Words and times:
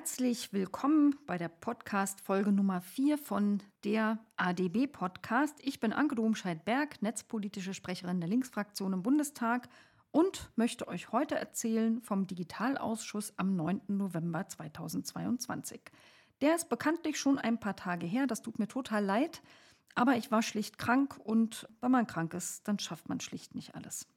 Herzlich 0.00 0.54
willkommen 0.54 1.14
bei 1.26 1.36
der 1.36 1.50
Podcast-Folge 1.50 2.52
Nummer 2.52 2.80
4 2.80 3.18
von 3.18 3.62
der 3.84 4.18
ADB-Podcast. 4.38 5.58
Ich 5.60 5.78
bin 5.78 5.92
Anke 5.92 6.14
Domscheit-Berg, 6.14 7.02
netzpolitische 7.02 7.74
Sprecherin 7.74 8.18
der 8.18 8.30
Linksfraktion 8.30 8.94
im 8.94 9.02
Bundestag 9.02 9.68
und 10.10 10.50
möchte 10.56 10.88
euch 10.88 11.12
heute 11.12 11.34
erzählen 11.34 12.00
vom 12.00 12.26
Digitalausschuss 12.26 13.34
am 13.36 13.54
9. 13.56 13.82
November 13.88 14.48
2022. 14.48 15.82
Der 16.40 16.56
ist 16.56 16.70
bekanntlich 16.70 17.20
schon 17.20 17.36
ein 17.36 17.60
paar 17.60 17.76
Tage 17.76 18.06
her, 18.06 18.26
das 18.26 18.40
tut 18.40 18.58
mir 18.58 18.68
total 18.68 19.04
leid, 19.04 19.42
aber 19.94 20.16
ich 20.16 20.30
war 20.30 20.40
schlicht 20.40 20.78
krank 20.78 21.18
und 21.22 21.68
wenn 21.82 21.90
man 21.90 22.06
krank 22.06 22.32
ist, 22.32 22.66
dann 22.66 22.78
schafft 22.78 23.10
man 23.10 23.20
schlicht 23.20 23.54
nicht 23.54 23.74
alles. 23.74 24.08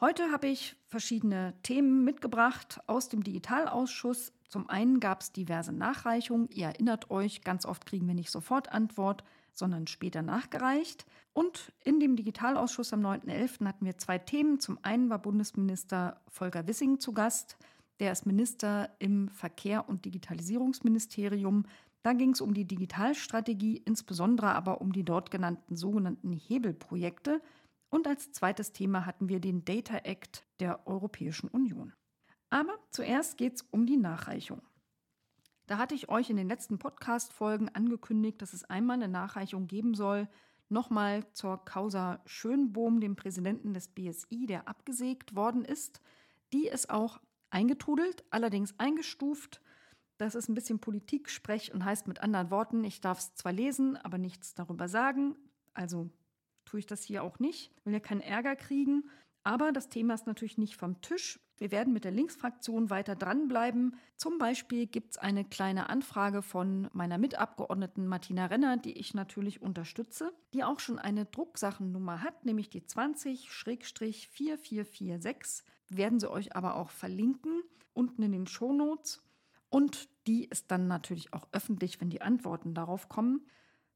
Heute 0.00 0.32
habe 0.32 0.48
ich 0.48 0.76
verschiedene 0.86 1.54
Themen 1.62 2.04
mitgebracht 2.04 2.80
aus 2.86 3.08
dem 3.08 3.22
Digitalausschuss. 3.22 4.32
Zum 4.48 4.68
einen 4.68 4.98
gab 4.98 5.20
es 5.20 5.32
diverse 5.32 5.72
Nachreichungen. 5.72 6.48
Ihr 6.50 6.66
erinnert 6.66 7.10
euch, 7.10 7.42
ganz 7.42 7.64
oft 7.64 7.86
kriegen 7.86 8.06
wir 8.08 8.14
nicht 8.14 8.30
sofort 8.30 8.72
Antwort, 8.72 9.24
sondern 9.52 9.86
später 9.86 10.22
nachgereicht. 10.22 11.06
Und 11.32 11.72
in 11.84 12.00
dem 12.00 12.16
Digitalausschuss 12.16 12.92
am 12.92 13.06
9.11. 13.06 13.66
hatten 13.66 13.86
wir 13.86 13.96
zwei 13.96 14.18
Themen. 14.18 14.58
Zum 14.58 14.78
einen 14.82 15.10
war 15.10 15.20
Bundesminister 15.20 16.20
Volker 16.28 16.66
Wissing 16.66 16.98
zu 16.98 17.12
Gast. 17.12 17.56
Der 18.00 18.10
ist 18.10 18.26
Minister 18.26 18.90
im 18.98 19.28
Verkehr- 19.28 19.88
und 19.88 20.04
Digitalisierungsministerium. 20.04 21.66
Da 22.02 22.12
ging 22.12 22.30
es 22.30 22.40
um 22.40 22.52
die 22.52 22.66
Digitalstrategie, 22.66 23.80
insbesondere 23.84 24.54
aber 24.54 24.80
um 24.80 24.92
die 24.92 25.04
dort 25.04 25.30
genannten 25.30 25.76
sogenannten 25.76 26.32
Hebelprojekte. 26.32 27.40
Und 27.90 28.06
als 28.06 28.32
zweites 28.32 28.72
Thema 28.72 29.06
hatten 29.06 29.28
wir 29.28 29.40
den 29.40 29.64
Data 29.64 29.98
Act 29.98 30.46
der 30.60 30.86
Europäischen 30.86 31.48
Union. 31.48 31.92
Aber 32.50 32.78
zuerst 32.90 33.36
geht 33.36 33.56
es 33.56 33.62
um 33.70 33.86
die 33.86 33.96
Nachreichung. 33.96 34.62
Da 35.66 35.78
hatte 35.78 35.94
ich 35.94 36.08
euch 36.08 36.28
in 36.28 36.36
den 36.36 36.48
letzten 36.48 36.78
Podcast-Folgen 36.78 37.68
angekündigt, 37.70 38.42
dass 38.42 38.52
es 38.52 38.64
einmal 38.64 38.96
eine 38.96 39.08
Nachreichung 39.08 39.66
geben 39.66 39.94
soll, 39.94 40.28
nochmal 40.68 41.24
zur 41.32 41.64
Causa 41.64 42.20
Schönbohm, 42.26 43.00
dem 43.00 43.16
Präsidenten 43.16 43.72
des 43.72 43.88
BSI, 43.88 44.46
der 44.46 44.68
abgesägt 44.68 45.34
worden 45.34 45.64
ist. 45.64 46.00
Die 46.52 46.66
ist 46.66 46.90
auch 46.90 47.20
eingetrudelt, 47.50 48.24
allerdings 48.30 48.78
eingestuft. 48.78 49.62
Das 50.18 50.34
ist 50.34 50.48
ein 50.48 50.54
bisschen 50.54 50.80
Politik-Sprech 50.80 51.72
und 51.72 51.84
heißt 51.84 52.08
mit 52.08 52.20
anderen 52.20 52.50
Worten, 52.50 52.84
ich 52.84 53.00
darf 53.00 53.18
es 53.18 53.34
zwar 53.34 53.52
lesen, 53.52 53.96
aber 53.96 54.18
nichts 54.18 54.54
darüber 54.54 54.88
sagen. 54.88 55.34
Also 55.72 56.10
tue 56.64 56.80
ich 56.80 56.86
das 56.86 57.02
hier 57.02 57.22
auch 57.22 57.38
nicht. 57.38 57.72
Will 57.84 57.92
ja 57.92 58.00
keinen 58.00 58.20
Ärger 58.20 58.56
kriegen. 58.56 59.04
Aber 59.44 59.70
das 59.72 59.88
Thema 59.90 60.14
ist 60.14 60.26
natürlich 60.26 60.56
nicht 60.56 60.76
vom 60.76 61.02
Tisch. 61.02 61.38
Wir 61.58 61.70
werden 61.70 61.92
mit 61.92 62.04
der 62.04 62.12
Linksfraktion 62.12 62.88
weiter 62.88 63.14
dranbleiben. 63.14 63.96
Zum 64.16 64.38
Beispiel 64.38 64.86
gibt 64.86 65.10
es 65.12 65.18
eine 65.18 65.44
kleine 65.44 65.90
Anfrage 65.90 66.40
von 66.40 66.88
meiner 66.94 67.18
Mitabgeordneten 67.18 68.06
Martina 68.06 68.46
Renner, 68.46 68.78
die 68.78 68.98
ich 68.98 69.12
natürlich 69.12 69.60
unterstütze, 69.60 70.32
die 70.54 70.64
auch 70.64 70.80
schon 70.80 70.98
eine 70.98 71.26
Drucksachennummer 71.26 72.22
hat, 72.22 72.46
nämlich 72.46 72.70
die 72.70 72.80
20-4446. 72.80 75.62
Werden 75.90 76.18
sie 76.18 76.30
euch 76.30 76.56
aber 76.56 76.76
auch 76.76 76.88
verlinken, 76.88 77.62
unten 77.92 78.22
in 78.22 78.32
den 78.32 78.46
Shownotes. 78.46 79.22
Und 79.68 80.08
die 80.26 80.46
ist 80.46 80.70
dann 80.70 80.88
natürlich 80.88 81.34
auch 81.34 81.46
öffentlich, 81.52 82.00
wenn 82.00 82.08
die 82.08 82.22
Antworten 82.22 82.72
darauf 82.74 83.10
kommen. 83.10 83.44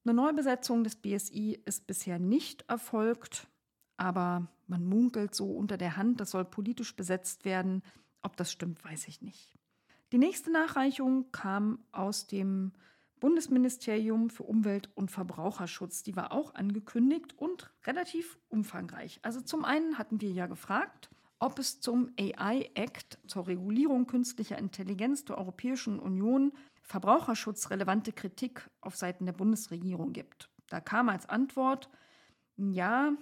Eine 0.05 0.15
Neubesetzung 0.15 0.85
des 0.85 0.97
BSI 0.97 1.61
ist 1.65 1.87
bisher 1.87 2.19
nicht 2.19 2.65
erfolgt, 2.69 3.47
aber 3.97 4.49
man 4.67 4.85
munkelt 4.85 5.35
so 5.35 5.51
unter 5.51 5.77
der 5.77 5.97
Hand, 5.97 6.21
das 6.21 6.31
soll 6.31 6.45
politisch 6.45 6.97
besetzt 6.97 7.45
werden. 7.45 7.83
Ob 8.23 8.37
das 8.37 8.53
stimmt, 8.53 8.85
weiß 8.85 9.09
ich 9.09 9.23
nicht. 9.23 9.59
Die 10.13 10.19
nächste 10.19 10.51
Nachreichung 10.51 11.31
kam 11.33 11.81
aus 11.93 12.27
dem 12.27 12.73
Bundesministerium 13.21 14.31
für 14.31 14.45
Umwelt 14.45 14.91
und 14.95 15.11
Verbraucherschutz. 15.11 16.03
Die 16.03 16.17
war 16.17 16.33
auch 16.33 16.55
angekündigt 16.55 17.37
und 17.37 17.71
relativ 17.85 18.39
umfangreich. 18.49 19.19
Also 19.23 19.41
zum 19.41 19.65
einen 19.65 19.99
hatten 19.99 20.21
wir 20.21 20.31
ja 20.31 20.47
gefragt, 20.47 21.11
ob 21.41 21.59
es 21.59 21.81
zum 21.81 22.11
AI 22.19 22.71
Act 22.75 23.19
zur 23.27 23.47
Regulierung 23.47 24.07
künstlicher 24.07 24.59
Intelligenz 24.59 25.25
der 25.25 25.39
Europäischen 25.39 25.99
Union 25.99 26.53
verbraucherschutzrelevante 26.89 28.13
Kritik 28.13 28.69
auf 28.81 28.97
Seiten 28.97 29.27
der 29.27 29.35
Bundesregierung 29.35 30.13
gibt. 30.13 30.51
Da 30.69 30.81
kam 30.81 31.09
als 31.09 31.29
Antwort, 31.29 31.89
ja, 32.57 33.13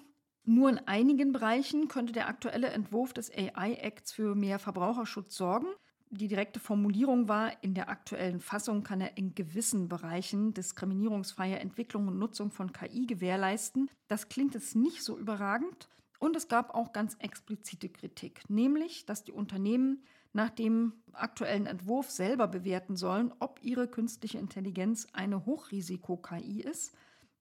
nur 0.44 0.70
in 0.70 0.78
einigen 0.86 1.32
Bereichen 1.32 1.88
könnte 1.88 2.12
der 2.12 2.28
aktuelle 2.28 2.68
Entwurf 2.68 3.12
des 3.12 3.30
AI-Acts 3.30 4.12
für 4.12 4.36
mehr 4.36 4.60
Verbraucherschutz 4.60 5.36
sorgen. 5.36 5.66
Die 6.10 6.28
direkte 6.28 6.60
Formulierung 6.60 7.28
war, 7.28 7.52
in 7.64 7.74
der 7.74 7.88
aktuellen 7.88 8.38
Fassung 8.38 8.84
kann 8.84 9.00
er 9.00 9.16
in 9.18 9.34
gewissen 9.34 9.88
Bereichen 9.88 10.54
diskriminierungsfreie 10.54 11.58
Entwicklung 11.58 12.06
und 12.06 12.18
Nutzung 12.18 12.52
von 12.52 12.72
KI 12.72 13.06
gewährleisten. 13.06 13.90
Das 14.06 14.28
klingt 14.28 14.54
jetzt 14.54 14.76
nicht 14.76 15.02
so 15.02 15.18
überragend. 15.18 15.88
Und 16.20 16.36
es 16.36 16.46
gab 16.46 16.74
auch 16.74 16.92
ganz 16.92 17.16
explizite 17.18 17.88
Kritik, 17.88 18.48
nämlich, 18.48 19.04
dass 19.04 19.24
die 19.24 19.32
Unternehmen 19.32 20.04
nach 20.36 20.50
dem 20.50 20.92
aktuellen 21.14 21.66
Entwurf 21.66 22.10
selber 22.10 22.46
bewerten 22.46 22.94
sollen, 22.94 23.32
ob 23.40 23.58
ihre 23.62 23.88
künstliche 23.88 24.38
Intelligenz 24.38 25.06
eine 25.14 25.46
Hochrisiko-KI 25.46 26.60
ist. 26.60 26.94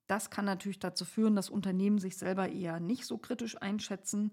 Das 0.08 0.30
kann 0.30 0.46
natürlich 0.46 0.80
dazu 0.80 1.04
führen, 1.04 1.36
dass 1.36 1.50
Unternehmen 1.50 2.00
sich 2.00 2.18
selber 2.18 2.48
eher 2.50 2.80
nicht 2.80 3.06
so 3.06 3.18
kritisch 3.18 3.62
einschätzen 3.62 4.32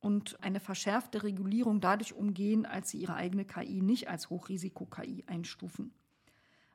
und 0.00 0.42
eine 0.42 0.60
verschärfte 0.60 1.22
Regulierung 1.22 1.80
dadurch 1.80 2.12
umgehen, 2.12 2.66
als 2.66 2.90
sie 2.90 2.98
ihre 2.98 3.14
eigene 3.14 3.46
KI 3.46 3.80
nicht 3.80 4.08
als 4.08 4.28
Hochrisiko-KI 4.28 5.24
einstufen. 5.26 5.94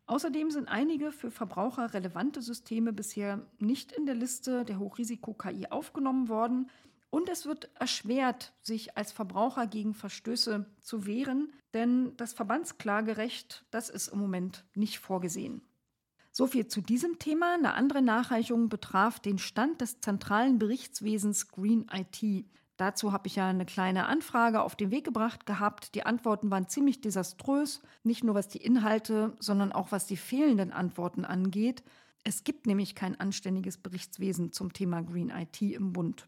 Außerdem 0.07 0.49
sind 0.49 0.67
einige 0.67 1.11
für 1.11 1.29
Verbraucher 1.29 1.93
relevante 1.93 2.41
Systeme 2.41 2.91
bisher 2.91 3.45
nicht 3.59 3.91
in 3.91 4.07
der 4.07 4.15
Liste 4.15 4.65
der 4.65 4.79
Hochrisiko-KI 4.79 5.67
aufgenommen 5.67 6.27
worden. 6.27 6.71
Und 7.09 7.27
es 7.29 7.45
wird 7.45 7.69
erschwert, 7.75 8.53
sich 8.61 8.97
als 8.97 9.11
Verbraucher 9.11 9.65
gegen 9.65 9.93
Verstöße 9.93 10.65
zu 10.81 11.05
wehren, 11.05 11.53
denn 11.73 12.15
das 12.17 12.33
Verbandsklagerecht, 12.33 13.65
das 13.71 13.89
ist 13.89 14.09
im 14.09 14.19
Moment 14.19 14.65
nicht 14.75 14.99
vorgesehen. 14.99 15.61
So 16.31 16.47
viel 16.47 16.67
zu 16.67 16.81
diesem 16.81 17.19
Thema. 17.19 17.55
Eine 17.55 17.73
andere 17.73 18.01
Nachreichung 18.01 18.69
betraf 18.69 19.19
den 19.19 19.39
Stand 19.39 19.81
des 19.81 19.99
zentralen 20.01 20.59
Berichtswesens 20.59 21.49
Green 21.49 21.89
IT. 21.91 22.45
Dazu 22.77 23.11
habe 23.11 23.27
ich 23.27 23.35
ja 23.35 23.47
eine 23.47 23.65
kleine 23.65 24.05
Anfrage 24.05 24.61
auf 24.61 24.75
den 24.75 24.91
Weg 24.91 25.03
gebracht 25.03 25.45
gehabt. 25.45 25.95
Die 25.95 26.05
Antworten 26.05 26.49
waren 26.49 26.69
ziemlich 26.69 27.01
desaströs, 27.01 27.81
nicht 28.03 28.23
nur 28.23 28.35
was 28.35 28.47
die 28.47 28.59
Inhalte, 28.63 29.35
sondern 29.39 29.73
auch 29.73 29.91
was 29.91 30.05
die 30.05 30.15
fehlenden 30.15 30.71
Antworten 30.71 31.25
angeht. 31.25 31.83
Es 32.23 32.45
gibt 32.45 32.67
nämlich 32.67 32.95
kein 32.95 33.19
anständiges 33.19 33.77
Berichtswesen 33.77 34.53
zum 34.53 34.71
Thema 34.71 35.01
Green 35.01 35.29
IT 35.29 35.61
im 35.61 35.91
Bund. 35.91 36.25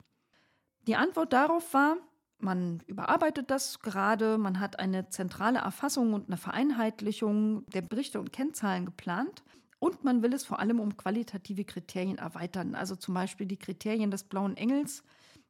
Die 0.87 0.95
Antwort 0.95 1.33
darauf 1.33 1.73
war, 1.73 1.97
man 2.39 2.81
überarbeitet 2.87 3.51
das 3.51 3.79
gerade, 3.79 4.37
man 4.37 4.59
hat 4.59 4.79
eine 4.79 5.09
zentrale 5.09 5.59
Erfassung 5.59 6.13
und 6.13 6.27
eine 6.27 6.37
Vereinheitlichung 6.37 7.65
der 7.67 7.81
Berichte 7.81 8.19
und 8.19 8.33
Kennzahlen 8.33 8.85
geplant 8.85 9.43
und 9.79 10.03
man 10.03 10.23
will 10.23 10.33
es 10.33 10.43
vor 10.43 10.59
allem 10.59 10.79
um 10.79 10.97
qualitative 10.97 11.65
Kriterien 11.65 12.17
erweitern, 12.17 12.75
also 12.75 12.95
zum 12.95 13.13
Beispiel 13.13 13.45
die 13.45 13.57
Kriterien 13.57 14.11
des 14.11 14.23
blauen 14.23 14.57
Engels, 14.57 15.03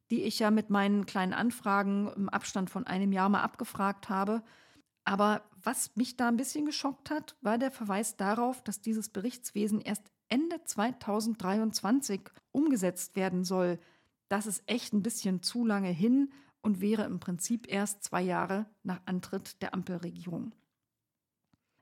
die 0.10 0.24
ich 0.24 0.40
ja 0.40 0.52
mit 0.52 0.70
meinen 0.70 1.06
kleinen 1.06 1.34
Anfragen 1.34 2.12
im 2.16 2.28
Abstand 2.28 2.70
von 2.70 2.86
einem 2.86 3.14
Jahr 3.14 3.30
mal 3.30 3.42
abgefragt 3.42 4.10
habe. 4.10 4.44
Aber 5.06 5.44
was 5.64 5.96
mich 5.96 6.18
da 6.18 6.28
ein 6.28 6.38
bisschen 6.38 6.66
geschockt 6.66 7.10
hat, 7.10 7.36
war 7.42 7.58
der 7.58 7.72
Verweis 7.72 8.18
darauf, 8.18 8.62
dass 8.64 8.82
dieses 8.82 9.10
Berichtswesen 9.10 9.80
erst 9.80 10.04
Ende 10.28 10.64
2023 10.64 12.22
umgesetzt 12.52 13.16
werden 13.16 13.44
soll 13.44 13.80
das 14.32 14.46
ist 14.46 14.64
echt 14.66 14.94
ein 14.94 15.04
bisschen 15.04 15.44
zu 15.44 15.66
lange 15.66 15.90
hin 15.90 16.32
und 16.62 16.80
wäre 16.80 17.04
im 17.04 17.20
Prinzip 17.20 17.68
erst 17.68 18.02
zwei 18.04 18.22
Jahre 18.22 18.66
nach 18.82 19.02
Antritt 19.06 19.62
der 19.62 19.74
Ampelregierung. 19.74 20.54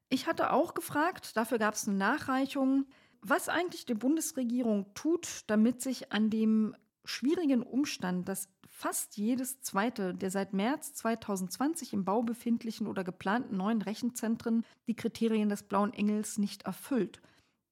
Ich 0.10 0.26
hatte 0.26 0.52
auch 0.52 0.74
gefragt, 0.74 1.38
dafür 1.38 1.60
gab 1.60 1.76
es 1.76 1.88
eine 1.88 1.98
Nachreichung, 1.98 2.88
was 3.22 3.50
eigentlich 3.50 3.86
die 3.86 3.94
Bundesregierung 3.94 4.92
tut, 4.96 5.44
damit 5.46 5.84
sich 5.84 6.12
an 6.12 6.32
dem 6.32 6.76
schwierigen 7.06 7.62
Umstand, 7.62 8.28
dass 8.28 8.50
fast 8.68 9.18
jedes 9.18 9.62
zweite 9.62 10.16
der 10.16 10.32
seit 10.32 10.54
März 10.54 10.94
2020 10.96 11.94
im 11.94 12.04
Bau 12.04 12.24
befindlichen 12.24 12.88
oder 12.88 13.04
geplanten 13.04 13.58
neuen 13.58 13.84
Rechenzentren 13.84 14.66
die 14.88 14.96
Kriterien 14.96 15.50
des 15.50 15.64
Blauen 15.64 15.94
Engels 15.94 16.40
nicht 16.40 16.64
erfüllt. 16.64 17.22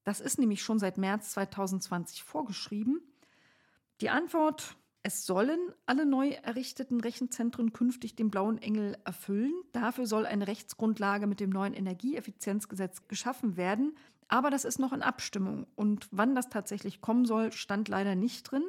Das 0.04 0.20
ist 0.20 0.38
nämlich 0.38 0.62
schon 0.62 0.78
seit 0.78 0.98
März 0.98 1.30
2020 1.30 2.22
vorgeschrieben 2.22 3.02
die 4.00 4.10
Antwort, 4.10 4.76
es 5.02 5.26
sollen 5.26 5.58
alle 5.86 6.04
neu 6.04 6.30
errichteten 6.30 7.00
Rechenzentren 7.00 7.72
künftig 7.72 8.16
den 8.16 8.30
blauen 8.30 8.58
Engel 8.58 8.96
erfüllen. 9.04 9.54
Dafür 9.72 10.06
soll 10.06 10.26
eine 10.26 10.46
Rechtsgrundlage 10.46 11.26
mit 11.26 11.40
dem 11.40 11.50
neuen 11.50 11.72
Energieeffizienzgesetz 11.72 13.08
geschaffen 13.08 13.56
werden. 13.56 13.96
Aber 14.28 14.50
das 14.50 14.64
ist 14.64 14.78
noch 14.78 14.92
in 14.92 15.02
Abstimmung. 15.02 15.66
Und 15.74 16.08
wann 16.10 16.34
das 16.34 16.50
tatsächlich 16.50 17.00
kommen 17.00 17.24
soll, 17.24 17.52
stand 17.52 17.88
leider 17.88 18.14
nicht 18.14 18.50
drin. 18.50 18.64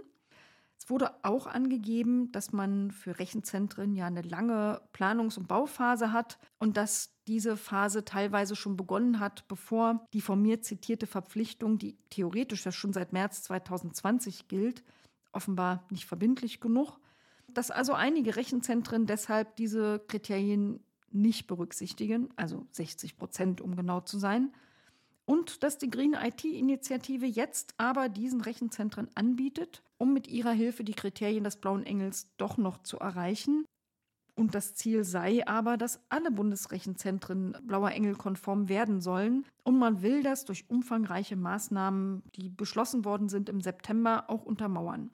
Es 0.78 0.90
wurde 0.90 1.12
auch 1.24 1.46
angegeben, 1.46 2.32
dass 2.32 2.54
man 2.54 2.92
für 2.92 3.20
Rechenzentren 3.20 3.94
ja 3.96 4.08
eine 4.08 4.22
lange 4.22 4.82
Planungs- 4.94 5.38
und 5.38 5.50
Bauphase 5.50 6.14
hat 6.14 6.40
und 6.58 6.78
dass 6.78 7.14
diese 7.28 7.58
Phase 7.58 8.06
teilweise 8.06 8.56
schon 8.56 8.78
begonnen 8.78 9.20
hat, 9.20 9.46
bevor 9.50 10.08
die 10.14 10.22
von 10.22 10.42
mir 10.42 10.62
zitierte 10.62 11.06
Verpflichtung, 11.06 11.78
die 11.80 11.98
theoretisch 12.10 12.66
ja 12.66 12.72
schon 12.72 12.94
seit 12.94 13.12
März 13.12 13.44
2020 13.44 14.48
gilt, 14.48 14.86
offenbar 15.32 15.86
nicht 15.90 16.06
verbindlich 16.06 16.60
genug, 16.60 17.00
dass 17.48 17.72
also 17.72 17.94
einige 17.94 18.36
Rechenzentren 18.36 19.06
deshalb 19.06 19.56
diese 19.56 20.00
Kriterien 20.08 20.80
nicht 21.12 21.48
berücksichtigen, 21.48 22.30
also 22.36 22.68
60 22.72 23.18
Prozent, 23.18 23.62
um 23.62 23.76
genau 23.76 24.02
zu 24.02 24.20
sein, 24.20 24.52
und 25.30 25.62
dass 25.62 25.78
die 25.78 25.92
Green 25.92 26.16
IT-Initiative 26.16 27.28
jetzt 27.28 27.76
aber 27.78 28.10
diesen 28.10 28.42
Rechenzentren 28.42 29.10
anbietet, 29.14 29.84
um 30.00 30.12
mit 30.12 30.28
ihrer 30.28 30.54
Hilfe 30.54 30.84
die 30.84 30.96
Kriterien 30.96 31.44
des 31.44 31.58
Blauen 31.58 31.86
Engels 31.86 32.32
doch 32.38 32.58
noch 32.58 32.82
zu 32.82 32.98
erreichen. 32.98 33.64
Und 34.34 34.56
das 34.56 34.74
Ziel 34.74 35.04
sei 35.04 35.46
aber, 35.46 35.78
dass 35.78 36.00
alle 36.10 36.32
Bundesrechenzentren 36.32 37.56
Blauer 37.62 37.92
Engel 37.92 38.16
konform 38.16 38.70
werden 38.70 39.02
sollen. 39.02 39.46
Und 39.64 39.78
man 39.78 40.02
will 40.02 40.24
das 40.24 40.46
durch 40.46 40.68
umfangreiche 40.68 41.36
Maßnahmen, 41.36 42.24
die 42.36 42.50
beschlossen 42.50 43.06
worden 43.06 43.30
sind 43.30 43.50
im 43.50 43.62
September, 43.62 44.30
auch 44.30 44.46
untermauern. 44.46 45.12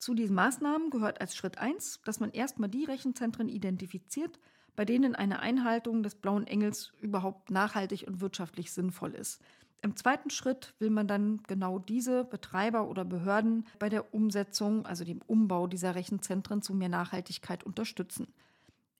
Zu 0.00 0.14
diesen 0.14 0.34
Maßnahmen 0.34 0.88
gehört 0.88 1.20
als 1.20 1.36
Schritt 1.36 1.58
1, 1.58 2.00
dass 2.06 2.20
man 2.20 2.30
erstmal 2.30 2.70
die 2.70 2.86
Rechenzentren 2.86 3.50
identifiziert, 3.50 4.40
bei 4.74 4.86
denen 4.86 5.14
eine 5.14 5.40
Einhaltung 5.40 6.02
des 6.02 6.14
blauen 6.14 6.46
Engels 6.46 6.92
überhaupt 7.02 7.50
nachhaltig 7.50 8.06
und 8.06 8.22
wirtschaftlich 8.22 8.72
sinnvoll 8.72 9.12
ist. 9.12 9.42
Im 9.82 9.96
zweiten 9.96 10.30
Schritt 10.30 10.72
will 10.78 10.88
man 10.88 11.06
dann 11.06 11.42
genau 11.46 11.78
diese 11.78 12.24
Betreiber 12.24 12.88
oder 12.88 13.04
Behörden 13.04 13.66
bei 13.78 13.90
der 13.90 14.14
Umsetzung, 14.14 14.86
also 14.86 15.04
dem 15.04 15.20
Umbau 15.26 15.66
dieser 15.66 15.94
Rechenzentren 15.94 16.62
zu 16.62 16.72
mehr 16.72 16.88
Nachhaltigkeit 16.88 17.62
unterstützen. 17.62 18.32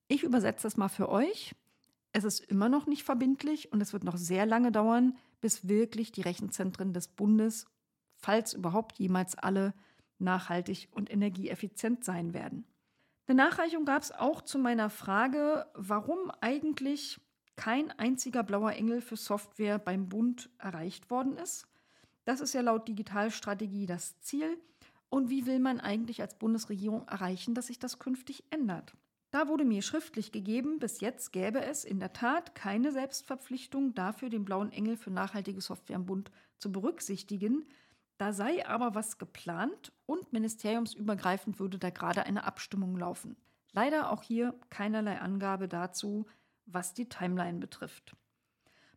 Ich 0.07 0.23
übersetze 0.23 0.65
das 0.65 0.77
mal 0.77 0.89
für 0.89 1.09
euch. 1.09 1.55
Es 2.13 2.25
ist 2.25 2.41
immer 2.41 2.69
noch 2.69 2.87
nicht 2.87 3.05
verbindlich 3.05 3.73
und 3.73 3.81
es 3.81 3.95
wird 3.95 4.05
noch 4.05 4.19
sehr 4.19 4.45
lange 4.45 4.71
dauern, 4.71 5.17
bis 5.41 5.67
wirklich 5.67 6.13
die 6.13 6.23
Rechenzentren 6.23 6.93
des 6.93 7.09
Bundes, 7.09 7.65
falls 8.17 8.53
überhaupt 8.53 8.99
jemals 8.99 9.35
alle, 9.35 9.73
nachhaltig 10.21 10.89
und 10.93 11.11
energieeffizient 11.11 12.05
sein 12.05 12.35
werden. 12.35 12.65
Eine 13.27 13.37
Nachreichung 13.37 13.85
gab 13.85 14.03
es 14.03 14.13
auch 14.13 14.43
zu 14.43 14.59
meiner 14.59 14.91
Frage, 14.91 15.67
warum 15.75 16.31
eigentlich 16.41 17.21
kein 17.57 17.91
einziger 17.93 18.43
blauer 18.43 18.73
Engel 18.73 19.01
für 19.01 19.17
Software 19.17 19.79
beim 19.79 20.09
Bund 20.09 20.51
erreicht 20.59 21.11
worden 21.11 21.37
ist. 21.37 21.67
Das 22.25 22.41
ist 22.41 22.55
ja 22.55 22.61
laut 22.61 22.89
Digitalstrategie 22.89 23.87
das 23.87 24.19
Ziel. 24.21 24.59
Und 25.11 25.29
wie 25.29 25.47
will 25.47 25.59
man 25.59 25.81
eigentlich 25.81 26.23
als 26.23 26.39
Bundesregierung 26.39 27.07
erreichen, 27.09 27.55
dass 27.55 27.67
sich 27.67 27.79
das 27.79 27.99
künftig 27.99 28.45
ändert? 28.51 28.95
Da 29.31 29.47
wurde 29.47 29.65
mir 29.65 29.83
schriftlich 29.83 30.33
gegeben, 30.33 30.79
bis 30.79 31.01
jetzt 31.01 31.33
gäbe 31.33 31.65
es 31.65 31.85
in 31.85 32.01
der 32.01 32.13
Tat 32.13 32.55
keine 32.55 32.91
Selbstverpflichtung 32.91 33.95
dafür, 33.95 34.29
den 34.29 34.45
blauen 34.45 34.73
Engel 34.73 34.97
für 34.97 35.11
nachhaltige 35.11 35.61
Software 35.61 35.97
im 35.97 36.07
Bund 36.07 36.31
zu 36.59 36.73
berücksichtigen. 36.73 37.65
Da 38.21 38.35
sei 38.35 38.67
aber 38.67 38.95
was 38.95 39.17
geplant 39.17 39.95
und 40.05 40.35
ministeriumsübergreifend 40.35 41.59
würde 41.59 41.79
da 41.79 41.89
gerade 41.89 42.27
eine 42.27 42.45
Abstimmung 42.45 42.95
laufen. 42.99 43.35
Leider 43.73 44.13
auch 44.13 44.23
hier 44.23 44.55
keinerlei 44.69 45.19
Angabe 45.19 45.69
dazu, 45.69 46.27
was 46.67 46.93
die 46.93 47.09
Timeline 47.09 47.61
betrifft. 47.61 48.15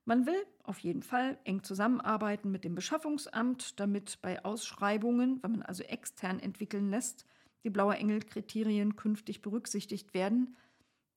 Man 0.03 0.25
will 0.25 0.45
auf 0.63 0.79
jeden 0.79 1.03
Fall 1.03 1.37
eng 1.45 1.63
zusammenarbeiten 1.63 2.51
mit 2.51 2.65
dem 2.65 2.75
Beschaffungsamt, 2.75 3.79
damit 3.79 4.21
bei 4.21 4.43
Ausschreibungen, 4.43 5.41
wenn 5.41 5.51
man 5.51 5.61
also 5.63 5.83
extern 5.83 6.41
entwickeln 6.41 6.89
lässt, 6.89 7.25
die 7.63 7.69
Blauer 7.69 7.95
Engel-Kriterien 7.95 8.97
künftig 8.97 9.41
berücksichtigt 9.41 10.13
werden. 10.13 10.57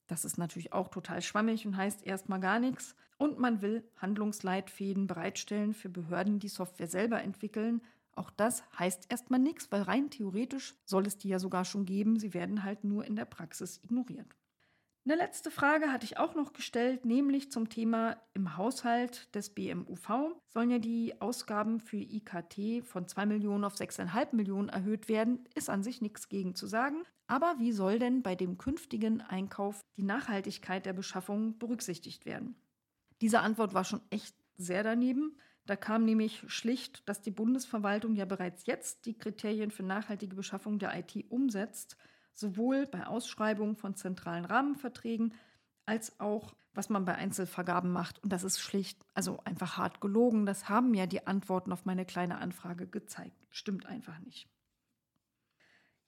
Das 0.07 0.25
ist 0.25 0.39
natürlich 0.39 0.73
auch 0.73 0.87
total 0.87 1.23
schwammig 1.23 1.67
und 1.67 1.77
heißt 1.77 2.07
erstmal 2.07 2.39
gar 2.39 2.61
nichts. 2.61 2.95
Und 3.19 3.41
man 3.41 3.63
will 3.63 3.83
Handlungsleitfäden 3.97 5.09
bereitstellen 5.09 5.75
für 5.75 5.89
Behörden, 5.89 6.39
die 6.39 6.49
Software 6.49 6.87
selber 6.87 7.21
entwickeln, 7.21 7.81
auch 8.17 8.31
das 8.31 8.65
heißt 8.79 9.07
erstmal 9.11 9.41
nichts, 9.41 9.71
weil 9.71 9.83
rein 9.83 10.11
theoretisch 10.11 10.75
soll 10.85 11.07
es 11.07 11.19
die 11.19 11.29
ja 11.29 11.39
sogar 11.39 11.65
schon 11.65 11.85
geben. 11.85 12.19
Sie 12.19 12.35
werden 12.35 12.65
halt 12.65 12.85
nur 12.85 13.05
in 13.05 13.17
der 13.17 13.27
Praxis 13.27 13.79
ignoriert. 13.83 14.35
Eine 15.05 15.15
letzte 15.15 15.53
Frage 15.53 15.93
hatte 15.93 16.05
ich 16.05 16.19
auch 16.19 16.35
noch 16.35 16.53
gestellt, 16.53 17.05
nämlich 17.05 17.53
zum 17.53 17.69
Thema 17.69 18.17
im 18.35 18.57
Haushalt 18.57 19.33
des 19.37 19.51
BMUV 19.51 20.35
sollen 20.49 20.71
ja 20.71 20.81
die 20.81 21.21
Ausgaben 21.21 21.79
für 21.79 21.99
IKT 21.99 22.85
von 22.85 23.07
2 23.07 23.27
Millionen 23.27 23.63
auf 23.63 23.77
6,5 23.77 24.35
Millionen 24.35 24.69
erhöht 24.69 25.09
werden. 25.09 25.45
Ist 25.55 25.71
an 25.71 25.85
sich 25.85 26.01
nichts 26.01 26.29
gegen 26.29 26.57
zu 26.57 26.67
sagen. 26.67 27.05
Aber 27.29 27.55
wie 27.59 27.71
soll 27.71 28.01
denn 28.01 28.23
bei 28.23 28.35
dem 28.35 28.59
künftigen 28.59 29.21
Einkauf 29.21 29.81
die 29.97 30.03
Nachhaltigkeit 30.03 30.85
der 30.87 30.93
Beschaffung 30.93 31.57
berücksichtigt 31.59 32.27
werden? 32.27 32.57
Diese 33.21 33.41
Antwort 33.41 33.75
war 33.75 33.85
schon 33.85 34.01
echt 34.11 34.35
sehr 34.57 34.83
daneben. 34.83 35.39
Da 35.67 35.77
kam 35.77 36.05
nämlich 36.05 36.45
schlicht, 36.47 37.09
dass 37.09 37.21
die 37.21 37.31
Bundesverwaltung 37.31 38.15
ja 38.15 38.25
bereits 38.25 38.67
jetzt 38.67 39.07
die 39.07 39.19
Kriterien 39.19 39.71
für 39.71 39.83
nachhaltige 39.83 40.37
Beschaffung 40.37 40.79
der 40.79 40.97
IT 40.97 41.25
umsetzt, 41.29 41.97
sowohl 42.33 42.87
bei 42.87 43.07
Ausschreibungen 43.07 43.77
von 43.77 43.95
zentralen 43.95 44.45
Rahmenverträgen 44.45 45.35
als 45.87 46.19
auch 46.21 46.55
was 46.77 46.91
man 46.91 47.05
bei 47.05 47.15
Einzelvergaben 47.15 47.91
macht. 47.91 48.23
Und 48.23 48.33
das 48.33 48.45
ist 48.45 48.61
schlicht, 48.61 48.99
also 49.15 49.41
einfach 49.45 49.79
hart 49.79 50.01
gelogen. 50.01 50.47
Das 50.47 50.69
haben 50.69 50.95
ja 50.95 51.07
die 51.07 51.27
Antworten 51.27 51.73
auf 51.73 51.87
meine 51.87 52.05
kleine 52.05 52.39
Anfrage 52.39 52.87
gezeigt. 52.87 53.47
Stimmt 53.51 53.87
einfach 53.87 54.19
nicht. 54.21 54.49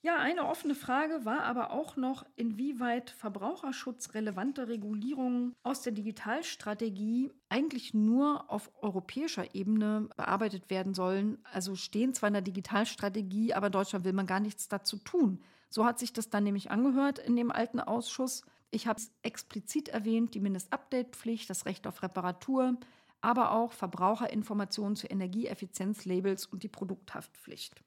Ja, 0.00 0.16
eine 0.18 0.46
offene 0.46 0.76
Frage 0.76 1.24
war 1.24 1.42
aber 1.42 1.72
auch 1.72 1.96
noch, 1.96 2.24
inwieweit 2.36 3.10
verbraucherschutzrelevante 3.10 4.68
Regulierungen 4.68 5.56
aus 5.64 5.82
der 5.82 5.92
Digitalstrategie 5.92 7.32
eigentlich 7.48 7.94
nur 7.94 8.48
auf 8.48 8.70
europäischer 8.80 9.56
Ebene 9.56 10.08
bearbeitet 10.16 10.70
werden 10.70 10.94
sollen. 10.94 11.38
Also 11.52 11.74
stehen 11.74 12.14
zwar 12.14 12.28
in 12.28 12.34
der 12.34 12.42
Digitalstrategie, 12.42 13.54
aber 13.54 13.66
in 13.66 13.72
Deutschland 13.72 14.04
will 14.04 14.12
man 14.12 14.28
gar 14.28 14.38
nichts 14.38 14.68
dazu 14.68 14.98
tun. 14.98 15.42
So 15.68 15.84
hat 15.84 15.98
sich 15.98 16.12
das 16.12 16.30
dann 16.30 16.44
nämlich 16.44 16.70
angehört 16.70 17.18
in 17.18 17.34
dem 17.34 17.50
alten 17.50 17.80
Ausschuss. 17.80 18.42
Ich 18.70 18.86
habe 18.86 19.00
es 19.00 19.10
explizit 19.22 19.88
erwähnt, 19.88 20.32
die 20.34 20.40
Mindestupdate-Pflicht, 20.40 21.50
das 21.50 21.66
Recht 21.66 21.88
auf 21.88 22.02
Reparatur, 22.04 22.76
aber 23.20 23.50
auch 23.50 23.72
Verbraucherinformationen 23.72 24.94
zu 24.94 25.08
Energieeffizienzlabels 25.08 26.46
und 26.46 26.62
die 26.62 26.68
Produkthaftpflicht. 26.68 27.82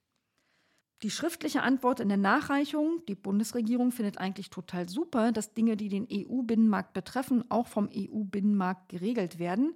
Die 1.03 1.09
schriftliche 1.09 1.63
Antwort 1.63 1.99
in 1.99 2.09
der 2.09 2.17
Nachreichung, 2.17 3.01
die 3.07 3.15
Bundesregierung 3.15 3.91
findet 3.91 4.19
eigentlich 4.19 4.51
total 4.51 4.87
super, 4.87 5.31
dass 5.31 5.55
Dinge, 5.55 5.75
die 5.75 5.89
den 5.89 6.07
EU-Binnenmarkt 6.11 6.93
betreffen, 6.93 7.43
auch 7.49 7.65
vom 7.65 7.89
EU-Binnenmarkt 7.91 8.89
geregelt 8.89 9.39
werden. 9.39 9.73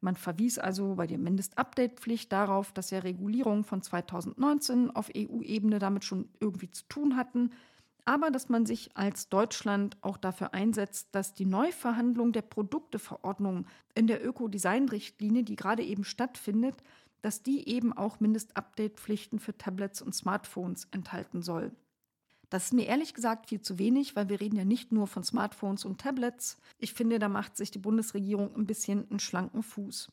Man 0.00 0.14
verwies 0.14 0.58
also 0.58 0.94
bei 0.94 1.08
der 1.08 1.18
Mindestupdate-Pflicht 1.18 2.30
darauf, 2.30 2.70
dass 2.72 2.90
ja 2.90 3.00
Regulierungen 3.00 3.64
von 3.64 3.82
2019 3.82 4.92
auf 4.92 5.10
EU-Ebene 5.14 5.80
damit 5.80 6.04
schon 6.04 6.28
irgendwie 6.38 6.70
zu 6.70 6.84
tun 6.88 7.16
hatten, 7.16 7.50
aber 8.04 8.30
dass 8.30 8.48
man 8.48 8.64
sich 8.64 8.96
als 8.96 9.28
Deutschland 9.28 9.96
auch 10.02 10.16
dafür 10.16 10.54
einsetzt, 10.54 11.08
dass 11.12 11.34
die 11.34 11.46
Neuverhandlung 11.46 12.32
der 12.32 12.42
Produkteverordnung 12.42 13.66
in 13.94 14.06
der 14.06 14.24
Ökodesign-Richtlinie, 14.24 15.42
die 15.42 15.56
gerade 15.56 15.82
eben 15.82 16.04
stattfindet, 16.04 16.76
dass 17.22 17.42
die 17.42 17.68
eben 17.68 17.92
auch 17.92 18.20
Mindestupdate-Pflichten 18.20 19.38
für 19.38 19.56
Tablets 19.56 20.02
und 20.02 20.14
Smartphones 20.14 20.88
enthalten 20.90 21.42
soll. 21.42 21.72
Das 22.50 22.66
ist 22.66 22.72
mir 22.72 22.86
ehrlich 22.86 23.14
gesagt 23.14 23.48
viel 23.48 23.60
zu 23.60 23.78
wenig, 23.78 24.16
weil 24.16 24.28
wir 24.28 24.40
reden 24.40 24.56
ja 24.56 24.64
nicht 24.64 24.90
nur 24.90 25.06
von 25.06 25.22
Smartphones 25.22 25.84
und 25.84 26.00
Tablets. 26.00 26.58
Ich 26.78 26.94
finde, 26.94 27.20
da 27.20 27.28
macht 27.28 27.56
sich 27.56 27.70
die 27.70 27.78
Bundesregierung 27.78 28.52
ein 28.56 28.66
bisschen 28.66 29.08
einen 29.08 29.20
schlanken 29.20 29.62
Fuß. 29.62 30.08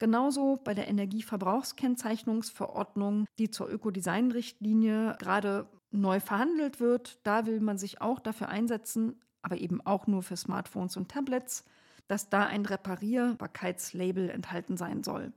Genauso 0.00 0.60
bei 0.62 0.74
der 0.74 0.86
Energieverbrauchskennzeichnungsverordnung, 0.88 3.26
die 3.38 3.50
zur 3.50 3.70
Ökodesign-Richtlinie 3.70 5.16
gerade 5.18 5.66
neu 5.90 6.20
verhandelt 6.20 6.78
wird. 6.80 7.18
Da 7.24 7.46
will 7.46 7.60
man 7.60 7.78
sich 7.78 8.00
auch 8.00 8.20
dafür 8.20 8.48
einsetzen, 8.48 9.20
aber 9.42 9.58
eben 9.58 9.80
auch 9.80 10.06
nur 10.06 10.22
für 10.22 10.36
Smartphones 10.36 10.96
und 10.96 11.10
Tablets, 11.10 11.64
dass 12.06 12.28
da 12.28 12.46
ein 12.46 12.64
Reparierbarkeitslabel 12.66 14.30
enthalten 14.30 14.76
sein 14.76 15.02
soll. 15.02 15.32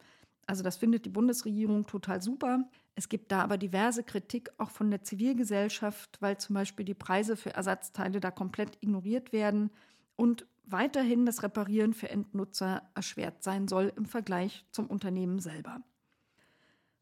Also 0.52 0.64
das 0.64 0.76
findet 0.76 1.06
die 1.06 1.10
Bundesregierung 1.10 1.88
total 1.88 2.22
super. 2.22 2.66
Es 2.96 3.08
gibt 3.08 3.32
da 3.32 3.42
aber 3.42 3.58
diverse 3.58 4.04
Kritik 4.04 4.52
auch 4.58 4.70
von 4.70 4.92
der 4.92 5.02
Zivilgesellschaft, 5.02 6.22
weil 6.22 6.40
zum 6.40 6.56
Beispiel 6.56 6.84
die 6.84 6.94
Preise 6.94 7.38
für 7.38 7.54
Ersatzteile 7.54 8.20
da 8.20 8.32
komplett 8.32 8.78
ignoriert 8.82 9.32
werden 9.32 9.70
und 10.18 10.46
weiterhin 10.66 11.26
das 11.26 11.42
Reparieren 11.42 11.94
für 11.94 12.10
Endnutzer 12.10 12.82
erschwert 12.96 13.44
sein 13.44 13.70
soll 13.70 13.94
im 13.96 14.04
Vergleich 14.04 14.66
zum 14.72 14.88
Unternehmen 14.88 15.40
selber. 15.40 15.80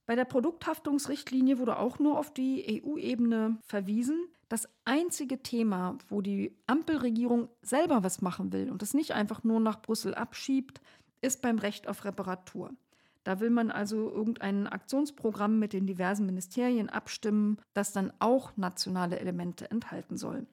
Bei 0.05 0.15
der 0.15 0.25
Produkthaftungsrichtlinie 0.25 1.57
wurde 1.57 1.79
auch 1.79 1.97
nur 1.97 2.19
auf 2.19 2.31
die 2.31 2.83
EU-Ebene 2.85 3.57
verwiesen. 3.65 4.27
Das 4.47 4.69
einzige 4.85 5.41
Thema, 5.41 5.97
wo 6.07 6.21
die 6.21 6.55
Ampelregierung 6.67 7.49
selber 7.63 8.03
was 8.03 8.21
machen 8.21 8.53
will 8.53 8.69
und 8.69 8.83
es 8.83 8.93
nicht 8.93 9.13
einfach 9.15 9.43
nur 9.43 9.59
nach 9.59 9.81
Brüssel 9.81 10.13
abschiebt, 10.13 10.81
ist 11.21 11.41
beim 11.41 11.57
Recht 11.57 11.87
auf 11.87 12.05
Reparatur. 12.05 12.69
Da 13.29 13.39
will 13.39 13.51
man 13.51 13.69
also 13.69 14.09
irgendein 14.09 14.65
Aktionsprogramm 14.65 15.59
mit 15.59 15.73
den 15.73 15.85
diversen 15.85 16.25
Ministerien 16.25 16.89
abstimmen, 16.89 17.59
das 17.75 17.93
dann 17.93 18.11
auch 18.17 18.57
nationale 18.57 19.19
Elemente 19.19 19.69
enthalten 19.69 20.17
soll. 20.17 20.47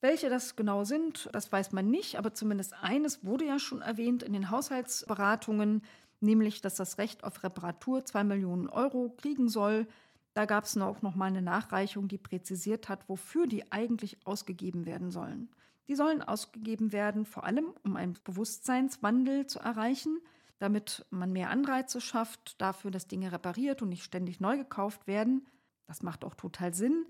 Welche 0.00 0.30
das 0.30 0.54
genau 0.54 0.84
sind, 0.84 1.28
das 1.32 1.50
weiß 1.50 1.72
man 1.72 1.90
nicht, 1.90 2.16
aber 2.16 2.32
zumindest 2.32 2.74
eines 2.80 3.24
wurde 3.24 3.46
ja 3.46 3.58
schon 3.58 3.82
erwähnt 3.82 4.22
in 4.22 4.34
den 4.34 4.52
Haushaltsberatungen, 4.52 5.82
nämlich 6.20 6.60
dass 6.60 6.76
das 6.76 6.98
Recht 6.98 7.24
auf 7.24 7.42
Reparatur 7.42 8.04
2 8.04 8.22
Millionen 8.22 8.68
Euro 8.68 9.12
kriegen 9.16 9.48
soll. 9.48 9.88
Da 10.32 10.44
gab 10.44 10.62
es 10.62 10.78
auch 10.78 11.02
noch 11.02 11.16
mal 11.16 11.24
eine 11.24 11.42
Nachreichung, 11.42 12.06
die 12.06 12.18
präzisiert 12.18 12.88
hat, 12.88 13.08
wofür 13.08 13.48
die 13.48 13.72
eigentlich 13.72 14.24
ausgegeben 14.24 14.86
werden 14.86 15.10
sollen. 15.10 15.48
Die 15.88 15.96
sollen 15.96 16.22
ausgegeben 16.22 16.92
werden, 16.92 17.24
vor 17.26 17.42
allem 17.42 17.66
um 17.82 17.96
einen 17.96 18.16
Bewusstseinswandel 18.22 19.48
zu 19.48 19.58
erreichen, 19.58 20.20
damit 20.58 21.04
man 21.10 21.32
mehr 21.32 21.50
Anreize 21.50 22.00
schafft 22.00 22.60
dafür, 22.60 22.90
dass 22.90 23.08
Dinge 23.08 23.32
repariert 23.32 23.82
und 23.82 23.90
nicht 23.90 24.04
ständig 24.04 24.40
neu 24.40 24.56
gekauft 24.56 25.06
werden. 25.06 25.46
Das 25.86 26.02
macht 26.02 26.24
auch 26.24 26.34
total 26.34 26.74
Sinn. 26.74 27.06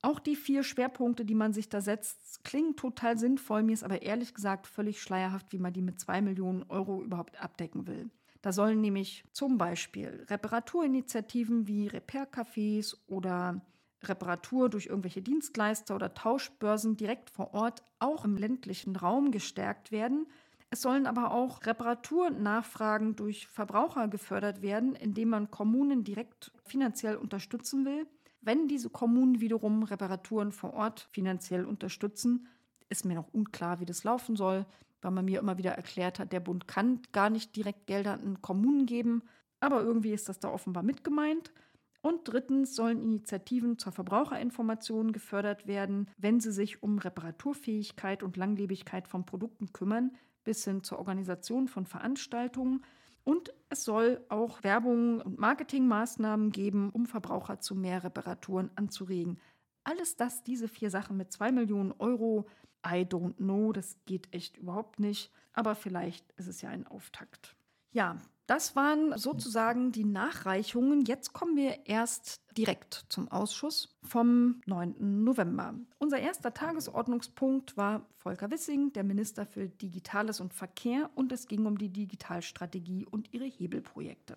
Auch 0.00 0.20
die 0.20 0.36
vier 0.36 0.62
Schwerpunkte, 0.62 1.24
die 1.24 1.34
man 1.34 1.52
sich 1.52 1.68
da 1.68 1.80
setzt, 1.80 2.44
klingen 2.44 2.76
total 2.76 3.18
sinnvoll. 3.18 3.64
Mir 3.64 3.72
ist 3.72 3.82
aber 3.82 4.02
ehrlich 4.02 4.32
gesagt 4.32 4.68
völlig 4.68 5.02
schleierhaft, 5.02 5.52
wie 5.52 5.58
man 5.58 5.72
die 5.72 5.82
mit 5.82 5.98
zwei 5.98 6.20
Millionen 6.20 6.62
Euro 6.64 7.02
überhaupt 7.02 7.42
abdecken 7.42 7.86
will. 7.88 8.10
Da 8.40 8.52
sollen 8.52 8.80
nämlich 8.80 9.24
zum 9.32 9.58
Beispiel 9.58 10.24
Reparaturinitiativen 10.28 11.66
wie 11.66 11.88
Repair-Cafés 11.88 12.96
oder 13.08 13.60
Reparatur 14.04 14.70
durch 14.70 14.86
irgendwelche 14.86 15.22
Dienstleister 15.22 15.96
oder 15.96 16.14
Tauschbörsen 16.14 16.96
direkt 16.96 17.30
vor 17.30 17.52
Ort 17.52 17.82
auch 17.98 18.24
im 18.24 18.36
ländlichen 18.36 18.94
Raum 18.94 19.32
gestärkt 19.32 19.90
werden. 19.90 20.28
Es 20.70 20.82
sollen 20.82 21.06
aber 21.06 21.32
auch 21.32 21.64
Reparaturnachfragen 21.64 23.16
durch 23.16 23.46
Verbraucher 23.46 24.08
gefördert 24.08 24.60
werden, 24.60 24.94
indem 24.94 25.30
man 25.30 25.50
Kommunen 25.50 26.04
direkt 26.04 26.52
finanziell 26.66 27.16
unterstützen 27.16 27.86
will. 27.86 28.06
Wenn 28.42 28.68
diese 28.68 28.90
Kommunen 28.90 29.40
wiederum 29.40 29.82
Reparaturen 29.82 30.52
vor 30.52 30.74
Ort 30.74 31.08
finanziell 31.10 31.64
unterstützen, 31.64 32.46
ist 32.90 33.04
mir 33.04 33.14
noch 33.14 33.32
unklar, 33.32 33.80
wie 33.80 33.86
das 33.86 34.04
laufen 34.04 34.36
soll, 34.36 34.66
weil 35.00 35.10
man 35.10 35.24
mir 35.24 35.40
immer 35.40 35.58
wieder 35.58 35.72
erklärt 35.72 36.18
hat, 36.18 36.32
der 36.32 36.40
Bund 36.40 36.68
kann 36.68 37.00
gar 37.12 37.30
nicht 37.30 37.56
direkt 37.56 37.86
Gelder 37.86 38.14
an 38.14 38.42
Kommunen 38.42 38.86
geben, 38.86 39.22
aber 39.60 39.82
irgendwie 39.82 40.12
ist 40.12 40.28
das 40.28 40.38
da 40.38 40.50
offenbar 40.50 40.82
mit 40.82 41.02
gemeint. 41.02 41.52
Und 42.00 42.20
drittens 42.24 42.76
sollen 42.76 43.02
Initiativen 43.02 43.76
zur 43.76 43.92
Verbraucherinformation 43.92 45.12
gefördert 45.12 45.66
werden, 45.66 46.08
wenn 46.16 46.38
sie 46.40 46.52
sich 46.52 46.82
um 46.82 46.98
Reparaturfähigkeit 46.98 48.22
und 48.22 48.36
Langlebigkeit 48.36 49.08
von 49.08 49.26
Produkten 49.26 49.72
kümmern, 49.72 50.12
bis 50.48 50.64
hin 50.64 50.82
zur 50.82 50.98
Organisation 50.98 51.68
von 51.68 51.84
Veranstaltungen 51.84 52.82
und 53.22 53.52
es 53.68 53.84
soll 53.84 54.24
auch 54.30 54.64
Werbung 54.64 55.20
und 55.20 55.38
Marketingmaßnahmen 55.38 56.52
geben, 56.52 56.88
um 56.88 57.04
Verbraucher 57.04 57.60
zu 57.60 57.74
mehr 57.74 58.02
Reparaturen 58.02 58.70
anzuregen. 58.74 59.38
Alles 59.84 60.16
das, 60.16 60.42
diese 60.44 60.66
vier 60.66 60.88
Sachen 60.88 61.18
mit 61.18 61.30
zwei 61.32 61.52
Millionen 61.52 61.92
Euro, 61.92 62.46
I 62.82 63.02
don't 63.02 63.36
know, 63.36 63.74
das 63.74 63.98
geht 64.06 64.32
echt 64.32 64.56
überhaupt 64.56 65.00
nicht. 65.00 65.30
Aber 65.52 65.74
vielleicht 65.74 66.32
ist 66.38 66.48
es 66.48 66.62
ja 66.62 66.70
ein 66.70 66.86
Auftakt. 66.86 67.54
Ja, 67.90 68.16
das 68.48 68.74
waren 68.74 69.16
sozusagen 69.18 69.92
die 69.92 70.06
Nachreichungen. 70.06 71.04
Jetzt 71.04 71.34
kommen 71.34 71.54
wir 71.54 71.86
erst 71.86 72.40
direkt 72.56 73.04
zum 73.10 73.30
Ausschuss 73.30 73.94
vom 74.02 74.62
9. 74.64 75.22
November. 75.22 75.74
Unser 75.98 76.18
erster 76.18 76.54
Tagesordnungspunkt 76.54 77.76
war 77.76 78.06
Volker 78.16 78.50
Wissing, 78.50 78.94
der 78.94 79.04
Minister 79.04 79.44
für 79.44 79.68
Digitales 79.68 80.40
und 80.40 80.54
Verkehr, 80.54 81.10
und 81.14 81.30
es 81.30 81.46
ging 81.46 81.66
um 81.66 81.76
die 81.76 81.90
Digitalstrategie 81.90 83.04
und 83.04 83.34
ihre 83.34 83.44
Hebelprojekte. 83.44 84.36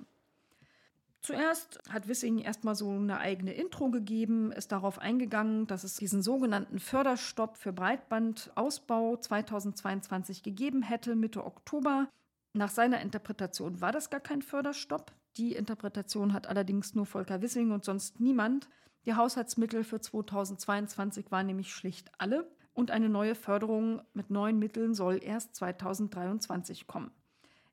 Zuerst 1.21 1.79
hat 1.89 2.09
Wissing 2.09 2.39
erstmal 2.39 2.75
so 2.75 2.89
eine 2.91 3.19
eigene 3.19 3.53
Intro 3.53 3.91
gegeben, 3.91 4.51
ist 4.51 4.73
darauf 4.73 4.99
eingegangen, 4.99 5.67
dass 5.67 5.85
es 5.85 5.95
diesen 5.95 6.21
sogenannten 6.21 6.79
Förderstopp 6.79 7.55
für 7.55 7.71
Breitbandausbau 7.71 9.15
2022 9.15 10.43
gegeben 10.43 10.81
hätte, 10.81 11.15
Mitte 11.15 11.45
Oktober. 11.45 12.09
Nach 12.53 12.69
seiner 12.69 12.99
Interpretation 12.99 13.79
war 13.79 13.91
das 13.91 14.09
gar 14.09 14.19
kein 14.19 14.41
Förderstopp. 14.41 15.13
Die 15.37 15.53
Interpretation 15.53 16.33
hat 16.33 16.47
allerdings 16.47 16.95
nur 16.95 17.05
Volker 17.05 17.41
Wissing 17.41 17.71
und 17.71 17.85
sonst 17.85 18.19
niemand. 18.19 18.69
Die 19.05 19.15
Haushaltsmittel 19.15 19.83
für 19.83 20.01
2022 20.01 21.31
waren 21.31 21.47
nämlich 21.47 21.73
schlicht 21.73 22.11
alle 22.17 22.51
und 22.73 22.91
eine 22.91 23.09
neue 23.09 23.35
Förderung 23.35 24.01
mit 24.13 24.29
neuen 24.29 24.59
Mitteln 24.59 24.93
soll 24.93 25.23
erst 25.23 25.55
2023 25.55 26.87
kommen. 26.87 27.11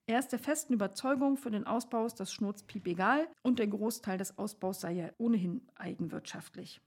Er 0.07 0.21
ist 0.21 0.29
der 0.29 0.39
festen 0.39 0.73
Überzeugung, 0.73 1.37
für 1.37 1.51
den 1.51 1.67
Ausbau 1.67 2.07
ist 2.07 2.19
das 2.19 2.33
Schnurzpiep 2.33 2.87
egal 2.87 3.29
und 3.43 3.59
der 3.59 3.67
Großteil 3.67 4.17
des 4.17 4.39
Ausbaus 4.39 4.81
sei 4.81 4.93
ja 4.93 5.11
ohnehin 5.19 5.69
eigenwirtschaftlich. 5.75 6.81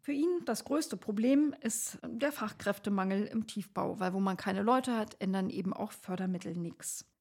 Für 0.00 0.12
ihn 0.12 0.40
das 0.44 0.64
größte 0.64 0.96
Problem 0.96 1.54
ist 1.60 1.98
der 2.06 2.30
Fachkräftemangel 2.30 3.24
im 3.24 3.46
Tiefbau, 3.46 3.98
weil 3.98 4.12
wo 4.12 4.20
man 4.20 4.36
keine 4.36 4.62
Leute 4.62 4.96
hat, 4.96 5.16
ändern 5.20 5.50
eben 5.50 5.72
auch 5.72 5.92
Fördermittel 5.92 6.56
nichts. 6.56 7.11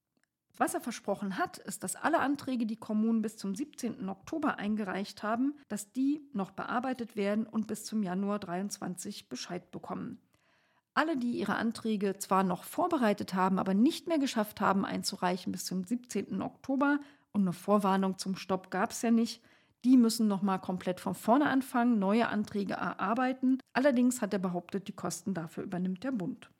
Was 0.61 0.75
er 0.75 0.81
versprochen 0.81 1.39
hat, 1.39 1.57
ist, 1.57 1.83
dass 1.83 1.95
alle 1.95 2.19
Anträge, 2.19 2.67
die 2.67 2.75
Kommunen 2.75 3.23
bis 3.23 3.35
zum 3.35 3.55
17. 3.55 4.07
Oktober 4.07 4.59
eingereicht 4.59 5.23
haben, 5.23 5.55
dass 5.69 5.91
die 5.91 6.21
noch 6.33 6.51
bearbeitet 6.51 7.15
werden 7.15 7.47
und 7.47 7.65
bis 7.65 7.83
zum 7.83 8.03
Januar 8.03 8.37
23 8.37 9.27
Bescheid 9.27 9.71
bekommen. 9.71 10.19
Alle, 10.93 11.17
die 11.17 11.31
ihre 11.31 11.55
Anträge 11.55 12.19
zwar 12.19 12.43
noch 12.43 12.63
vorbereitet 12.63 13.33
haben, 13.33 13.57
aber 13.57 13.73
nicht 13.73 14.05
mehr 14.05 14.19
geschafft 14.19 14.61
haben 14.61 14.85
einzureichen 14.85 15.51
bis 15.51 15.65
zum 15.65 15.83
17. 15.83 16.43
Oktober 16.43 16.99
und 17.31 17.41
eine 17.41 17.53
Vorwarnung 17.53 18.19
zum 18.19 18.35
Stopp 18.35 18.69
gab 18.69 18.91
es 18.91 19.01
ja 19.01 19.09
nicht, 19.09 19.41
die 19.83 19.97
müssen 19.97 20.27
nochmal 20.27 20.61
komplett 20.61 20.99
von 20.99 21.15
vorne 21.15 21.47
anfangen, 21.47 21.97
neue 21.97 22.27
Anträge 22.27 22.73
erarbeiten. 22.73 23.57
Allerdings 23.73 24.21
hat 24.21 24.31
er 24.31 24.37
behauptet, 24.37 24.87
die 24.87 24.95
Kosten 24.95 25.33
dafür 25.33 25.63
übernimmt 25.63 26.03
der 26.03 26.11
Bund. 26.11 26.51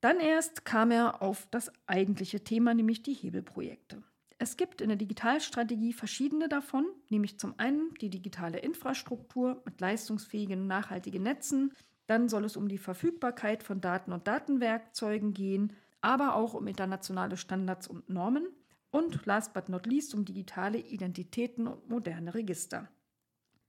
Dann 0.00 0.20
erst 0.20 0.64
kam 0.64 0.90
er 0.90 1.22
auf 1.22 1.48
das 1.50 1.72
eigentliche 1.86 2.44
Thema, 2.44 2.74
nämlich 2.74 3.02
die 3.02 3.14
Hebelprojekte. 3.14 4.02
Es 4.38 4.56
gibt 4.56 4.82
in 4.82 4.88
der 4.88 4.98
Digitalstrategie 4.98 5.94
verschiedene 5.94 6.48
davon, 6.48 6.86
nämlich 7.08 7.38
zum 7.38 7.54
einen 7.58 7.94
die 8.00 8.10
digitale 8.10 8.58
Infrastruktur 8.58 9.62
mit 9.64 9.80
leistungsfähigen, 9.80 10.66
nachhaltigen 10.66 11.22
Netzen, 11.22 11.72
dann 12.06 12.28
soll 12.28 12.44
es 12.44 12.56
um 12.56 12.68
die 12.68 12.78
Verfügbarkeit 12.78 13.62
von 13.62 13.80
Daten 13.80 14.12
und 14.12 14.28
Datenwerkzeugen 14.28 15.32
gehen, 15.32 15.72
aber 16.00 16.34
auch 16.34 16.54
um 16.54 16.66
internationale 16.66 17.36
Standards 17.36 17.88
und 17.88 18.08
Normen 18.08 18.46
und 18.90 19.26
last 19.26 19.54
but 19.54 19.68
not 19.68 19.86
least 19.86 20.14
um 20.14 20.24
digitale 20.24 20.78
Identitäten 20.78 21.66
und 21.66 21.88
moderne 21.88 22.34
Register. 22.34 22.88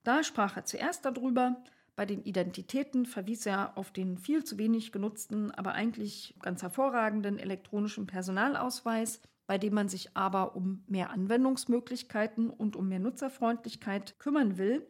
Da 0.03 0.23
sprach 0.23 0.55
er 0.55 0.65
zuerst 0.65 1.03
darüber, 1.05 1.63
bei 1.97 2.05
den 2.05 2.23
Identitäten 2.23 3.07
verwies 3.07 3.47
er 3.47 3.75
auf 3.75 3.91
den 3.91 4.19
viel 4.19 4.43
zu 4.43 4.59
wenig 4.59 4.91
genutzten, 4.91 5.49
aber 5.49 5.73
eigentlich 5.73 6.35
ganz 6.43 6.61
hervorragenden 6.61 7.39
elektronischen 7.39 8.05
Personalausweis, 8.05 9.19
bei 9.47 9.57
dem 9.57 9.73
man 9.73 9.89
sich 9.89 10.15
aber 10.15 10.55
um 10.55 10.83
mehr 10.85 11.09
Anwendungsmöglichkeiten 11.09 12.51
und 12.51 12.75
um 12.75 12.87
mehr 12.87 12.99
Nutzerfreundlichkeit 12.99 14.19
kümmern 14.19 14.59
will. 14.59 14.87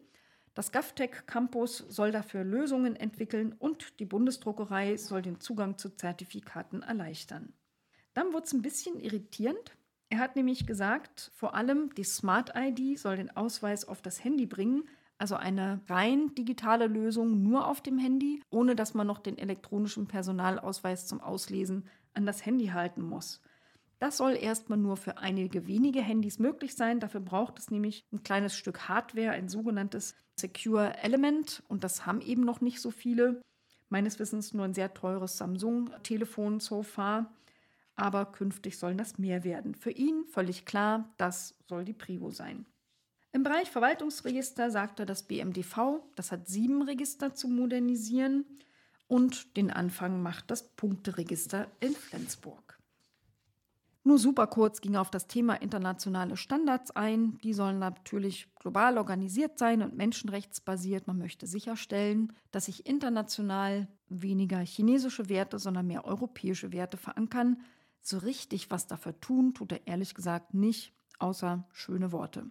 Das 0.52 0.70
GovTech 0.70 1.24
Campus 1.24 1.78
soll 1.78 2.12
dafür 2.12 2.44
Lösungen 2.44 2.94
entwickeln 2.94 3.54
und 3.58 4.00
die 4.00 4.06
Bundesdruckerei 4.06 4.98
soll 4.98 5.22
den 5.22 5.40
Zugang 5.40 5.78
zu 5.78 5.88
Zertifikaten 5.88 6.82
erleichtern. 6.82 7.54
Dann 8.12 8.34
wurde 8.34 8.44
es 8.44 8.52
ein 8.52 8.60
bisschen 8.60 9.00
irritierend. 9.00 9.78
Er 10.10 10.18
hat 10.18 10.36
nämlich 10.36 10.66
gesagt, 10.66 11.30
vor 11.34 11.54
allem 11.54 11.94
die 11.94 12.04
Smart 12.04 12.52
ID 12.54 12.98
soll 12.98 13.16
den 13.16 13.34
Ausweis 13.34 13.86
auf 13.86 14.02
das 14.02 14.22
Handy 14.22 14.44
bringen, 14.44 14.86
also 15.18 15.34
eine 15.34 15.80
rein 15.88 16.34
digitale 16.36 16.86
Lösung 16.86 17.42
nur 17.42 17.66
auf 17.66 17.80
dem 17.80 17.98
Handy, 17.98 18.40
ohne 18.50 18.76
dass 18.76 18.94
man 18.94 19.06
noch 19.06 19.18
den 19.18 19.36
elektronischen 19.36 20.06
Personalausweis 20.06 21.06
zum 21.06 21.20
Auslesen 21.20 21.88
an 22.14 22.24
das 22.24 22.46
Handy 22.46 22.68
halten 22.68 23.02
muss. 23.02 23.40
Das 23.98 24.16
soll 24.16 24.36
erstmal 24.36 24.78
nur 24.78 24.96
für 24.96 25.18
einige 25.18 25.66
wenige 25.66 26.00
Handys 26.00 26.38
möglich 26.38 26.76
sein. 26.76 27.00
Dafür 27.00 27.20
braucht 27.20 27.58
es 27.58 27.70
nämlich 27.70 28.06
ein 28.12 28.22
kleines 28.22 28.54
Stück 28.54 28.88
Hardware, 28.88 29.32
ein 29.32 29.48
sogenanntes 29.48 30.14
Secure 30.36 30.96
Element. 30.98 31.64
Und 31.68 31.82
das 31.82 32.06
haben 32.06 32.20
eben 32.20 32.44
noch 32.44 32.60
nicht 32.60 32.80
so 32.80 32.92
viele. 32.92 33.42
Meines 33.88 34.20
Wissens 34.20 34.54
nur 34.54 34.64
ein 34.64 34.74
sehr 34.74 34.94
teures 34.94 35.36
Samsung-Telefon 35.38 36.60
so 36.60 36.84
far. 36.84 37.34
Aber 37.96 38.26
künftig 38.26 38.78
sollen 38.78 38.98
das 38.98 39.18
mehr 39.18 39.42
werden. 39.42 39.74
Für 39.74 39.90
ihn 39.90 40.24
völlig 40.26 40.64
klar, 40.64 41.12
das 41.16 41.56
soll 41.66 41.84
die 41.84 41.92
Prio 41.92 42.30
sein. 42.30 42.66
Im 43.32 43.42
Bereich 43.42 43.70
Verwaltungsregister 43.70 44.70
sagte 44.70 45.04
das 45.04 45.24
BMDV, 45.24 46.00
das 46.14 46.32
hat 46.32 46.48
sieben 46.48 46.82
Register 46.82 47.34
zu 47.34 47.48
modernisieren 47.48 48.46
und 49.06 49.56
den 49.56 49.70
Anfang 49.70 50.22
macht 50.22 50.50
das 50.50 50.74
Punkteregister 50.76 51.68
in 51.80 51.92
Flensburg. 51.94 52.78
Nur 54.08 54.18
super 54.18 54.46
kurz 54.46 54.80
ging 54.80 54.96
auf 54.96 55.10
das 55.10 55.26
Thema 55.26 55.54
internationale 55.60 56.38
Standards 56.38 56.92
ein. 56.92 57.36
Die 57.42 57.52
sollen 57.52 57.78
natürlich 57.78 58.48
global 58.54 58.96
organisiert 58.96 59.58
sein 59.58 59.82
und 59.82 59.98
menschenrechtsbasiert. 59.98 61.06
Man 61.06 61.18
möchte 61.18 61.46
sicherstellen, 61.46 62.32
dass 62.50 62.64
sich 62.66 62.86
international 62.86 63.86
weniger 64.08 64.60
chinesische 64.60 65.28
Werte, 65.28 65.58
sondern 65.58 65.88
mehr 65.88 66.06
europäische 66.06 66.72
Werte 66.72 66.96
verankern. 66.96 67.60
So 68.00 68.16
richtig 68.16 68.70
was 68.70 68.86
dafür 68.86 69.20
tun, 69.20 69.52
tut 69.52 69.72
er 69.72 69.86
ehrlich 69.86 70.14
gesagt 70.14 70.54
nicht 70.54 70.94
außer 71.18 71.68
schöne 71.72 72.10
Worte. 72.10 72.50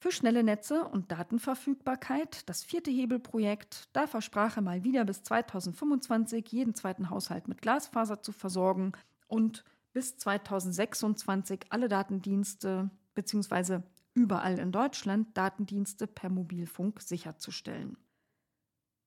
Für 0.00 0.12
schnelle 0.12 0.44
Netze 0.44 0.84
und 0.84 1.10
Datenverfügbarkeit, 1.10 2.48
das 2.48 2.62
vierte 2.62 2.88
Hebelprojekt, 2.88 3.88
da 3.92 4.06
versprach 4.06 4.56
er 4.56 4.62
mal 4.62 4.84
wieder 4.84 5.04
bis 5.04 5.24
2025 5.24 6.46
jeden 6.52 6.74
zweiten 6.76 7.10
Haushalt 7.10 7.48
mit 7.48 7.62
Glasfaser 7.62 8.22
zu 8.22 8.30
versorgen 8.30 8.92
und 9.26 9.64
bis 9.92 10.16
2026 10.16 11.66
alle 11.70 11.88
Datendienste 11.88 12.90
bzw. 13.14 13.80
überall 14.14 14.60
in 14.60 14.70
Deutschland 14.70 15.36
Datendienste 15.36 16.06
per 16.06 16.30
Mobilfunk 16.30 17.02
sicherzustellen. 17.02 17.96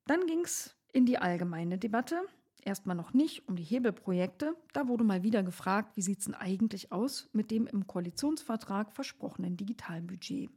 Dann 0.07 0.25
ging 0.27 0.41
es 0.41 0.75
in 0.91 1.05
die 1.05 1.17
allgemeine 1.17 1.77
Debatte. 1.77 2.21
Erstmal 2.63 2.98
noch 2.98 3.13
nicht 3.13 3.48
um 3.48 3.55
die 3.55 3.63
Hebelprojekte. 3.63 4.57
Da 4.74 4.89
wurde 4.89 5.05
mal 5.05 5.24
wieder 5.24 5.41
gefragt, 5.41 5.95
wie 5.95 6.01
sieht 6.01 6.19
es 6.19 6.25
denn 6.25 6.36
eigentlich 6.36 6.91
aus 6.91 7.29
mit 7.31 7.50
dem 7.50 7.65
im 7.65 7.88
Koalitionsvertrag 7.88 8.91
versprochenen 8.91 9.55
Digitalbudget. 9.55 10.51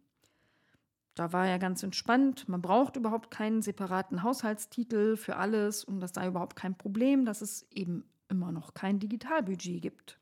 Da 1.15 1.33
war 1.33 1.47
ja 1.47 1.59
ganz 1.59 1.83
entspannt, 1.83 2.49
man 2.49 2.61
braucht 2.61 2.97
überhaupt 2.97 3.31
keinen 3.31 3.63
separaten 3.63 4.23
Haushaltstitel 4.25 5.17
für 5.17 5.37
alles 5.37 5.85
und 5.85 6.01
das 6.01 6.13
sei 6.15 6.27
überhaupt 6.27 6.57
kein 6.57 6.77
Problem, 6.77 7.25
dass 7.25 7.41
es 7.41 7.71
eben 7.71 8.05
immer 8.29 8.51
noch 8.51 8.75
kein 8.75 8.99
Digitalbudget 8.99 9.81
gibt. 9.81 10.19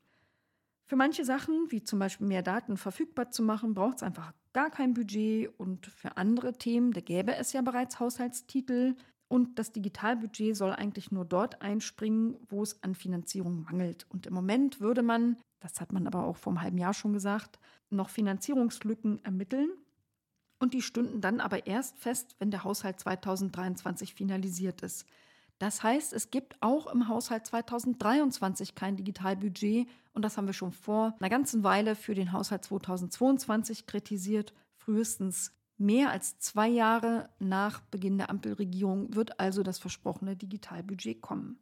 Für 0.85 0.95
manche 0.95 1.25
Sachen, 1.25 1.71
wie 1.71 1.83
zum 1.83 1.97
Beispiel 1.97 2.27
mehr 2.27 2.43
Daten 2.43 2.77
verfügbar 2.77 3.31
zu 3.31 3.41
machen, 3.41 3.73
braucht 3.73 3.97
es 3.97 4.03
einfach 4.03 4.33
gar 4.53 4.69
kein 4.69 4.93
Budget 4.93 5.49
und 5.57 5.87
für 5.87 6.17
andere 6.17 6.53
Themen, 6.53 6.91
da 6.91 7.01
gäbe 7.01 7.35
es 7.35 7.53
ja 7.53 7.63
bereits 7.63 7.99
Haushaltstitel 7.99 8.95
und 9.27 9.57
das 9.57 9.71
Digitalbudget 9.71 10.55
soll 10.55 10.73
eigentlich 10.73 11.11
nur 11.11 11.25
dort 11.25 11.63
einspringen, 11.63 12.37
wo 12.49 12.61
es 12.61 12.83
an 12.83 12.93
Finanzierung 12.93 13.63
mangelt. 13.63 14.05
Und 14.09 14.27
im 14.27 14.33
Moment 14.35 14.79
würde 14.79 15.01
man, 15.01 15.37
das 15.59 15.81
hat 15.81 15.91
man 15.91 16.05
aber 16.05 16.25
auch 16.25 16.37
vor 16.37 16.51
einem 16.51 16.61
halben 16.61 16.77
Jahr 16.77 16.93
schon 16.93 17.13
gesagt, 17.13 17.57
noch 17.89 18.09
Finanzierungslücken 18.09 19.25
ermitteln 19.25 19.71
und 20.63 20.73
die 20.73 20.81
stünden 20.81 21.19
dann 21.19 21.41
aber 21.41 21.67
erst 21.67 21.99
fest, 21.99 22.37
wenn 22.39 22.49
der 22.49 22.63
Haushalt 22.63 22.97
2023 22.97 24.15
finalisiert 24.15 24.81
ist. 24.81 25.05
Das 25.59 25.83
heißt, 25.83 26.13
es 26.13 26.31
gibt 26.31 26.55
auch 26.61 26.87
im 26.87 27.09
Haushalt 27.09 27.45
2023 27.45 28.73
kein 28.73 28.95
Digitalbudget 28.95 29.89
und 30.13 30.21
das 30.21 30.37
haben 30.37 30.47
wir 30.47 30.53
schon 30.53 30.71
vor 30.71 31.17
einer 31.19 31.29
ganzen 31.29 31.65
Weile 31.65 31.95
für 31.95 32.15
den 32.15 32.31
Haushalt 32.31 32.63
2022 32.63 33.87
kritisiert. 33.87 34.53
Frühestens 34.77 35.51
mehr 35.77 36.11
als 36.11 36.39
zwei 36.39 36.69
Jahre 36.69 37.29
nach 37.39 37.81
Beginn 37.81 38.17
der 38.17 38.29
Ampelregierung 38.29 39.13
wird 39.13 39.41
also 39.41 39.63
das 39.63 39.79
versprochene 39.79 40.37
Digitalbudget 40.37 41.21
kommen. 41.21 41.59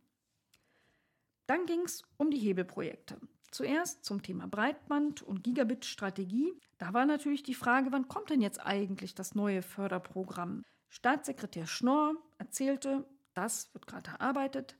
Dann 1.47 1.65
ging 1.65 1.81
es 1.85 2.03
um 2.17 2.29
die 2.29 2.39
Hebelprojekte. 2.39 3.17
Zuerst 3.51 4.05
zum 4.05 4.23
Thema 4.23 4.47
Breitband 4.47 5.21
und 5.21 5.43
Gigabit-Strategie. 5.43 6.53
Da 6.77 6.93
war 6.93 7.05
natürlich 7.05 7.43
die 7.43 7.53
Frage, 7.53 7.91
wann 7.91 8.07
kommt 8.07 8.29
denn 8.29 8.41
jetzt 8.41 8.65
eigentlich 8.65 9.13
das 9.13 9.35
neue 9.35 9.61
Förderprogramm? 9.61 10.63
Staatssekretär 10.87 11.67
Schnorr 11.67 12.15
erzählte, 12.37 13.05
das 13.33 13.73
wird 13.73 13.87
gerade 13.87 14.11
erarbeitet. 14.11 14.77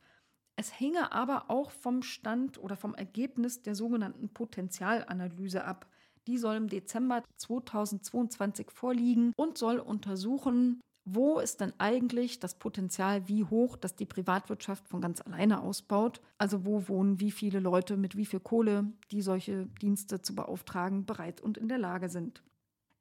Es 0.56 0.72
hinge 0.72 1.12
aber 1.12 1.50
auch 1.50 1.72
vom 1.72 2.01
Stand 2.01 2.58
oder 2.58 2.78
vom 2.78 2.96
Ergebnis 2.96 3.62
der 3.62 3.75
sogenannten 3.75 4.30
Potenzialanalyse 4.30 5.66
ab. 5.66 5.88
Die 6.28 6.38
soll 6.38 6.56
im 6.56 6.68
Dezember 6.68 7.24
2022 7.38 8.72
vorliegen 8.72 9.34
und 9.36 9.58
soll 9.58 9.80
untersuchen, 9.80 10.82
wo 11.03 11.39
ist 11.39 11.62
denn 11.62 11.74
eigentlich 11.79 12.39
das 12.39 12.55
Potenzial, 12.55 13.27
wie 13.27 13.43
hoch, 13.43 13.75
dass 13.75 13.96
die 13.96 14.05
Privatwirtschaft 14.05 14.88
von 14.88 15.01
ganz 15.01 15.20
alleine 15.22 15.62
ausbaut? 15.62 16.22
Also 16.38 16.65
wo 16.65 16.88
wohnen 16.88 17.20
wie 17.20 17.31
viele 17.31 17.60
Leute 17.60 17.98
mit 17.98 18.15
wie 18.15 18.25
viel 18.25 18.39
Kohle, 18.39 18.93
die 19.12 19.22
solche 19.22 19.65
Dienste 19.81 20.22
zu 20.22 20.36
beauftragen, 20.36 21.05
bereit 21.05 21.41
und 21.41 21.58
in 21.58 21.67
der 21.67 21.79
Lage 21.79 22.10
sind. 22.10 22.43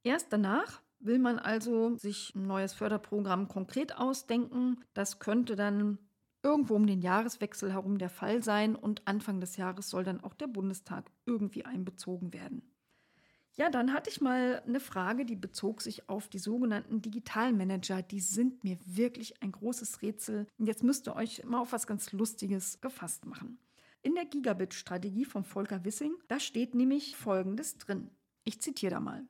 Erst 0.02 0.32
danach 0.32 0.80
will 0.98 1.18
man 1.18 1.38
also 1.38 1.96
sich 1.96 2.34
ein 2.34 2.46
neues 2.46 2.72
Förderprogramm 2.72 3.48
konkret 3.48 3.96
ausdenken. 3.96 4.80
Das 4.94 5.18
könnte 5.18 5.54
dann 5.56 5.98
irgendwo 6.42 6.76
um 6.76 6.86
den 6.86 7.02
Jahreswechsel 7.02 7.72
herum 7.72 7.98
der 7.98 8.10
Fall 8.10 8.42
sein 8.42 8.76
und 8.76 9.06
Anfang 9.06 9.40
des 9.40 9.56
Jahres 9.56 9.90
soll 9.90 10.04
dann 10.04 10.24
auch 10.24 10.34
der 10.34 10.46
Bundestag 10.46 11.10
irgendwie 11.26 11.66
einbezogen 11.66 12.32
werden. 12.32 12.62
Ja, 13.60 13.68
dann 13.68 13.92
hatte 13.92 14.08
ich 14.08 14.22
mal 14.22 14.62
eine 14.66 14.80
Frage, 14.80 15.26
die 15.26 15.36
bezog 15.36 15.82
sich 15.82 16.08
auf 16.08 16.28
die 16.28 16.38
sogenannten 16.38 17.02
Digitalmanager. 17.02 18.00
Die 18.00 18.20
sind 18.20 18.64
mir 18.64 18.78
wirklich 18.86 19.42
ein 19.42 19.52
großes 19.52 20.00
Rätsel. 20.00 20.46
Und 20.56 20.66
jetzt 20.66 20.82
müsst 20.82 21.06
ihr 21.06 21.14
euch 21.14 21.44
mal 21.44 21.60
auf 21.60 21.72
was 21.72 21.86
ganz 21.86 22.10
Lustiges 22.12 22.80
gefasst 22.80 23.26
machen. 23.26 23.58
In 24.00 24.14
der 24.14 24.24
Gigabit-Strategie 24.24 25.26
von 25.26 25.44
Volker 25.44 25.84
Wissing, 25.84 26.14
da 26.26 26.40
steht 26.40 26.74
nämlich 26.74 27.16
Folgendes 27.16 27.76
drin. 27.76 28.08
Ich 28.44 28.62
zitiere 28.62 28.92
da 28.92 29.00
mal. 29.00 29.26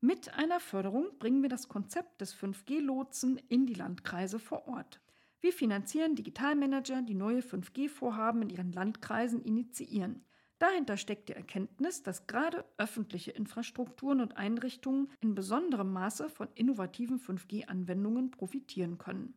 Mit 0.00 0.32
einer 0.32 0.58
Förderung 0.58 1.08
bringen 1.18 1.42
wir 1.42 1.50
das 1.50 1.68
Konzept 1.68 2.22
des 2.22 2.34
5G-Lotsen 2.34 3.38
in 3.50 3.66
die 3.66 3.74
Landkreise 3.74 4.38
vor 4.38 4.68
Ort. 4.68 5.02
Wir 5.42 5.52
finanzieren 5.52 6.14
Digitalmanager, 6.14 7.02
die 7.02 7.12
neue 7.12 7.40
5G-Vorhaben 7.40 8.40
in 8.40 8.48
ihren 8.48 8.72
Landkreisen 8.72 9.42
initiieren. 9.42 10.24
Dahinter 10.58 10.96
steckt 10.96 11.28
die 11.28 11.34
Erkenntnis, 11.34 12.02
dass 12.02 12.26
gerade 12.26 12.64
öffentliche 12.78 13.30
Infrastrukturen 13.30 14.20
und 14.20 14.36
Einrichtungen 14.36 15.10
in 15.20 15.34
besonderem 15.34 15.92
Maße 15.92 16.30
von 16.30 16.48
innovativen 16.54 17.20
5G-Anwendungen 17.20 18.30
profitieren 18.30 18.96
können. 18.96 19.34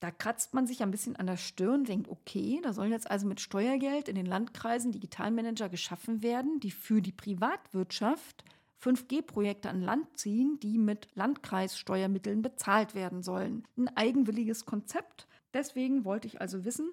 Da 0.00 0.10
kratzt 0.10 0.52
man 0.52 0.66
sich 0.66 0.82
ein 0.82 0.90
bisschen 0.90 1.16
an 1.16 1.26
der 1.26 1.36
Stirn, 1.36 1.84
denkt, 1.84 2.08
okay, 2.08 2.60
da 2.62 2.72
sollen 2.72 2.90
jetzt 2.90 3.10
also 3.10 3.26
mit 3.26 3.40
Steuergeld 3.40 4.08
in 4.08 4.16
den 4.16 4.26
Landkreisen 4.26 4.92
Digitalmanager 4.92 5.68
geschaffen 5.68 6.22
werden, 6.22 6.60
die 6.60 6.72
für 6.72 7.00
die 7.00 7.12
Privatwirtschaft 7.12 8.44
5G-Projekte 8.82 9.70
an 9.70 9.80
Land 9.80 10.18
ziehen, 10.18 10.58
die 10.60 10.78
mit 10.78 11.08
Landkreissteuermitteln 11.14 12.42
bezahlt 12.42 12.94
werden 12.94 13.22
sollen. 13.22 13.66
Ein 13.78 13.88
eigenwilliges 13.96 14.66
Konzept. 14.66 15.26
Deswegen 15.54 16.04
wollte 16.04 16.26
ich 16.26 16.40
also 16.40 16.64
wissen, 16.64 16.92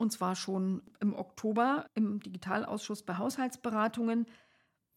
und 0.00 0.10
zwar 0.10 0.34
schon 0.34 0.82
im 1.00 1.14
Oktober 1.14 1.90
im 1.94 2.20
Digitalausschuss 2.20 3.02
bei 3.02 3.18
Haushaltsberatungen. 3.18 4.24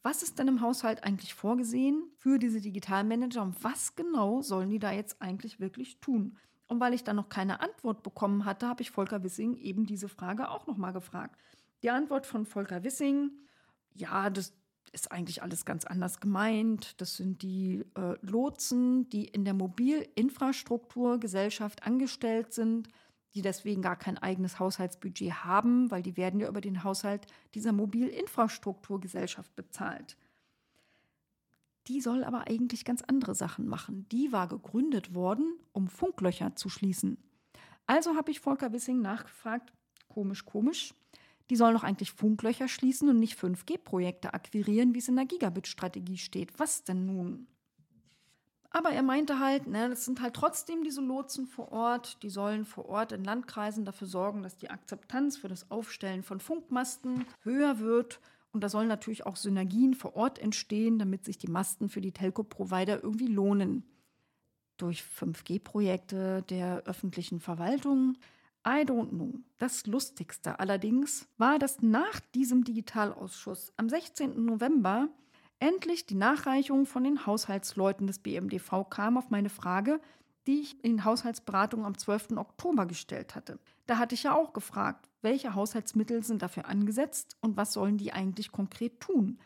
Was 0.01 0.23
ist 0.23 0.39
denn 0.39 0.47
im 0.47 0.61
Haushalt 0.61 1.03
eigentlich 1.03 1.33
vorgesehen 1.33 2.09
für 2.15 2.39
diese 2.39 2.61
Digitalmanager 2.61 3.41
und 3.41 3.61
was 3.61 3.95
genau 3.95 4.41
sollen 4.41 4.69
die 4.69 4.79
da 4.79 4.93
jetzt 4.93 5.21
eigentlich 5.21 5.59
wirklich 5.59 5.99
tun? 5.99 6.37
Und 6.67 6.79
weil 6.79 6.93
ich 6.93 7.03
dann 7.03 7.17
noch 7.17 7.27
keine 7.27 7.59
Antwort 7.59 8.01
bekommen 8.01 8.45
hatte, 8.45 8.69
habe 8.69 8.81
ich 8.81 8.91
Volker 8.91 9.25
Wissing 9.25 9.57
eben 9.57 9.85
diese 9.85 10.07
Frage 10.07 10.49
auch 10.49 10.67
nochmal 10.67 10.93
gefragt. 10.93 11.37
Die 11.83 11.89
Antwort 11.89 12.25
von 12.25 12.45
Volker 12.45 12.85
Wissing, 12.85 13.31
ja, 13.93 14.29
das 14.29 14.53
ist 14.93 15.11
eigentlich 15.11 15.43
alles 15.43 15.65
ganz 15.65 15.83
anders 15.83 16.21
gemeint. 16.21 17.01
Das 17.01 17.17
sind 17.17 17.41
die 17.41 17.83
äh, 17.97 18.15
Lotsen, 18.21 19.09
die 19.09 19.25
in 19.25 19.43
der 19.43 19.53
Mobilinfrastrukturgesellschaft 19.53 21.85
angestellt 21.85 22.53
sind 22.53 22.87
die 23.35 23.41
deswegen 23.41 23.81
gar 23.81 23.95
kein 23.95 24.17
eigenes 24.17 24.59
Haushaltsbudget 24.59 25.43
haben, 25.43 25.89
weil 25.91 26.03
die 26.03 26.17
werden 26.17 26.39
ja 26.39 26.47
über 26.47 26.61
den 26.61 26.83
Haushalt 26.83 27.27
dieser 27.55 27.71
Mobilinfrastrukturgesellschaft 27.71 29.55
bezahlt. 29.55 30.17
Die 31.87 31.99
soll 31.99 32.23
aber 32.23 32.47
eigentlich 32.47 32.85
ganz 32.85 33.01
andere 33.01 33.35
Sachen 33.35 33.67
machen. 33.67 34.07
Die 34.11 34.31
war 34.31 34.47
gegründet 34.47 35.13
worden, 35.13 35.57
um 35.73 35.87
Funklöcher 35.87 36.55
zu 36.55 36.69
schließen. 36.69 37.17
Also 37.87 38.15
habe 38.15 38.31
ich 38.31 38.39
Volker 38.39 38.71
Wissing 38.71 39.01
nachgefragt, 39.01 39.73
komisch, 40.07 40.45
komisch, 40.45 40.93
die 41.49 41.57
sollen 41.57 41.75
doch 41.75 41.83
eigentlich 41.83 42.11
Funklöcher 42.11 42.67
schließen 42.67 43.09
und 43.09 43.19
nicht 43.19 43.37
5G-Projekte 43.37 44.33
akquirieren, 44.33 44.93
wie 44.93 44.99
es 44.99 45.09
in 45.09 45.17
der 45.17 45.25
Gigabit-Strategie 45.25 46.17
steht. 46.17 46.57
Was 46.57 46.83
denn 46.83 47.05
nun? 47.05 47.47
Aber 48.75 48.89
er 48.89 49.03
meinte 49.03 49.39
halt, 49.39 49.67
ne, 49.67 49.87
das 49.87 50.03
sind 50.03 50.19
halt 50.19 50.33
trotzdem 50.33 50.83
diese 50.83 50.99
Lotsen 50.99 51.45
vor 51.45 51.71
Ort, 51.71 52.23
die 52.23 52.29
sollen 52.31 52.65
vor 52.65 52.89
Ort 52.89 53.11
in 53.11 53.23
Landkreisen 53.23 53.85
dafür 53.85 54.07
sorgen, 54.07 54.41
dass 54.41 54.57
die 54.57 54.71
Akzeptanz 54.71 55.37
für 55.37 55.47
das 55.47 55.69
Aufstellen 55.69 56.23
von 56.23 56.39
Funkmasten 56.39 57.25
höher 57.43 57.79
wird. 57.79 58.19
Und 58.51 58.63
da 58.63 58.69
sollen 58.69 58.87
natürlich 58.87 59.27
auch 59.27 59.35
Synergien 59.35 59.93
vor 59.93 60.15
Ort 60.15 60.39
entstehen, 60.39 60.97
damit 60.97 61.23
sich 61.23 61.37
die 61.37 61.51
Masten 61.51 61.87
für 61.87 62.01
die 62.01 62.11
Telco-Provider 62.11 63.03
irgendwie 63.03 63.27
lohnen. 63.27 63.83
Durch 64.77 65.03
5G-Projekte 65.03 66.41
der 66.49 66.83
öffentlichen 66.85 67.39
Verwaltung. 67.39 68.17
I 68.65 68.81
don't 68.81 69.09
know. 69.09 69.35
Das 69.59 69.85
Lustigste 69.85 70.59
allerdings 70.59 71.27
war, 71.37 71.59
dass 71.59 71.83
nach 71.83 72.19
diesem 72.33 72.63
Digitalausschuss 72.63 73.71
am 73.77 73.87
16. 73.87 74.43
November 74.43 75.09
endlich 75.63 76.05
die 76.05 76.15
Nachreichung 76.15 76.85
von 76.85 77.05
den 77.05 77.25
Haushaltsleuten 77.25 78.05
des 78.05 78.19
BMDV 78.19 78.89
kam 78.89 79.17
auf 79.17 79.29
meine 79.29 79.47
Frage, 79.47 80.01
die 80.45 80.59
ich 80.59 80.83
in 80.83 81.05
Haushaltsberatung 81.05 81.85
am 81.85 81.97
12. 81.97 82.31
Oktober 82.35 82.85
gestellt 82.85 83.33
hatte. 83.33 83.59
Da 83.85 83.97
hatte 83.97 84.13
ich 84.13 84.23
ja 84.23 84.35
auch 84.35 84.51
gefragt, 84.51 85.07
welche 85.21 85.55
Haushaltsmittel 85.55 86.21
sind 86.21 86.41
dafür 86.41 86.67
angesetzt 86.67 87.37
und 87.39 87.55
was 87.55 87.71
sollen 87.71 87.97
die 87.97 88.11
eigentlich 88.11 88.51
konkret 88.51 88.99
tun? 88.99 89.39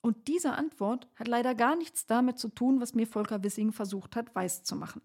Und 0.00 0.26
diese 0.26 0.54
Antwort 0.54 1.06
hat 1.14 1.28
leider 1.28 1.54
gar 1.54 1.76
nichts 1.76 2.04
damit 2.04 2.40
zu 2.40 2.48
tun, 2.48 2.80
was 2.80 2.96
mir 2.96 3.06
Volker 3.06 3.44
Wissing 3.44 3.70
versucht 3.70 4.16
hat, 4.16 4.34
weiszumachen. 4.34 5.02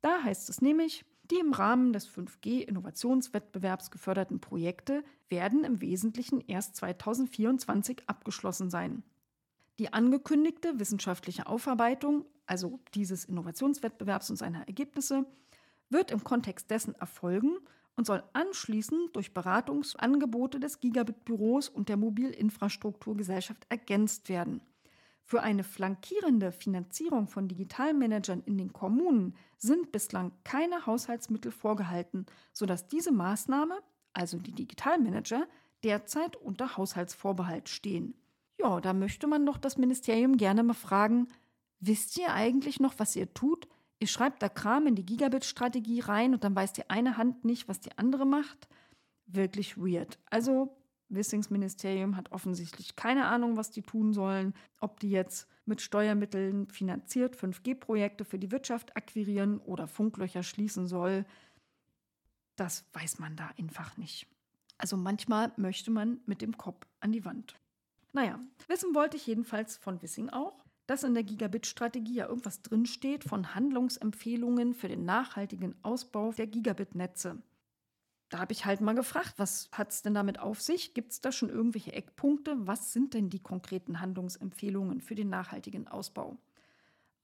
Da 0.00 0.24
heißt 0.24 0.50
es 0.50 0.60
nämlich, 0.60 1.04
die 1.30 1.38
im 1.38 1.52
Rahmen 1.52 1.92
des 1.92 2.08
5G-Innovationswettbewerbs 2.08 3.92
geförderten 3.92 4.40
Projekte 4.40 5.04
werden 5.28 5.62
im 5.62 5.80
Wesentlichen 5.80 6.42
erst 6.48 6.74
2024 6.74 8.02
abgeschlossen 8.08 8.70
sein. 8.70 9.04
Die 9.80 9.94
angekündigte 9.94 10.78
wissenschaftliche 10.78 11.46
Aufarbeitung, 11.46 12.26
also 12.44 12.80
dieses 12.92 13.24
Innovationswettbewerbs 13.24 14.28
und 14.28 14.36
seiner 14.36 14.66
Ergebnisse, 14.66 15.24
wird 15.88 16.10
im 16.10 16.22
Kontext 16.22 16.70
dessen 16.70 16.94
erfolgen 16.96 17.56
und 17.96 18.06
soll 18.06 18.22
anschließend 18.34 19.16
durch 19.16 19.32
Beratungsangebote 19.32 20.60
des 20.60 20.80
Gigabit-Büros 20.80 21.70
und 21.70 21.88
der 21.88 21.96
Mobilinfrastrukturgesellschaft 21.96 23.64
ergänzt 23.70 24.28
werden. 24.28 24.60
Für 25.22 25.40
eine 25.40 25.64
flankierende 25.64 26.52
Finanzierung 26.52 27.26
von 27.26 27.48
Digitalmanagern 27.48 28.42
in 28.44 28.58
den 28.58 28.74
Kommunen 28.74 29.34
sind 29.56 29.92
bislang 29.92 30.32
keine 30.44 30.84
Haushaltsmittel 30.84 31.52
vorgehalten, 31.52 32.26
sodass 32.52 32.86
diese 32.86 33.12
Maßnahme, 33.12 33.78
also 34.12 34.36
die 34.36 34.52
Digitalmanager, 34.52 35.48
derzeit 35.82 36.36
unter 36.36 36.76
Haushaltsvorbehalt 36.76 37.70
stehen. 37.70 38.19
Ja, 38.60 38.80
da 38.80 38.92
möchte 38.92 39.26
man 39.26 39.46
doch 39.46 39.56
das 39.56 39.78
Ministerium 39.78 40.36
gerne 40.36 40.62
mal 40.62 40.74
fragen, 40.74 41.28
wisst 41.78 42.18
ihr 42.18 42.32
eigentlich 42.34 42.78
noch, 42.78 42.94
was 42.98 43.16
ihr 43.16 43.32
tut? 43.32 43.68
Ihr 44.00 44.06
schreibt 44.06 44.42
da 44.42 44.48
Kram 44.48 44.86
in 44.86 44.96
die 44.96 45.06
Gigabit-Strategie 45.06 46.00
rein 46.00 46.34
und 46.34 46.44
dann 46.44 46.54
weiß 46.54 46.74
die 46.74 46.88
eine 46.90 47.16
Hand 47.16 47.44
nicht, 47.44 47.68
was 47.68 47.80
die 47.80 47.96
andere 47.96 48.26
macht. 48.26 48.68
Wirklich 49.26 49.78
weird. 49.78 50.18
Also 50.26 50.76
Wissings 51.08 51.48
Ministerium 51.50 52.16
hat 52.16 52.32
offensichtlich 52.32 52.96
keine 52.96 53.26
Ahnung, 53.26 53.56
was 53.56 53.70
die 53.70 53.82
tun 53.82 54.12
sollen, 54.12 54.54
ob 54.80 55.00
die 55.00 55.10
jetzt 55.10 55.48
mit 55.64 55.80
Steuermitteln 55.80 56.68
finanziert 56.68 57.36
5G-Projekte 57.36 58.24
für 58.24 58.38
die 58.38 58.50
Wirtschaft 58.50 58.96
akquirieren 58.96 59.58
oder 59.58 59.86
Funklöcher 59.86 60.42
schließen 60.42 60.86
soll. 60.86 61.24
Das 62.56 62.84
weiß 62.92 63.20
man 63.20 63.36
da 63.36 63.50
einfach 63.58 63.96
nicht. 63.96 64.26
Also 64.76 64.96
manchmal 64.96 65.52
möchte 65.56 65.90
man 65.90 66.20
mit 66.26 66.42
dem 66.42 66.56
Kopf 66.56 66.86
an 67.00 67.12
die 67.12 67.24
Wand. 67.24 67.56
Naja, 68.12 68.40
wissen 68.66 68.94
wollte 68.94 69.16
ich 69.16 69.26
jedenfalls 69.26 69.76
von 69.76 70.02
Wissing 70.02 70.30
auch, 70.30 70.64
dass 70.86 71.04
in 71.04 71.14
der 71.14 71.22
Gigabit-Strategie 71.22 72.14
ja 72.14 72.26
irgendwas 72.26 72.62
drinsteht 72.62 73.22
von 73.22 73.54
Handlungsempfehlungen 73.54 74.74
für 74.74 74.88
den 74.88 75.04
nachhaltigen 75.04 75.76
Ausbau 75.82 76.32
der 76.32 76.48
Gigabit-Netze. 76.48 77.40
Da 78.30 78.38
habe 78.38 78.52
ich 78.52 78.64
halt 78.64 78.80
mal 78.80 78.94
gefragt, 78.94 79.34
was 79.36 79.68
hat 79.72 79.90
es 79.90 80.02
denn 80.02 80.14
damit 80.14 80.38
auf 80.38 80.60
sich? 80.60 80.94
Gibt 80.94 81.12
es 81.12 81.20
da 81.20 81.32
schon 81.32 81.50
irgendwelche 81.50 81.92
Eckpunkte? 81.92 82.56
Was 82.58 82.92
sind 82.92 83.14
denn 83.14 83.28
die 83.28 83.42
konkreten 83.42 84.00
Handlungsempfehlungen 84.00 85.00
für 85.00 85.16
den 85.16 85.28
nachhaltigen 85.28 85.88
Ausbau? 85.88 86.38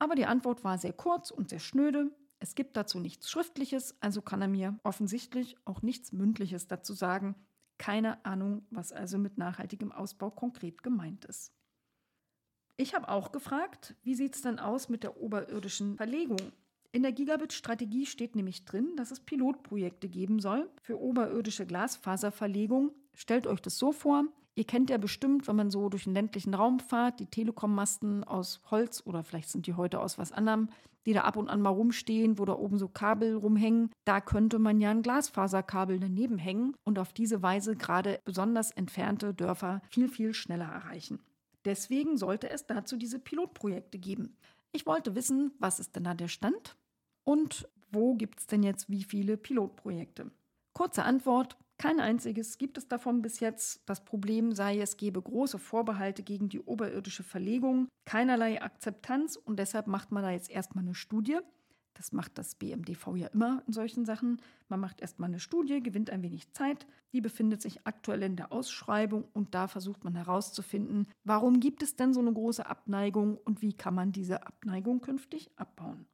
Aber 0.01 0.17
die 0.17 0.27
Antwort 0.27 0.65
war 0.65 0.79
sehr 0.79 0.93
kurz 0.93 1.31
und 1.31 1.49
sehr 1.49 1.61
schnöde. 1.61 2.11
Es 2.41 2.57
gibt 2.57 2.77
dazu 2.77 2.99
nichts 2.99 3.31
Schriftliches, 3.31 3.97
also 4.01 4.21
kann 4.21 4.43
er 4.43 4.49
mir 4.49 4.79
offensichtlich 4.83 5.57
auch 5.65 5.81
nichts 5.81 6.13
Mündliches 6.13 6.67
dazu 6.67 6.93
sagen. 6.93 7.37
Keine 7.79 8.25
Ahnung, 8.25 8.67
was 8.71 8.93
also 8.93 9.19
mit 9.19 9.39
nachhaltigem 9.39 9.93
Ausbau 9.93 10.31
konkret 10.31 10.83
gemeint 10.83 11.25
ist. 11.27 11.53
Ich 12.79 12.95
habe 12.95 13.09
auch 13.09 13.33
gefragt, 13.33 13.95
wie 14.03 14.15
sieht 14.15 14.35
es 14.35 14.43
denn 14.43 14.59
aus 14.59 14.89
mit 14.89 15.03
der 15.03 15.21
oberirdischen 15.21 15.97
Verlegung? 15.97 16.53
In 16.93 17.03
der 17.03 17.13
Gigabit-Strategie 17.13 18.07
steht 18.07 18.37
nämlich 18.37 18.65
drin, 18.65 18.97
dass 18.97 19.11
es 19.11 19.21
Pilotprojekte 19.21 20.09
geben 20.09 20.41
soll 20.41 20.71
für 20.83 21.01
oberirdische 21.01 21.67
Glasfaserverlegung. 21.67 22.93
Stellt 23.15 23.47
euch 23.47 23.61
das 23.61 23.79
so 23.79 23.93
vor, 23.93 24.25
Ihr 24.57 24.65
kennt 24.65 24.89
ja 24.89 24.97
bestimmt, 24.97 25.47
wenn 25.47 25.57
man 25.57 25.71
so 25.71 25.91
durch 25.91 26.05
den 26.05 26.15
ländlichen 26.15 26.55
Raum 26.55 26.81
fährt, 26.81 27.21
die 27.21 27.27
Telekom-Masten 27.27 28.25
aus 28.25 28.63
Holz 28.71 29.03
oder 29.05 29.23
vielleicht 29.23 29.51
sind 29.51 29.67
die 29.67 29.75
heute 29.75 30.01
aus 30.01 30.17
was 30.17 30.33
anderem, 30.33 30.71
die 31.05 31.13
da 31.13 31.21
ab 31.21 31.37
und 31.37 31.51
an 31.51 31.61
mal 31.61 31.71
rumstehen, 31.71 32.39
wo 32.39 32.47
da 32.47 32.55
oben 32.55 32.79
so 32.79 32.89
Kabel 32.89 33.37
rumhängen. 33.37 33.91
Da 34.07 34.23
könnte 34.23 34.59
man 34.59 34.81
ja 34.81 34.91
ein 34.91 35.03
Glasfaserkabel 35.03 36.01
daneben 36.01 36.39
hängen 36.39 36.75
und 36.85 36.99
auf 36.99 37.13
diese 37.13 37.43
Weise 37.43 37.77
gerade 37.77 38.19
besonders 38.25 38.71
entfernte 38.71 39.35
Dörfer 39.35 39.83
viel, 39.91 40.09
viel 40.09 40.33
schneller 40.33 40.65
erreichen. 40.65 41.21
Deswegen 41.67 42.17
sollte 42.17 42.49
es 42.49 42.67
dazu 42.67 42.97
diese 42.97 43.19
Pilotprojekte 43.19 43.99
geben. 43.99 44.39
Ich 44.73 44.87
wollte 44.87 45.15
wissen, 45.15 45.53
was 45.59 45.81
ist 45.81 45.95
denn 45.97 46.05
da 46.05 46.15
der 46.15 46.29
Stand 46.29 46.77
und 47.25 47.69
wo 47.93 48.15
gibt 48.15 48.41
es 48.41 48.47
denn 48.47 48.63
jetzt 48.63 48.89
wie 48.89 49.05
viele 49.05 49.37
Pilotprojekte? 49.37 50.31
Kurze 50.73 51.05
Antwort, 51.05 51.57
kein 51.79 52.01
einziges 52.01 52.57
gibt 52.57 52.79
es 52.79 52.89
davon 52.89 53.21
bis 53.21 53.41
jetzt. 53.41 53.83
Das 53.87 54.05
Problem 54.05 54.53
sei, 54.53 54.81
es 54.81 54.97
gebe 54.97 55.21
große 55.21 55.59
Vorbehalte 55.59 56.23
gegen 56.23 56.49
die 56.49 56.61
oberirdische 56.61 57.23
Verlegung, 57.23 57.89
keinerlei 58.07 58.63
Akzeptanz 58.63 59.37
und 59.37 59.59
deshalb 59.59 59.87
macht 59.87 60.11
man 60.11 60.23
da 60.23 60.31
jetzt 60.31 60.51
erstmal 60.51 60.85
eine 60.85 60.95
Studie. 60.95 61.39
Das 61.93 62.13
macht 62.13 62.37
das 62.37 62.55
BMDV 62.55 63.17
ja 63.17 63.29
immer 63.29 63.63
in 63.67 63.73
solchen 63.73 64.05
Sachen. 64.05 64.41
Man 64.69 64.81
macht 64.81 65.01
erstmal 65.01 65.31
eine 65.31 65.41
Studie, 65.41 65.83
gewinnt 65.83 66.11
ein 66.11 66.23
wenig 66.23 66.53
Zeit. 66.53 66.87
Die 67.13 67.23
befindet 67.23 67.63
sich 67.63 67.87
aktuell 67.87 68.23
in 68.23 68.37
der 68.37 68.53
Ausschreibung 68.53 69.25
und 69.33 69.55
da 69.55 69.67
versucht 69.67 70.05
man 70.05 70.15
herauszufinden, 70.15 71.09
warum 71.25 71.61
gibt 71.61 71.83
es 71.83 71.97
denn 71.97 72.13
so 72.13 72.21
eine 72.21 72.33
große 72.33 72.67
Abneigung 72.67 73.39
und 73.39 73.63
wie 73.63 73.73
kann 73.73 73.95
man 73.95 74.13
diese 74.13 74.47
Abneigung 74.47 75.01
künftig 75.01 75.51
abbauen. 75.57 76.07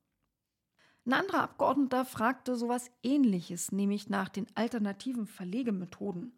Ein 1.05 1.15
anderer 1.15 1.43
Abgeordneter 1.43 2.05
fragte 2.05 2.55
sowas 2.55 2.91
ähnliches, 3.03 3.73
nämlich 3.73 4.09
nach 4.09 4.29
den 4.29 4.47
alternativen 4.55 5.27
Verlegemethoden. 5.27 6.33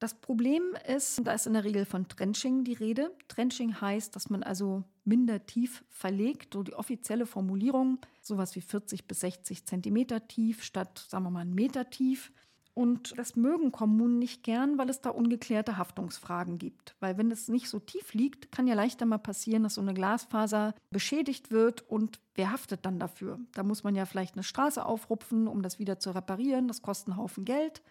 Das 0.00 0.14
Problem 0.14 0.62
ist, 0.88 1.20
da 1.24 1.32
ist 1.32 1.46
in 1.46 1.52
der 1.52 1.62
Regel 1.62 1.84
von 1.84 2.08
Trenching 2.08 2.64
die 2.64 2.72
Rede. 2.72 3.14
Trenching 3.28 3.80
heißt, 3.80 4.16
dass 4.16 4.30
man 4.30 4.42
also 4.42 4.82
minder 5.04 5.46
tief 5.46 5.84
verlegt, 5.88 6.54
so 6.54 6.64
die 6.64 6.74
offizielle 6.74 7.24
Formulierung, 7.24 8.00
sowas 8.20 8.56
wie 8.56 8.62
40 8.62 9.06
bis 9.06 9.20
60 9.20 9.64
Zentimeter 9.64 10.26
tief 10.26 10.64
statt, 10.64 11.06
sagen 11.08 11.22
wir 11.22 11.30
mal, 11.30 11.40
einen 11.42 11.54
Meter 11.54 11.88
tief. 11.88 12.32
Und 12.74 13.18
das 13.18 13.36
mögen 13.36 13.70
Kommunen 13.70 14.18
nicht 14.18 14.42
gern, 14.42 14.78
weil 14.78 14.88
es 14.88 15.02
da 15.02 15.10
ungeklärte 15.10 15.76
Haftungsfragen 15.76 16.56
gibt. 16.56 16.96
Weil 17.00 17.18
wenn 17.18 17.30
es 17.30 17.48
nicht 17.48 17.68
so 17.68 17.78
tief 17.78 18.14
liegt, 18.14 18.50
kann 18.50 18.66
ja 18.66 18.74
leichter 18.74 19.04
mal 19.04 19.18
passieren, 19.18 19.64
dass 19.64 19.74
so 19.74 19.82
eine 19.82 19.92
Glasfaser 19.92 20.74
beschädigt 20.90 21.50
wird 21.50 21.82
und 21.82 22.20
wer 22.34 22.50
haftet 22.50 22.86
dann 22.86 22.98
dafür? 22.98 23.38
Da 23.52 23.62
muss 23.62 23.84
man 23.84 23.94
ja 23.94 24.06
vielleicht 24.06 24.34
eine 24.34 24.42
Straße 24.42 24.84
aufrupfen, 24.84 25.48
um 25.48 25.62
das 25.62 25.78
wieder 25.78 25.98
zu 25.98 26.12
reparieren. 26.12 26.66
Das 26.66 26.80
kostet 26.80 27.08
einen 27.08 27.18
Haufen 27.18 27.44
Geld. 27.44 27.82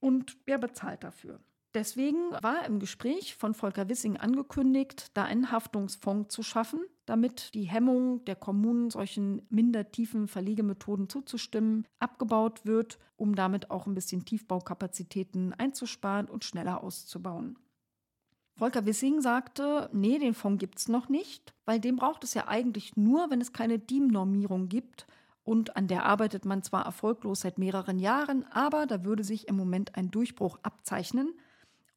Und 0.00 0.36
wer 0.44 0.58
bezahlt 0.58 1.02
dafür? 1.02 1.40
Deswegen 1.76 2.32
war 2.40 2.64
im 2.64 2.78
Gespräch 2.78 3.34
von 3.34 3.52
Volker 3.52 3.86
Wissing 3.90 4.16
angekündigt, 4.16 5.10
da 5.12 5.24
einen 5.24 5.52
Haftungsfonds 5.52 6.34
zu 6.34 6.42
schaffen, 6.42 6.80
damit 7.04 7.52
die 7.52 7.64
Hemmung 7.64 8.24
der 8.24 8.34
Kommunen, 8.34 8.88
solchen 8.88 9.42
minder 9.50 9.92
tiefen 9.92 10.26
Verlegemethoden 10.26 11.10
zuzustimmen, 11.10 11.86
abgebaut 11.98 12.64
wird, 12.64 12.98
um 13.16 13.34
damit 13.34 13.70
auch 13.70 13.86
ein 13.86 13.92
bisschen 13.92 14.24
Tiefbaukapazitäten 14.24 15.52
einzusparen 15.52 16.30
und 16.30 16.46
schneller 16.46 16.82
auszubauen. 16.82 17.58
Volker 18.54 18.86
Wissing 18.86 19.20
sagte, 19.20 19.90
nee, 19.92 20.18
den 20.18 20.32
Fonds 20.32 20.58
gibt 20.58 20.78
es 20.78 20.88
noch 20.88 21.10
nicht, 21.10 21.52
weil 21.66 21.78
den 21.78 21.96
braucht 21.96 22.24
es 22.24 22.32
ja 22.32 22.48
eigentlich 22.48 22.96
nur, 22.96 23.30
wenn 23.30 23.42
es 23.42 23.52
keine 23.52 23.78
DIEM-Normierung 23.78 24.70
gibt. 24.70 25.06
Und 25.44 25.76
an 25.76 25.88
der 25.88 26.06
arbeitet 26.06 26.46
man 26.46 26.62
zwar 26.62 26.86
erfolglos 26.86 27.42
seit 27.42 27.58
mehreren 27.58 27.98
Jahren, 27.98 28.46
aber 28.50 28.86
da 28.86 29.04
würde 29.04 29.24
sich 29.24 29.46
im 29.46 29.58
Moment 29.58 29.94
ein 29.94 30.10
Durchbruch 30.10 30.58
abzeichnen. 30.62 31.34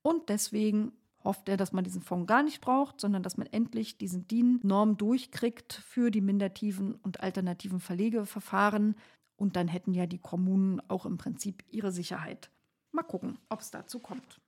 Und 0.01 0.29
deswegen 0.29 0.93
hofft 1.23 1.49
er, 1.49 1.57
dass 1.57 1.73
man 1.73 1.83
diesen 1.83 2.01
Fonds 2.01 2.27
gar 2.27 2.43
nicht 2.43 2.61
braucht, 2.61 3.01
sondern 3.01 3.23
dass 3.23 3.37
man 3.37 3.47
endlich 3.47 3.97
diesen 3.97 4.27
DIN-Norm 4.27 4.97
durchkriegt 4.97 5.73
für 5.73 6.11
die 6.11 6.21
mindertiefen 6.21 6.95
und 6.95 7.21
alternativen 7.21 7.79
Verlegeverfahren. 7.79 8.95
Und 9.35 9.55
dann 9.55 9.67
hätten 9.67 9.93
ja 9.93 10.05
die 10.05 10.19
Kommunen 10.19 10.81
auch 10.89 11.05
im 11.05 11.17
Prinzip 11.17 11.63
ihre 11.69 11.91
Sicherheit. 11.91 12.51
Mal 12.91 13.03
gucken, 13.03 13.37
ob 13.49 13.59
es 13.61 13.71
dazu 13.71 13.99
kommt. 13.99 14.39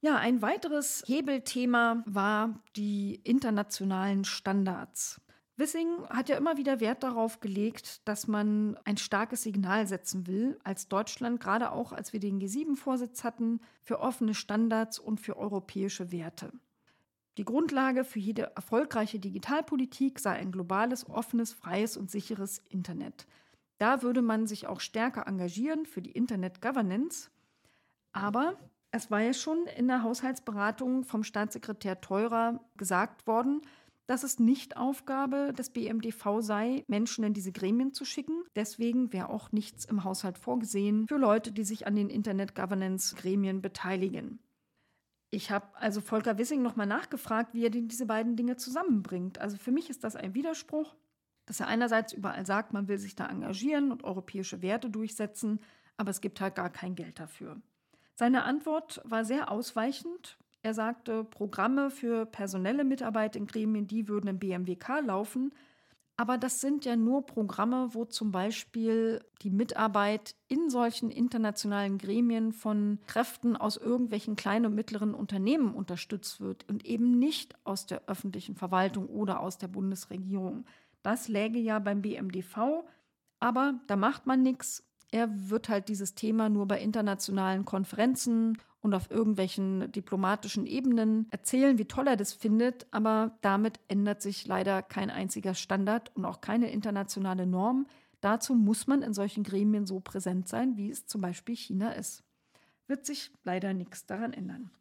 Ja, 0.00 0.16
ein 0.16 0.42
weiteres 0.42 1.02
Hebelthema 1.06 2.02
war 2.06 2.60
die 2.76 3.14
internationalen 3.24 4.24
Standards. 4.24 5.20
Wissing 5.56 6.08
hat 6.08 6.28
ja 6.28 6.36
immer 6.36 6.56
wieder 6.56 6.80
Wert 6.80 7.04
darauf 7.04 7.38
gelegt, 7.38 8.06
dass 8.08 8.26
man 8.26 8.76
ein 8.84 8.96
starkes 8.96 9.42
Signal 9.42 9.86
setzen 9.86 10.26
will, 10.26 10.58
als 10.64 10.88
Deutschland, 10.88 11.40
gerade 11.40 11.70
auch 11.70 11.92
als 11.92 12.12
wir 12.12 12.18
den 12.18 12.40
G7-Vorsitz 12.40 13.22
hatten, 13.22 13.60
für 13.80 14.00
offene 14.00 14.34
Standards 14.34 14.98
und 14.98 15.20
für 15.20 15.36
europäische 15.36 16.10
Werte. 16.10 16.52
Die 17.36 17.44
Grundlage 17.44 18.04
für 18.04 18.18
jede 18.18 18.52
erfolgreiche 18.56 19.20
Digitalpolitik 19.20 20.18
sei 20.18 20.32
ein 20.32 20.50
globales, 20.50 21.08
offenes, 21.08 21.52
freies 21.52 21.96
und 21.96 22.10
sicheres 22.10 22.58
Internet. 22.68 23.26
Da 23.78 24.02
würde 24.02 24.22
man 24.22 24.46
sich 24.46 24.66
auch 24.66 24.80
stärker 24.80 25.26
engagieren 25.26 25.86
für 25.86 26.02
die 26.02 26.12
Internet 26.12 26.62
Governance. 26.62 27.30
Aber 28.12 28.56
es 28.92 29.10
war 29.10 29.20
ja 29.20 29.32
schon 29.32 29.66
in 29.76 29.88
der 29.88 30.04
Haushaltsberatung 30.04 31.04
vom 31.04 31.24
Staatssekretär 31.24 32.00
Teurer 32.00 32.60
gesagt 32.76 33.26
worden, 33.26 33.62
dass 34.06 34.22
es 34.22 34.38
nicht 34.38 34.76
Aufgabe 34.76 35.52
des 35.56 35.70
BMDV 35.70 36.40
sei, 36.40 36.84
Menschen 36.88 37.24
in 37.24 37.32
diese 37.32 37.52
Gremien 37.52 37.92
zu 37.92 38.04
schicken. 38.04 38.42
Deswegen 38.54 39.12
wäre 39.12 39.30
auch 39.30 39.52
nichts 39.52 39.84
im 39.84 40.04
Haushalt 40.04 40.38
vorgesehen 40.38 41.06
für 41.08 41.16
Leute, 41.16 41.52
die 41.52 41.64
sich 41.64 41.86
an 41.86 41.96
den 41.96 42.10
Internet 42.10 42.54
Governance 42.54 43.14
Gremien 43.14 43.62
beteiligen. 43.62 44.40
Ich 45.30 45.50
habe 45.50 45.66
also 45.74 46.00
Volker 46.00 46.38
Wissing 46.38 46.62
nochmal 46.62 46.86
nachgefragt, 46.86 47.54
wie 47.54 47.64
er 47.64 47.70
denn 47.70 47.88
diese 47.88 48.06
beiden 48.06 48.36
Dinge 48.36 48.56
zusammenbringt. 48.56 49.40
Also 49.40 49.56
für 49.56 49.72
mich 49.72 49.90
ist 49.90 50.04
das 50.04 50.14
ein 50.14 50.34
Widerspruch, 50.34 50.94
dass 51.46 51.60
er 51.60 51.66
einerseits 51.66 52.12
überall 52.12 52.46
sagt, 52.46 52.72
man 52.72 52.88
will 52.88 52.98
sich 52.98 53.16
da 53.16 53.26
engagieren 53.26 53.90
und 53.90 54.04
europäische 54.04 54.62
Werte 54.62 54.90
durchsetzen, 54.90 55.60
aber 55.96 56.10
es 56.10 56.20
gibt 56.20 56.40
halt 56.40 56.54
gar 56.54 56.70
kein 56.70 56.94
Geld 56.94 57.18
dafür. 57.18 57.60
Seine 58.14 58.44
Antwort 58.44 59.00
war 59.04 59.24
sehr 59.24 59.50
ausweichend. 59.50 60.38
Er 60.64 60.72
sagte, 60.72 61.24
Programme 61.24 61.90
für 61.90 62.24
personelle 62.24 62.84
Mitarbeit 62.84 63.36
in 63.36 63.46
Gremien, 63.46 63.86
die 63.86 64.08
würden 64.08 64.28
im 64.28 64.38
BMWK 64.38 65.00
laufen. 65.04 65.52
Aber 66.16 66.38
das 66.38 66.62
sind 66.62 66.86
ja 66.86 66.96
nur 66.96 67.26
Programme, 67.26 67.90
wo 67.92 68.06
zum 68.06 68.32
Beispiel 68.32 69.22
die 69.42 69.50
Mitarbeit 69.50 70.34
in 70.48 70.70
solchen 70.70 71.10
internationalen 71.10 71.98
Gremien 71.98 72.54
von 72.54 72.98
Kräften 73.06 73.58
aus 73.58 73.76
irgendwelchen 73.76 74.36
kleinen 74.36 74.64
und 74.64 74.74
mittleren 74.74 75.12
Unternehmen 75.12 75.74
unterstützt 75.74 76.40
wird 76.40 76.66
und 76.66 76.86
eben 76.86 77.18
nicht 77.18 77.54
aus 77.64 77.84
der 77.84 78.08
öffentlichen 78.08 78.54
Verwaltung 78.54 79.08
oder 79.08 79.40
aus 79.40 79.58
der 79.58 79.68
Bundesregierung. 79.68 80.64
Das 81.02 81.28
läge 81.28 81.58
ja 81.58 81.78
beim 81.78 82.00
BMDV, 82.00 82.84
aber 83.38 83.74
da 83.86 83.96
macht 83.96 84.24
man 84.24 84.40
nichts. 84.40 84.82
Er 85.14 85.28
wird 85.48 85.68
halt 85.68 85.86
dieses 85.88 86.16
Thema 86.16 86.48
nur 86.48 86.66
bei 86.66 86.80
internationalen 86.80 87.64
Konferenzen 87.64 88.58
und 88.80 88.94
auf 88.94 89.12
irgendwelchen 89.12 89.92
diplomatischen 89.92 90.66
Ebenen 90.66 91.28
erzählen, 91.30 91.78
wie 91.78 91.84
toll 91.84 92.08
er 92.08 92.16
das 92.16 92.32
findet, 92.32 92.88
aber 92.90 93.38
damit 93.40 93.78
ändert 93.86 94.22
sich 94.22 94.44
leider 94.48 94.82
kein 94.82 95.10
einziger 95.10 95.54
Standard 95.54 96.10
und 96.16 96.24
auch 96.24 96.40
keine 96.40 96.72
internationale 96.72 97.46
Norm. 97.46 97.86
Dazu 98.22 98.56
muss 98.56 98.88
man 98.88 99.02
in 99.02 99.14
solchen 99.14 99.44
Gremien 99.44 99.86
so 99.86 100.00
präsent 100.00 100.48
sein, 100.48 100.76
wie 100.76 100.90
es 100.90 101.06
zum 101.06 101.20
Beispiel 101.20 101.54
China 101.54 101.92
ist. 101.92 102.24
Wird 102.88 103.06
sich 103.06 103.30
leider 103.44 103.72
nichts 103.72 104.06
daran 104.06 104.32
ändern. 104.32 104.72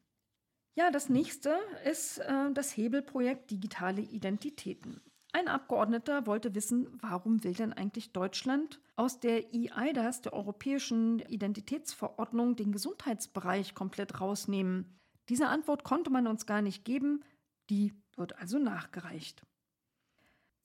Ja, 0.74 0.90
das 0.90 1.10
nächste 1.10 1.56
ist 1.86 2.18
äh, 2.18 2.52
das 2.56 2.76
Hebelprojekt 2.76 3.52
Digitale 3.52 4.02
Identitäten. 4.02 5.00
Ein 5.36 5.48
Abgeordneter 5.48 6.28
wollte 6.28 6.54
wissen, 6.54 6.88
warum 7.02 7.44
will 7.44 7.54
denn 7.54 7.74
eigentlich 7.74 8.14
Deutschland 8.14 8.80
aus 8.96 9.20
der 9.20 9.52
EIDAS, 9.52 10.22
der 10.22 10.34
Europäischen 10.34 11.20
Identitätsverordnung, 11.20 12.56
den 12.56 12.72
Gesundheitsbereich 12.72 13.74
komplett 13.74 14.22
rausnehmen. 14.22 15.00
Diese 15.30 15.48
Antwort 15.48 15.84
konnte 15.84 16.12
man 16.12 16.28
uns 16.28 16.46
gar 16.46 16.62
nicht 16.62 16.86
geben, 16.86 17.24
die 17.72 17.94
wird 18.16 18.38
also 18.38 18.60
nachgereicht. 18.60 19.44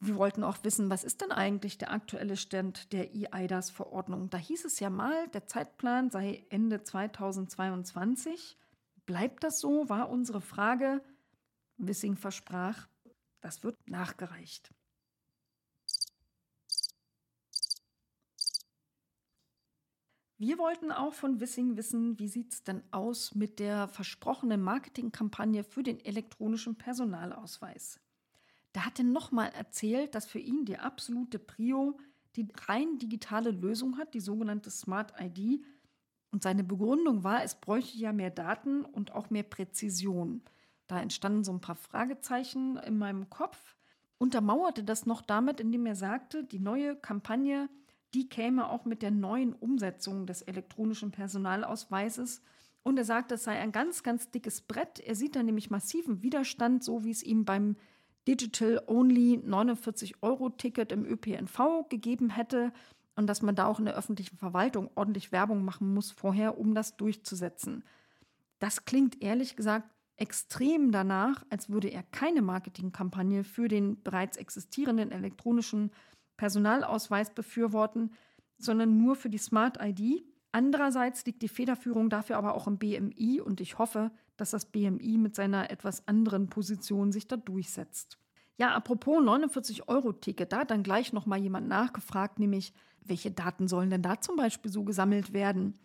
Wir 0.01 0.17
wollten 0.17 0.45
auch 0.45 0.59
wissen, 0.63 0.91
was 0.91 1.03
ist 1.03 1.23
denn 1.23 1.33
eigentlich 1.33 1.79
der 1.79 1.91
aktuelle 1.91 2.37
Stand 2.37 2.93
der 2.93 3.15
EIDAS-Verordnung? 3.15 4.29
Da 4.29 4.37
hieß 4.37 4.67
es 4.67 4.81
ja 4.81 4.91
mal, 4.91 5.29
der 5.29 5.47
Zeitplan 5.47 6.11
sei 6.11 6.45
Ende 6.51 6.85
2022. 6.85 8.59
Bleibt 9.07 9.45
das 9.45 9.61
so, 9.61 9.89
war 9.89 10.11
unsere 10.11 10.43
Frage. 10.43 11.03
Wissing 11.79 12.17
versprach, 12.17 12.87
das 13.41 13.63
wird 13.63 13.77
nachgereicht. 13.89 14.73
Wir 20.41 20.57
wollten 20.57 20.93
auch 20.93 21.15
von 21.15 21.41
Wissing 21.41 21.77
wissen, 21.77 22.17
wie 22.21 22.29
sieht 22.29 22.53
es 22.53 22.63
denn 22.63 22.85
aus 22.93 23.35
mit 23.35 23.59
der 23.59 23.89
versprochenen 23.89 24.63
Marketingkampagne 24.63 25.65
für 25.65 25.83
den 25.83 25.99
elektronischen 26.05 26.77
Personalausweis. 26.77 27.99
Da 28.73 28.85
hat 28.87 29.01
er 29.01 29.05
nochmal 29.05 29.51
erzählt, 29.51 30.15
dass 30.15 30.27
für 30.27 30.39
ihn 30.39 30.65
die 30.65 30.79
absolute 30.79 31.41
Prio 31.41 31.99
die 32.37 32.47
rein 32.69 32.99
digitale 32.99 33.51
Lösung 33.51 33.99
hat, 33.99 34.15
die 34.15 34.21
sogenannte 34.21 34.71
Smart 34.71 35.13
ID. 35.21 35.65
Und 36.31 36.45
seine 36.45 36.63
Begründung 36.63 37.25
war, 37.25 37.43
es 37.43 37.61
bräuchte 37.61 37.99
ja 37.99 38.13
mehr 38.13 38.31
Daten 38.31 38.85
und 38.85 39.13
auch 39.13 39.31
mehr 39.31 39.43
Präzision. 39.43 40.43
Da 40.89 41.01
entstanden 41.01 41.45
so 41.45 41.53
ein 41.53 41.61
paar 41.61 41.77
Fragezeichen 41.77 42.77
in 42.79 42.99
meinem 42.99 43.31
Kopf. 43.31 43.77
Untermauerte 44.19 44.83
das 44.83 45.07
noch 45.07 45.23
damit, 45.23 45.61
indem 45.61 45.87
er 45.87 45.95
sagte, 45.95 46.43
die 46.43 46.59
neue 46.59 46.97
Kampagne, 46.97 47.69
die 48.15 48.29
käme 48.29 48.69
auch 48.69 48.85
mit 48.85 49.03
der 49.03 49.11
neuen 49.11 49.53
Umsetzung 49.53 50.27
des 50.27 50.43
elektronischen 50.43 51.13
Personalausweises. 51.13 52.43
Und 52.83 52.99
er 52.99 53.05
sagte, 53.05 53.35
es 53.35 53.45
sei 53.45 53.59
ein 53.59 53.71
ganz, 53.71 54.03
ganz 54.03 54.31
dickes 54.31 54.63
Brett. 54.63 54.99
Er 54.99 55.15
sieht 55.15 55.37
da 55.37 55.43
nämlich 55.43 55.71
massiven 55.71 56.23
Widerstand, 56.23 56.83
so 56.83 57.05
wie 57.05 57.11
es 57.11 57.23
ihm 57.23 57.45
beim 57.45 57.77
Digital-Only 58.27 59.43
49-Euro-Ticket 59.47 60.91
im 60.93 61.05
ÖPNV 61.05 61.89
gegeben 61.89 62.31
hätte 62.31 62.73
und 63.15 63.27
dass 63.27 63.43
man 63.43 63.55
da 63.55 63.67
auch 63.67 63.79
in 63.79 63.85
der 63.85 63.97
öffentlichen 63.97 64.37
Verwaltung 64.37 64.91
ordentlich 64.95 65.33
Werbung 65.33 65.65
machen 65.65 65.93
muss 65.93 66.11
vorher, 66.11 66.59
um 66.59 66.75
das 66.75 66.97
durchzusetzen. 66.97 67.85
Das 68.59 68.85
klingt 68.85 69.23
ehrlich 69.23 69.57
gesagt 69.57 69.89
extrem 70.19 70.93
danach, 70.93 71.45
als 71.49 71.71
würde 71.71 71.89
er 71.89 72.03
keine 72.03 72.43
Marketingkampagne 72.43 73.45
für 73.45 73.69
den 73.69 74.03
bereits 74.03 74.37
existierenden 74.37 75.13
elektronischen 75.13 75.91
Personalausweis 76.37 77.33
befürworten, 77.35 78.13
sondern 78.59 78.99
nur 78.99 79.17
für 79.17 79.31
die 79.31 79.39
Smart 79.39 79.79
ID. 79.81 80.25
Andererseits 80.53 81.25
liegt 81.25 81.43
die 81.43 81.49
Federführung 81.49 82.11
dafür 82.11 82.37
aber 82.37 82.55
auch 82.55 82.67
im 82.67 82.79
BMI 82.79 83.41
und 83.41 83.61
ich 83.61 83.79
hoffe, 83.79 84.11
dass 84.37 84.51
das 84.51 84.67
BMI 84.67 85.19
mit 85.19 85.35
seiner 85.35 85.71
etwas 85.71 86.07
anderen 86.09 86.49
Position 86.49 87.13
sich 87.13 87.27
da 87.27 87.37
durchsetzt. 87.37 88.19
Ja, 88.57 88.75
apropos 88.75 89.23
49-Euro-Ticket, 89.23 90.53
da 90.53 90.61
hat 90.61 90.73
dann 90.73 90.83
gleich 90.83 91.13
nochmal 91.13 91.39
jemand 91.41 91.69
nachgefragt, 91.69 92.41
nämlich, 92.41 92.73
welche 93.05 93.31
Daten 93.31 93.69
sollen 93.69 93.91
denn 93.91 94.03
da 94.03 94.21
zum 94.21 94.37
Beispiel 94.37 94.71
so 94.71 94.85
gesammelt 94.85 95.33
werden? 95.33 95.79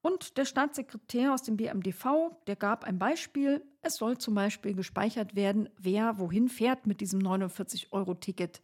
Und 0.00 0.38
der 0.38 0.44
Staatssekretär 0.44 1.34
aus 1.34 1.42
dem 1.42 1.56
BMDV, 1.56 2.30
der 2.46 2.56
gab 2.56 2.84
ein 2.84 2.98
Beispiel. 2.98 3.64
Es 3.82 3.96
soll 3.96 4.18
zum 4.18 4.34
Beispiel 4.34 4.74
gespeichert 4.74 5.34
werden, 5.34 5.68
wer 5.76 6.18
wohin 6.18 6.48
fährt 6.48 6.86
mit 6.86 7.00
diesem 7.00 7.20
49-Euro-Ticket. 7.20 8.62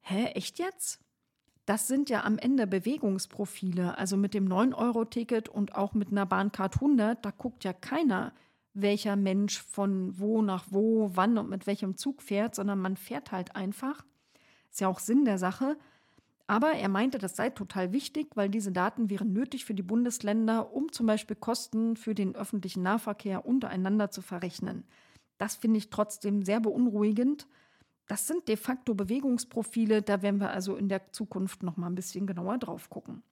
Hä, 0.00 0.26
echt 0.34 0.58
jetzt? 0.58 1.00
Das 1.66 1.86
sind 1.86 2.10
ja 2.10 2.24
am 2.24 2.38
Ende 2.38 2.66
Bewegungsprofile. 2.66 3.96
Also 3.98 4.16
mit 4.16 4.34
dem 4.34 4.48
9-Euro-Ticket 4.48 5.48
und 5.48 5.74
auch 5.74 5.94
mit 5.94 6.10
einer 6.10 6.26
Bahncard 6.26 6.76
100, 6.76 7.24
da 7.24 7.30
guckt 7.30 7.64
ja 7.64 7.72
keiner, 7.72 8.32
welcher 8.74 9.16
Mensch 9.16 9.62
von 9.62 10.18
wo 10.18 10.42
nach 10.42 10.66
wo, 10.70 11.10
wann 11.14 11.38
und 11.38 11.48
mit 11.48 11.66
welchem 11.66 11.96
Zug 11.96 12.22
fährt, 12.22 12.54
sondern 12.54 12.80
man 12.80 12.96
fährt 12.96 13.32
halt 13.32 13.54
einfach. 13.54 14.04
Ist 14.70 14.80
ja 14.80 14.88
auch 14.88 14.98
Sinn 14.98 15.24
der 15.24 15.38
Sache. 15.38 15.78
Aber 16.46 16.72
er 16.72 16.88
meinte, 16.88 17.18
das 17.18 17.36
sei 17.36 17.50
total 17.50 17.92
wichtig, 17.92 18.28
weil 18.34 18.50
diese 18.50 18.70
Daten 18.70 19.08
wären 19.08 19.32
nötig 19.32 19.64
für 19.64 19.74
die 19.74 19.82
Bundesländer, 19.82 20.72
um 20.74 20.92
zum 20.92 21.06
Beispiel 21.06 21.36
Kosten 21.36 21.96
für 21.96 22.14
den 22.14 22.34
öffentlichen 22.34 22.82
Nahverkehr 22.82 23.46
untereinander 23.46 24.10
zu 24.10 24.20
verrechnen. 24.20 24.84
Das 25.38 25.56
finde 25.56 25.78
ich 25.78 25.90
trotzdem 25.90 26.42
sehr 26.42 26.60
beunruhigend. 26.60 27.48
Das 28.06 28.26
sind 28.26 28.46
de 28.48 28.56
facto 28.56 28.94
Bewegungsprofile, 28.94 30.02
da 30.02 30.20
werden 30.20 30.40
wir 30.40 30.50
also 30.50 30.76
in 30.76 30.90
der 30.90 31.12
Zukunft 31.12 31.62
noch 31.62 31.78
mal 31.78 31.86
ein 31.86 31.94
bisschen 31.94 32.26
genauer 32.26 32.58
drauf 32.58 32.90
gucken. 32.90 33.22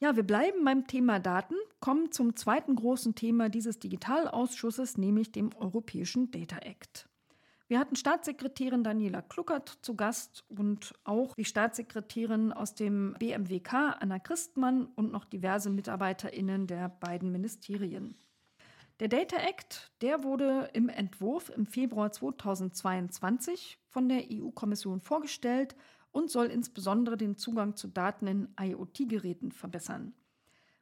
Ja, 0.00 0.16
wir 0.16 0.22
bleiben 0.22 0.64
beim 0.64 0.86
Thema 0.86 1.18
Daten, 1.18 1.56
kommen 1.80 2.12
zum 2.12 2.36
zweiten 2.36 2.76
großen 2.76 3.14
Thema 3.14 3.50
dieses 3.50 3.78
Digitalausschusses, 3.80 4.96
nämlich 4.96 5.32
dem 5.32 5.54
Europäischen 5.56 6.30
Data 6.30 6.58
Act. 6.58 7.08
Wir 7.68 7.78
hatten 7.78 7.96
Staatssekretärin 7.96 8.82
Daniela 8.82 9.20
Kluckert 9.20 9.78
zu 9.82 9.94
Gast 9.94 10.42
und 10.48 10.94
auch 11.04 11.34
die 11.34 11.44
Staatssekretärin 11.44 12.50
aus 12.50 12.74
dem 12.74 13.14
BMWK, 13.18 13.94
Anna 14.00 14.18
Christmann 14.18 14.86
und 14.96 15.12
noch 15.12 15.26
diverse 15.26 15.68
MitarbeiterInnen 15.68 16.66
der 16.66 16.88
beiden 16.88 17.30
Ministerien. 17.30 18.16
Der 19.00 19.08
Data 19.08 19.36
Act, 19.36 19.92
der 20.00 20.24
wurde 20.24 20.70
im 20.72 20.88
Entwurf 20.88 21.50
im 21.50 21.66
Februar 21.66 22.10
2022 22.10 23.78
von 23.86 24.08
der 24.08 24.24
EU-Kommission 24.32 25.02
vorgestellt 25.02 25.76
und 26.10 26.30
soll 26.30 26.46
insbesondere 26.46 27.18
den 27.18 27.36
Zugang 27.36 27.76
zu 27.76 27.88
Daten 27.88 28.26
in 28.26 28.48
IoT-Geräten 28.58 29.52
verbessern. 29.52 30.14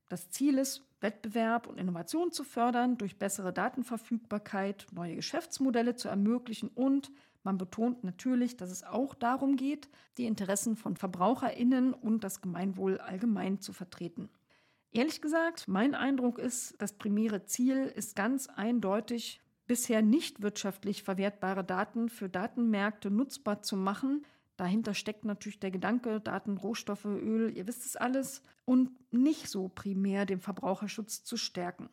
Das 0.08 0.30
Ziel 0.30 0.58
ist, 0.58 0.84
Wettbewerb 1.00 1.66
und 1.66 1.78
Innovation 1.78 2.32
zu 2.32 2.44
fördern, 2.44 2.96
durch 2.96 3.18
bessere 3.18 3.52
Datenverfügbarkeit 3.52 4.86
neue 4.92 5.16
Geschäftsmodelle 5.16 5.94
zu 5.94 6.08
ermöglichen 6.08 6.68
und 6.68 7.10
man 7.42 7.58
betont 7.58 8.02
natürlich, 8.02 8.56
dass 8.56 8.70
es 8.72 8.82
auch 8.82 9.14
darum 9.14 9.54
geht, 9.54 9.88
die 10.18 10.26
Interessen 10.26 10.76
von 10.76 10.96
Verbraucherinnen 10.96 11.94
und 11.94 12.24
das 12.24 12.40
Gemeinwohl 12.40 12.98
allgemein 12.98 13.60
zu 13.60 13.72
vertreten. 13.72 14.30
Ehrlich 14.90 15.22
gesagt, 15.22 15.68
mein 15.68 15.94
Eindruck 15.94 16.40
ist, 16.40 16.74
das 16.78 16.94
primäre 16.94 17.44
Ziel 17.44 17.84
ist 17.94 18.16
ganz 18.16 18.48
eindeutig, 18.48 19.40
bisher 19.66 20.02
nicht 20.02 20.42
wirtschaftlich 20.42 21.02
verwertbare 21.02 21.62
Daten 21.62 22.08
für 22.08 22.28
Datenmärkte 22.28 23.10
nutzbar 23.10 23.62
zu 23.62 23.76
machen, 23.76 24.24
Dahinter 24.56 24.94
steckt 24.94 25.24
natürlich 25.24 25.60
der 25.60 25.70
Gedanke, 25.70 26.20
Daten, 26.20 26.56
Rohstoffe, 26.56 27.04
Öl, 27.04 27.54
ihr 27.54 27.66
wisst 27.66 27.84
es 27.84 27.96
alles, 27.96 28.42
und 28.64 28.90
nicht 29.12 29.48
so 29.48 29.68
primär 29.68 30.24
den 30.24 30.40
Verbraucherschutz 30.40 31.24
zu 31.24 31.36
stärken. 31.36 31.90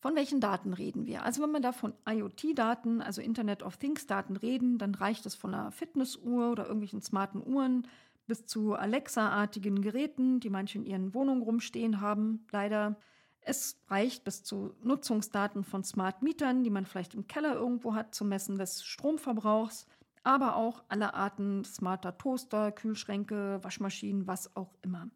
Von 0.00 0.16
welchen 0.16 0.40
Daten 0.40 0.72
reden 0.72 1.06
wir? 1.06 1.24
Also 1.24 1.42
wenn 1.42 1.50
wir 1.50 1.60
da 1.60 1.72
von 1.72 1.92
IoT-Daten, 2.08 3.02
also 3.02 3.20
Internet 3.20 3.62
of 3.62 3.76
Things-Daten 3.76 4.36
reden, 4.36 4.78
dann 4.78 4.94
reicht 4.94 5.26
es 5.26 5.34
von 5.34 5.54
einer 5.54 5.72
Fitnessuhr 5.72 6.50
oder 6.50 6.64
irgendwelchen 6.64 7.02
smarten 7.02 7.46
Uhren 7.46 7.86
bis 8.26 8.46
zu 8.46 8.74
Alexa-artigen 8.74 9.82
Geräten, 9.82 10.40
die 10.40 10.48
manche 10.48 10.78
in 10.78 10.86
ihren 10.86 11.12
Wohnungen 11.12 11.42
rumstehen 11.42 12.00
haben, 12.00 12.46
leider. 12.50 12.96
Es 13.42 13.80
reicht 13.88 14.24
bis 14.24 14.42
zu 14.42 14.74
Nutzungsdaten 14.82 15.64
von 15.64 15.82
Smart 15.82 16.22
Mietern, 16.22 16.62
die 16.62 16.70
man 16.70 16.86
vielleicht 16.86 17.14
im 17.14 17.26
Keller 17.26 17.54
irgendwo 17.54 17.94
hat, 17.94 18.14
zum 18.14 18.28
Messen 18.28 18.56
des 18.56 18.84
Stromverbrauchs 18.84 19.86
aber 20.22 20.56
auch 20.56 20.82
alle 20.88 21.14
Arten 21.14 21.64
smarter 21.64 22.16
Toaster, 22.18 22.72
Kühlschränke, 22.72 23.58
Waschmaschinen, 23.62 24.26
was 24.26 24.54
auch 24.56 24.74
immer. 24.82 25.10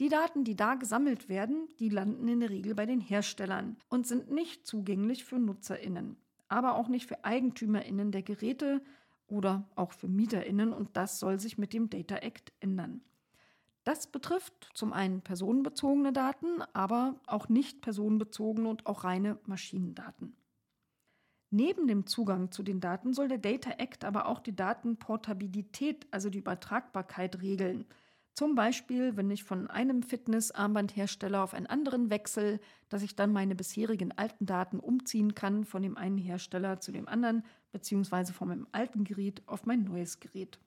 Die 0.00 0.08
Daten, 0.08 0.42
die 0.42 0.56
da 0.56 0.74
gesammelt 0.74 1.28
werden, 1.28 1.68
die 1.78 1.88
landen 1.88 2.26
in 2.26 2.40
der 2.40 2.50
Regel 2.50 2.74
bei 2.74 2.84
den 2.84 3.00
Herstellern 3.00 3.76
und 3.88 4.06
sind 4.06 4.30
nicht 4.30 4.66
zugänglich 4.66 5.24
für 5.24 5.38
Nutzerinnen, 5.38 6.16
aber 6.48 6.74
auch 6.74 6.88
nicht 6.88 7.06
für 7.06 7.24
Eigentümerinnen 7.24 8.10
der 8.10 8.22
Geräte 8.22 8.82
oder 9.28 9.68
auch 9.76 9.92
für 9.92 10.08
Mieterinnen 10.08 10.72
und 10.72 10.96
das 10.96 11.20
soll 11.20 11.38
sich 11.38 11.58
mit 11.58 11.72
dem 11.72 11.90
Data 11.90 12.16
Act 12.16 12.52
ändern. 12.60 13.02
Das 13.84 14.06
betrifft 14.06 14.70
zum 14.74 14.92
einen 14.92 15.20
personenbezogene 15.20 16.12
Daten, 16.12 16.62
aber 16.72 17.20
auch 17.26 17.48
nicht 17.48 17.82
personenbezogene 17.82 18.68
und 18.68 18.86
auch 18.86 19.04
reine 19.04 19.38
Maschinendaten. 19.46 20.34
Neben 21.56 21.86
dem 21.86 22.04
Zugang 22.04 22.50
zu 22.50 22.64
den 22.64 22.80
Daten 22.80 23.12
soll 23.12 23.28
der 23.28 23.38
Data 23.38 23.70
Act 23.78 24.04
aber 24.04 24.26
auch 24.26 24.40
die 24.40 24.56
Datenportabilität, 24.56 26.04
also 26.10 26.28
die 26.28 26.38
Übertragbarkeit, 26.38 27.42
regeln. 27.42 27.84
Zum 28.32 28.56
Beispiel, 28.56 29.16
wenn 29.16 29.30
ich 29.30 29.44
von 29.44 29.70
einem 29.70 30.02
Fitnessarmbandhersteller 30.02 31.44
auf 31.44 31.54
einen 31.54 31.68
anderen 31.68 32.10
wechsle, 32.10 32.58
dass 32.88 33.02
ich 33.02 33.14
dann 33.14 33.32
meine 33.32 33.54
bisherigen 33.54 34.10
alten 34.18 34.46
Daten 34.46 34.80
umziehen 34.80 35.36
kann 35.36 35.64
von 35.64 35.82
dem 35.82 35.96
einen 35.96 36.18
Hersteller 36.18 36.80
zu 36.80 36.90
dem 36.90 37.06
anderen, 37.06 37.44
beziehungsweise 37.70 38.32
von 38.32 38.48
meinem 38.48 38.66
alten 38.72 39.04
Gerät 39.04 39.40
auf 39.46 39.64
mein 39.64 39.84
neues 39.84 40.18
Gerät. 40.18 40.58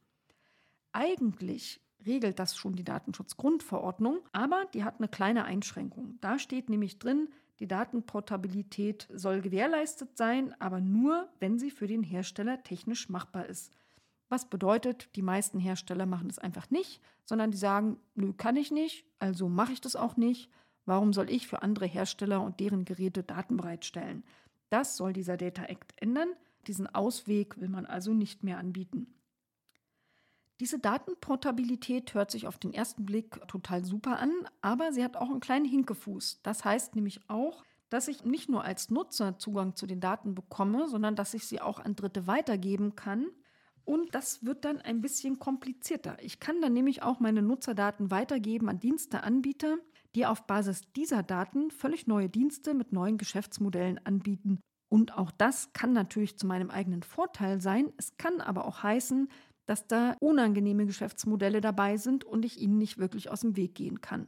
Eigentlich 0.94 1.82
regelt 2.06 2.40
das 2.40 2.56
schon 2.56 2.78
die 2.78 2.86
Datenschutzgrundverordnung, 2.86 4.20
aber 4.32 4.64
die 4.74 4.86
hat 4.86 5.00
eine 5.00 5.10
kleine 5.10 5.44
Einschränkung. 5.44 6.18
Da 6.22 6.40
steht 6.40 6.70
nämlich 6.70 6.98
drin, 6.98 7.28
die 7.60 7.68
Datenportabilität 7.68 9.08
soll 9.14 9.42
gewährleistet 9.42 10.18
sein, 10.18 10.54
aber 10.60 10.80
nur, 10.80 11.28
wenn 11.40 11.58
sie 11.58 11.72
für 11.72 11.88
den 11.88 12.04
Hersteller 12.04 12.62
technisch 12.64 13.10
machbar 13.10 13.48
ist. 13.48 13.74
Was 14.30 14.50
bedeutet, 14.50 15.10
die 15.16 15.22
meisten 15.22 15.60
Hersteller 15.60 16.06
machen 16.06 16.30
es 16.30 16.40
einfach 16.40 16.70
nicht, 16.70 17.02
sondern 17.24 17.52
die 17.52 17.58
sagen, 17.58 17.98
nö, 18.16 18.34
kann 18.34 18.58
ich 18.58 18.72
nicht, 18.72 19.06
also 19.20 19.48
mache 19.50 19.74
ich 19.74 19.82
das 19.82 19.96
auch 19.96 20.18
nicht. 20.18 20.50
Warum 20.86 21.14
soll 21.14 21.30
ich 21.30 21.48
für 21.48 21.62
andere 21.62 21.86
Hersteller 21.86 22.42
und 22.42 22.60
deren 22.60 22.86
Geräte 22.86 23.24
Daten 23.24 23.58
bereitstellen? 23.58 24.24
Das 24.70 24.98
soll 24.98 25.14
dieser 25.14 25.38
Data 25.38 25.64
Act 25.64 25.94
ändern. 25.98 26.30
Diesen 26.68 26.88
Ausweg 26.88 27.60
will 27.60 27.70
man 27.70 27.86
also 27.86 28.14
nicht 28.14 28.44
mehr 28.44 28.58
anbieten. 28.58 29.17
Diese 30.60 30.80
Datenportabilität 30.80 32.16
hört 32.16 32.32
sich 32.32 32.48
auf 32.48 32.58
den 32.58 32.74
ersten 32.74 33.06
Blick 33.06 33.40
total 33.48 33.86
super 33.86 34.18
an, 34.18 34.32
aber 34.62 34.92
sie 34.92 35.04
hat 35.04 35.16
auch 35.16 35.30
einen 35.30 35.40
kleinen 35.40 35.66
Hinkefuß. 35.66 36.42
Das 36.42 36.66
heißt 36.66 36.96
nämlich 36.96 37.22
auch, 37.28 37.64
dass 37.90 38.08
ich 38.08 38.26
nicht 38.26 38.50
nur 38.50 38.64
als 38.64 38.90
Nutzer 38.90 39.38
Zugang 39.38 39.76
zu 39.76 39.86
den 39.86 40.00
Daten 40.00 40.34
bekomme, 40.34 40.88
sondern 40.88 41.16
dass 41.16 41.36
ich 41.36 41.46
sie 41.46 41.62
auch 41.62 41.80
an 41.80 41.96
Dritte 41.96 42.26
weitergeben 42.26 42.96
kann. 42.96 43.28
Und 43.86 44.16
das 44.16 44.44
wird 44.46 44.66
dann 44.66 44.82
ein 44.82 45.00
bisschen 45.00 45.40
komplizierter. 45.40 46.18
Ich 46.22 46.40
kann 46.40 46.60
dann 46.60 46.74
nämlich 46.74 47.04
auch 47.04 47.20
meine 47.20 47.42
Nutzerdaten 47.42 48.12
weitergeben 48.12 48.68
an 48.68 48.80
Diensteanbieter, 48.80 49.78
die 50.16 50.26
auf 50.26 50.46
Basis 50.48 50.82
dieser 50.94 51.24
Daten 51.24 51.72
völlig 51.72 52.08
neue 52.08 52.30
Dienste 52.30 52.74
mit 52.74 52.92
neuen 52.92 53.18
Geschäftsmodellen 53.18 54.00
anbieten. 54.06 54.60
Und 54.90 55.18
auch 55.18 55.32
das 55.32 55.72
kann 55.74 55.94
natürlich 55.94 56.38
zu 56.38 56.48
meinem 56.48 56.70
eigenen 56.70 57.04
Vorteil 57.04 57.62
sein. 57.62 57.94
Es 57.98 58.18
kann 58.18 58.42
aber 58.42 58.66
auch 58.66 58.84
heißen, 58.84 59.30
dass 59.68 59.88
da 59.88 60.16
unangenehme 60.20 60.88
Geschäftsmodelle 60.88 61.62
dabei 61.62 61.98
sind 61.98 62.24
und 62.24 62.44
ich 62.44 62.60
ihnen 62.60 62.80
nicht 62.80 62.98
wirklich 62.98 63.30
aus 63.30 63.42
dem 63.42 63.56
Weg 63.56 63.76
gehen 63.76 64.02
kann. 64.02 64.28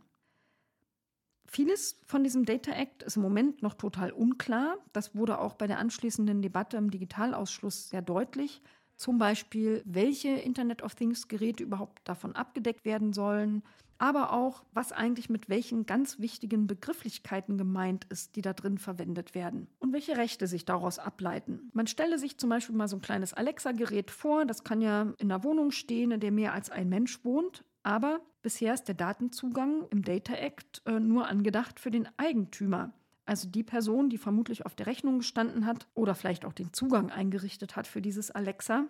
Vieles 1.47 1.99
von 2.05 2.23
diesem 2.23 2.45
Data 2.45 2.71
Act 2.71 3.01
ist 3.01 3.15
im 3.15 3.23
Moment 3.23 3.63
noch 3.63 3.73
total 3.73 4.11
unklar. 4.11 4.77
Das 4.93 5.15
wurde 5.15 5.39
auch 5.39 5.55
bei 5.55 5.65
der 5.65 5.79
anschließenden 5.79 6.43
Debatte 6.43 6.77
im 6.77 6.91
Digitalausschuss 6.91 7.89
sehr 7.89 8.03
deutlich. 8.03 8.61
Zum 8.97 9.17
Beispiel, 9.17 9.81
welche 9.85 10.29
Internet 10.29 10.83
of 10.83 10.93
Things 10.93 11.27
Geräte 11.27 11.63
überhaupt 11.63 12.07
davon 12.07 12.35
abgedeckt 12.35 12.85
werden 12.85 13.13
sollen, 13.13 13.63
aber 13.99 14.33
auch, 14.33 14.63
was 14.73 14.91
eigentlich 14.91 15.29
mit 15.29 15.49
welchen 15.49 15.85
ganz 15.85 16.19
wichtigen 16.19 16.65
Begrifflichkeiten 16.65 17.57
gemeint 17.57 18.05
ist, 18.05 18.35
die 18.35 18.41
da 18.41 18.53
drin 18.53 18.77
verwendet 18.77 19.35
werden 19.35 19.67
und 19.79 19.93
welche 19.93 20.17
Rechte 20.17 20.47
sich 20.47 20.65
daraus 20.65 20.97
ableiten. 20.97 21.69
Man 21.73 21.85
stelle 21.85 22.17
sich 22.17 22.37
zum 22.37 22.49
Beispiel 22.49 22.75
mal 22.75 22.87
so 22.87 22.95
ein 22.95 23.01
kleines 23.01 23.33
Alexa-Gerät 23.33 24.09
vor, 24.09 24.45
das 24.45 24.63
kann 24.63 24.81
ja 24.81 25.13
in 25.17 25.31
einer 25.31 25.43
Wohnung 25.43 25.71
stehen, 25.71 26.11
in 26.11 26.19
der 26.19 26.31
mehr 26.31 26.53
als 26.53 26.69
ein 26.69 26.89
Mensch 26.89 27.23
wohnt, 27.23 27.63
aber 27.83 28.21
bisher 28.41 28.73
ist 28.73 28.87
der 28.87 28.95
Datenzugang 28.95 29.85
im 29.91 30.01
Data 30.01 30.33
Act 30.33 30.81
äh, 30.85 30.99
nur 30.99 31.27
angedacht 31.27 31.79
für 31.79 31.91
den 31.91 32.07
Eigentümer. 32.17 32.93
Also 33.25 33.47
die 33.47 33.63
Person, 33.63 34.09
die 34.09 34.17
vermutlich 34.17 34.65
auf 34.65 34.75
der 34.75 34.87
Rechnung 34.87 35.19
gestanden 35.19 35.65
hat 35.65 35.87
oder 35.93 36.15
vielleicht 36.15 36.45
auch 36.45 36.53
den 36.53 36.73
Zugang 36.73 37.11
eingerichtet 37.11 37.75
hat 37.75 37.85
für 37.85 38.01
dieses 38.01 38.31
Alexa. 38.31 38.85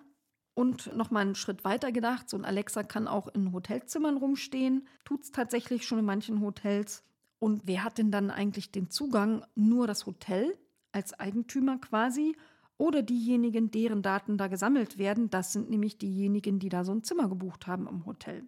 Und 0.53 0.95
nochmal 0.95 1.21
einen 1.21 1.35
Schritt 1.35 1.63
weiter 1.63 1.91
gedacht, 1.91 2.29
so 2.29 2.37
ein 2.37 2.45
Alexa 2.45 2.83
kann 2.83 3.07
auch 3.07 3.27
in 3.29 3.53
Hotelzimmern 3.53 4.17
rumstehen, 4.17 4.87
tut 5.05 5.23
es 5.23 5.31
tatsächlich 5.31 5.85
schon 5.85 5.99
in 5.99 6.05
manchen 6.05 6.41
Hotels. 6.41 7.03
Und 7.39 7.65
wer 7.65 7.83
hat 7.83 7.97
denn 7.97 8.11
dann 8.11 8.29
eigentlich 8.29 8.71
den 8.71 8.89
Zugang? 8.89 9.45
Nur 9.55 9.87
das 9.87 10.05
Hotel 10.05 10.57
als 10.91 11.17
Eigentümer 11.17 11.77
quasi 11.77 12.35
oder 12.77 13.01
diejenigen, 13.01 13.71
deren 13.71 14.01
Daten 14.01 14.37
da 14.37 14.47
gesammelt 14.47 14.97
werden? 14.97 15.29
Das 15.29 15.53
sind 15.53 15.69
nämlich 15.69 15.97
diejenigen, 15.97 16.59
die 16.59 16.69
da 16.69 16.83
so 16.83 16.93
ein 16.93 17.03
Zimmer 17.03 17.29
gebucht 17.29 17.67
haben 17.67 17.87
im 17.87 18.05
Hotel. 18.05 18.47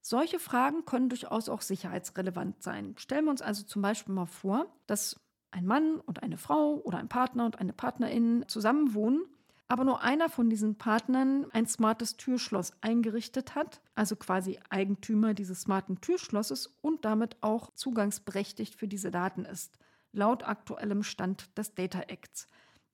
Solche 0.00 0.38
Fragen 0.38 0.84
können 0.84 1.08
durchaus 1.08 1.48
auch 1.48 1.62
sicherheitsrelevant 1.62 2.62
sein. 2.62 2.94
Stellen 2.96 3.24
wir 3.24 3.30
uns 3.30 3.42
also 3.42 3.64
zum 3.64 3.82
Beispiel 3.82 4.14
mal 4.14 4.26
vor, 4.26 4.66
dass 4.86 5.20
ein 5.50 5.66
Mann 5.66 6.00
und 6.00 6.22
eine 6.22 6.38
Frau 6.38 6.76
oder 6.84 6.98
ein 6.98 7.08
Partner 7.08 7.46
und 7.46 7.58
eine 7.58 7.72
Partnerin 7.72 8.44
zusammenwohnen 8.46 9.24
aber 9.68 9.84
nur 9.84 10.02
einer 10.02 10.28
von 10.28 10.48
diesen 10.48 10.76
Partnern 10.76 11.46
ein 11.52 11.66
smartes 11.66 12.16
Türschloss 12.16 12.72
eingerichtet 12.80 13.54
hat, 13.54 13.80
also 13.94 14.14
quasi 14.16 14.58
Eigentümer 14.70 15.34
dieses 15.34 15.62
smarten 15.62 16.00
Türschlosses 16.00 16.78
und 16.82 17.04
damit 17.04 17.36
auch 17.40 17.72
zugangsberechtigt 17.74 18.76
für 18.76 18.86
diese 18.86 19.10
Daten 19.10 19.44
ist, 19.44 19.78
laut 20.12 20.46
aktuellem 20.46 21.02
Stand 21.02 21.56
des 21.58 21.74
Data 21.74 22.00
Acts. 22.00 22.48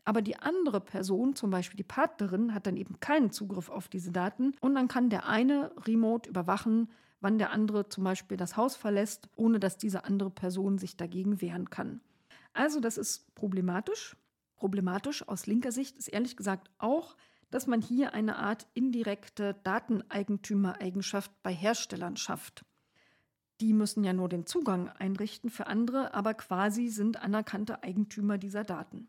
Aber 0.05 0.23
die 0.23 0.37
andere 0.37 0.81
Person, 0.81 1.37
zum 1.37 1.51
Beispiel 1.51 1.77
die 1.77 1.85
Partnerin, 1.85 2.55
hat 2.55 2.67
dann 2.67 2.77
eben 2.77 2.99
keinen 3.01 3.31
Zugriff 3.31 3.69
auf 3.69 3.89
diese 3.89 4.11
Daten 4.11 4.55
und 4.61 4.75
dann 4.75 4.89
kann 4.89 5.11
der 5.11 5.29
eine 5.29 5.71
remote 5.87 6.29
überwachen, 6.29 6.91
wann 7.21 7.39
der 7.39 7.53
andere 7.53 7.89
zum 7.89 8.03
Beispiel 8.03 8.37
das 8.37 8.57
Haus 8.57 8.75
verlässt, 8.75 9.29
ohne 9.37 9.61
dass 9.61 9.77
diese 9.77 10.05
andere 10.05 10.31
Person 10.31 10.79
sich 10.79 10.97
dagegen 10.97 11.41
wehren 11.41 11.71
kann. 11.71 12.01
Also 12.53 12.81
das 12.81 12.99
ist 12.99 13.33
problematisch. 13.35 14.17
Problematisch 14.62 15.27
aus 15.27 15.46
linker 15.46 15.72
Sicht 15.72 15.98
ist 15.98 16.07
ehrlich 16.07 16.37
gesagt 16.37 16.70
auch, 16.79 17.16
dass 17.51 17.66
man 17.66 17.83
hier 17.83 18.14
eine 18.14 18.37
Art 18.37 18.68
indirekte 18.75 19.57
Dateneigentümereigenschaft 19.64 21.33
bei 21.42 21.53
Herstellern 21.53 22.16
schafft. 22.16 22.64
Die 23.61 23.72
müssen 23.72 24.05
ja 24.05 24.12
nur 24.12 24.29
den 24.29 24.46
Zugang 24.46 24.88
einrichten 24.88 25.51
für 25.51 25.66
andere, 25.66 26.14
aber 26.14 26.35
quasi 26.35 26.90
sind 26.90 27.20
anerkannte 27.20 27.83
Eigentümer 27.83 28.38
dieser 28.38 28.62
Daten. 28.62 29.09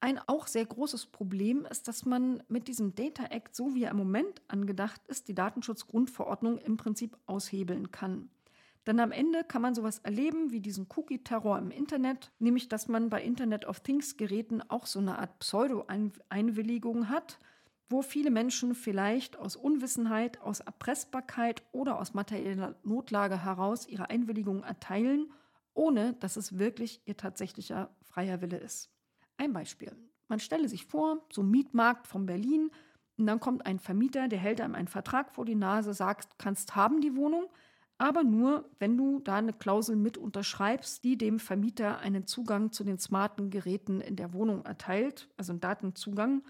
Ein 0.00 0.18
auch 0.26 0.46
sehr 0.46 0.66
großes 0.66 1.06
Problem 1.06 1.64
ist, 1.64 1.88
dass 1.88 2.04
man 2.04 2.42
mit 2.48 2.68
diesem 2.68 2.94
Data 2.94 3.24
Act, 3.30 3.56
so 3.56 3.74
wie 3.74 3.84
er 3.84 3.92
im 3.92 3.96
Moment 3.96 4.42
angedacht 4.46 5.00
ist, 5.06 5.28
die 5.28 5.34
Datenschutzgrundverordnung 5.34 6.58
im 6.58 6.76
Prinzip 6.76 7.16
aushebeln 7.24 7.92
kann. 7.92 8.28
Denn 8.86 9.00
am 9.00 9.10
Ende 9.10 9.42
kann 9.42 9.62
man 9.62 9.74
sowas 9.74 9.98
erleben 9.98 10.52
wie 10.52 10.60
diesen 10.60 10.86
Cookie-Terror 10.94 11.58
im 11.58 11.70
Internet, 11.70 12.30
nämlich 12.38 12.68
dass 12.68 12.86
man 12.86 13.10
bei 13.10 13.22
Internet 13.22 13.66
of 13.66 13.80
Things-Geräten 13.80 14.62
auch 14.62 14.86
so 14.86 15.00
eine 15.00 15.18
Art 15.18 15.38
Pseudo-Einwilligung 15.40 17.08
hat, 17.08 17.38
wo 17.88 18.02
viele 18.02 18.30
Menschen 18.30 18.74
vielleicht 18.74 19.36
aus 19.36 19.56
Unwissenheit, 19.56 20.40
aus 20.40 20.60
Erpressbarkeit 20.60 21.62
oder 21.72 21.98
aus 22.00 22.14
materieller 22.14 22.76
Notlage 22.84 23.44
heraus 23.44 23.88
ihre 23.88 24.10
Einwilligung 24.10 24.62
erteilen, 24.62 25.32
ohne 25.74 26.14
dass 26.14 26.36
es 26.36 26.58
wirklich 26.58 27.00
ihr 27.06 27.16
tatsächlicher 27.16 27.90
freier 28.02 28.40
Wille 28.40 28.58
ist. 28.58 28.90
Ein 29.36 29.52
Beispiel. 29.52 29.92
Man 30.28 30.40
stelle 30.40 30.68
sich 30.68 30.86
vor, 30.86 31.24
so 31.32 31.42
Mietmarkt 31.42 32.06
von 32.06 32.26
Berlin, 32.26 32.70
und 33.18 33.26
dann 33.26 33.40
kommt 33.40 33.64
ein 33.64 33.78
Vermieter, 33.78 34.28
der 34.28 34.38
hält 34.38 34.60
einem 34.60 34.74
einen 34.74 34.88
Vertrag 34.88 35.34
vor 35.34 35.46
die 35.46 35.54
Nase, 35.54 35.94
sagt, 35.94 36.38
kannst 36.38 36.76
haben 36.76 37.00
die 37.00 37.16
Wohnung, 37.16 37.46
aber 37.98 38.24
nur, 38.24 38.68
wenn 38.78 38.96
du 38.96 39.20
da 39.20 39.36
eine 39.36 39.52
Klausel 39.52 39.96
mit 39.96 40.18
unterschreibst, 40.18 41.02
die 41.02 41.16
dem 41.16 41.38
Vermieter 41.38 41.98
einen 41.98 42.26
Zugang 42.26 42.72
zu 42.72 42.84
den 42.84 42.98
smarten 42.98 43.50
Geräten 43.50 44.00
in 44.00 44.16
der 44.16 44.32
Wohnung 44.34 44.64
erteilt, 44.64 45.30
also 45.36 45.52
einen 45.52 45.60
Datenzugang. 45.60 46.42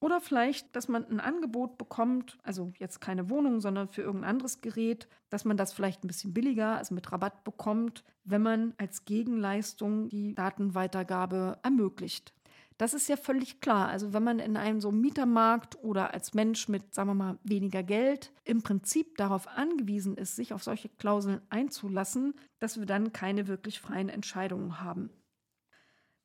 Oder 0.00 0.20
vielleicht, 0.20 0.76
dass 0.76 0.88
man 0.88 1.04
ein 1.06 1.20
Angebot 1.20 1.76
bekommt, 1.76 2.38
also 2.42 2.72
jetzt 2.78 3.00
keine 3.00 3.28
Wohnung, 3.28 3.60
sondern 3.60 3.88
für 3.88 4.02
irgendein 4.02 4.30
anderes 4.30 4.60
Gerät, 4.60 5.08
dass 5.28 5.44
man 5.44 5.56
das 5.56 5.72
vielleicht 5.72 6.04
ein 6.04 6.06
bisschen 6.06 6.32
billiger, 6.32 6.76
also 6.76 6.94
mit 6.94 7.10
Rabatt 7.10 7.42
bekommt, 7.44 8.04
wenn 8.24 8.42
man 8.42 8.74
als 8.78 9.04
Gegenleistung 9.04 10.08
die 10.08 10.34
Datenweitergabe 10.34 11.58
ermöglicht. 11.64 12.32
Das 12.78 12.94
ist 12.94 13.08
ja 13.08 13.16
völlig 13.16 13.60
klar. 13.60 13.88
Also 13.88 14.12
wenn 14.12 14.22
man 14.22 14.38
in 14.38 14.56
einem 14.56 14.80
so 14.80 14.92
Mietermarkt 14.92 15.82
oder 15.82 16.14
als 16.14 16.32
Mensch 16.32 16.68
mit, 16.68 16.94
sagen 16.94 17.10
wir 17.10 17.14
mal, 17.14 17.38
weniger 17.42 17.82
Geld 17.82 18.32
im 18.44 18.62
Prinzip 18.62 19.16
darauf 19.16 19.48
angewiesen 19.48 20.16
ist, 20.16 20.36
sich 20.36 20.52
auf 20.52 20.62
solche 20.62 20.88
Klauseln 20.88 21.40
einzulassen, 21.50 22.34
dass 22.60 22.78
wir 22.78 22.86
dann 22.86 23.12
keine 23.12 23.48
wirklich 23.48 23.80
freien 23.80 24.08
Entscheidungen 24.08 24.80
haben. 24.80 25.10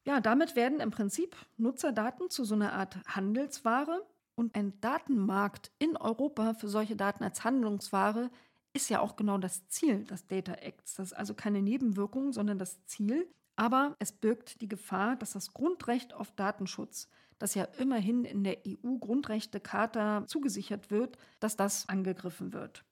Ja, 0.05 0.21
damit 0.21 0.55
werden 0.55 0.79
im 0.79 0.91
Prinzip 0.91 1.35
Nutzerdaten 1.57 2.29
zu 2.29 2.43
so 2.43 2.53
einer 2.55 2.73
Art 2.73 2.97
Handelsware 3.07 4.05
und 4.35 4.55
ein 4.55 4.79
Datenmarkt 4.79 5.71
in 5.79 5.97
Europa 5.97 6.53
für 6.53 6.67
solche 6.67 6.95
Daten 6.95 7.23
als 7.23 7.43
Handlungsware 7.43 8.29
ist 8.73 8.89
ja 8.89 8.99
auch 8.99 9.15
genau 9.15 9.37
das 9.37 9.67
Ziel 9.69 10.03
des 10.03 10.27
Data 10.27 10.53
Acts. 10.53 10.95
Das 10.95 11.11
ist 11.11 11.17
also 11.17 11.33
keine 11.33 11.61
Nebenwirkung, 11.61 12.33
sondern 12.33 12.57
das 12.57 12.83
Ziel. 12.85 13.27
Aber 13.55 13.95
es 13.99 14.11
birgt 14.11 14.61
die 14.61 14.67
Gefahr, 14.67 15.15
dass 15.15 15.31
das 15.31 15.53
Grundrecht 15.53 16.13
auf 16.13 16.31
Datenschutz, 16.31 17.09
das 17.39 17.55
ja 17.55 17.65
immerhin 17.77 18.25
in 18.25 18.43
der 18.43 18.59
EU-Grundrechtecharta 18.67 20.25
zugesichert 20.27 20.91
wird, 20.91 21.17
dass 21.39 21.55
das 21.55 21.87
angegriffen 21.89 22.53
wird. 22.53 22.83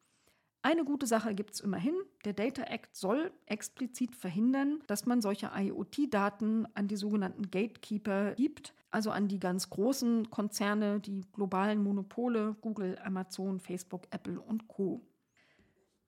Eine 0.64 0.86
gute 0.86 1.07
Sache 1.07 1.34
gibt 1.34 1.55
es 1.55 1.59
immerhin. 1.59 1.95
Der 2.24 2.34
Data 2.34 2.64
Act 2.64 2.95
soll 2.95 3.32
explizit 3.47 4.16
verhindern, 4.16 4.84
dass 4.86 5.07
man 5.07 5.22
solche 5.22 5.49
IoT-Daten 5.55 6.68
an 6.76 6.88
die 6.88 6.97
sogenannten 6.97 7.49
Gatekeeper 7.49 8.36
gibt, 8.36 8.76
also 8.91 9.09
an 9.09 9.28
die 9.28 9.39
ganz 9.39 9.72
großen 9.72 10.30
Konzerne, 10.30 10.99
die 10.99 11.22
globalen 11.34 11.82
Monopole, 11.82 12.55
Google, 12.62 12.99
Amazon, 13.03 13.59
Facebook, 13.59 14.03
Apple 14.12 14.39
und 14.39 14.68
Co. 14.68 15.01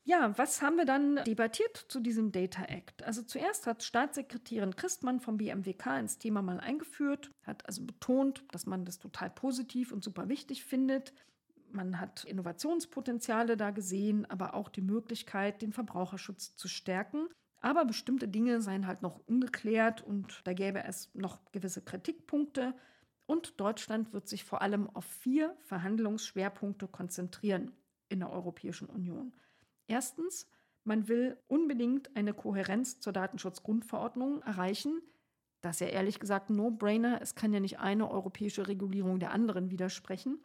Ja, 0.05 0.37
was 0.37 0.61
haben 0.61 0.75
wir 0.75 0.85
dann 0.85 1.21
debattiert 1.25 1.85
zu 1.87 2.01
diesem 2.01 2.33
Data 2.33 2.65
Act? 2.65 3.03
Also 3.03 3.21
zuerst 3.21 3.67
hat 3.67 3.83
Staatssekretärin 3.83 4.75
Christmann 4.75 5.21
vom 5.21 5.37
BMWK 5.37 5.97
ins 5.97 6.17
Thema 6.17 6.41
mal 6.41 6.59
eingeführt, 6.59 7.31
hat 7.43 7.65
also 7.65 7.85
betont, 7.85 8.43
dass 8.51 8.65
man 8.65 8.83
das 8.83 8.99
total 8.99 9.29
positiv 9.29 9.93
und 9.93 10.03
super 10.03 10.27
wichtig 10.27 10.65
findet. 10.65 11.13
Man 11.71 12.01
hat 12.01 12.25
Innovationspotenziale 12.25 13.55
da 13.55 13.71
gesehen, 13.71 14.29
aber 14.29 14.55
auch 14.55 14.67
die 14.67 14.81
Möglichkeit, 14.81 15.61
den 15.61 15.71
Verbraucherschutz 15.71 16.57
zu 16.57 16.67
stärken. 16.67 17.29
Aber 17.61 17.85
bestimmte 17.85 18.27
Dinge 18.27 18.61
seien 18.61 18.87
halt 18.87 19.01
noch 19.01 19.21
ungeklärt 19.25 20.01
und 20.01 20.41
da 20.43 20.51
gäbe 20.51 20.83
es 20.83 21.15
noch 21.15 21.39
gewisse 21.53 21.81
Kritikpunkte. 21.81 22.75
Und 23.25 23.57
Deutschland 23.61 24.11
wird 24.11 24.27
sich 24.27 24.43
vor 24.43 24.61
allem 24.61 24.89
auf 24.89 25.05
vier 25.05 25.55
Verhandlungsschwerpunkte 25.61 26.89
konzentrieren 26.89 27.71
in 28.09 28.19
der 28.19 28.31
Europäischen 28.31 28.89
Union. 28.89 29.31
Erstens, 29.87 30.47
man 30.83 31.07
will 31.07 31.37
unbedingt 31.47 32.15
eine 32.15 32.33
Kohärenz 32.33 32.99
zur 32.99 33.13
Datenschutzgrundverordnung 33.13 34.41
erreichen. 34.41 35.01
Das 35.61 35.77
ist 35.77 35.79
ja 35.81 35.87
ehrlich 35.87 36.19
gesagt 36.19 36.49
ein 36.49 36.57
No-Brainer. 36.57 37.21
Es 37.21 37.35
kann 37.35 37.53
ja 37.53 37.59
nicht 37.59 37.79
eine 37.79 38.09
europäische 38.09 38.67
Regulierung 38.67 39.19
der 39.19 39.31
anderen 39.31 39.71
widersprechen. 39.71 40.39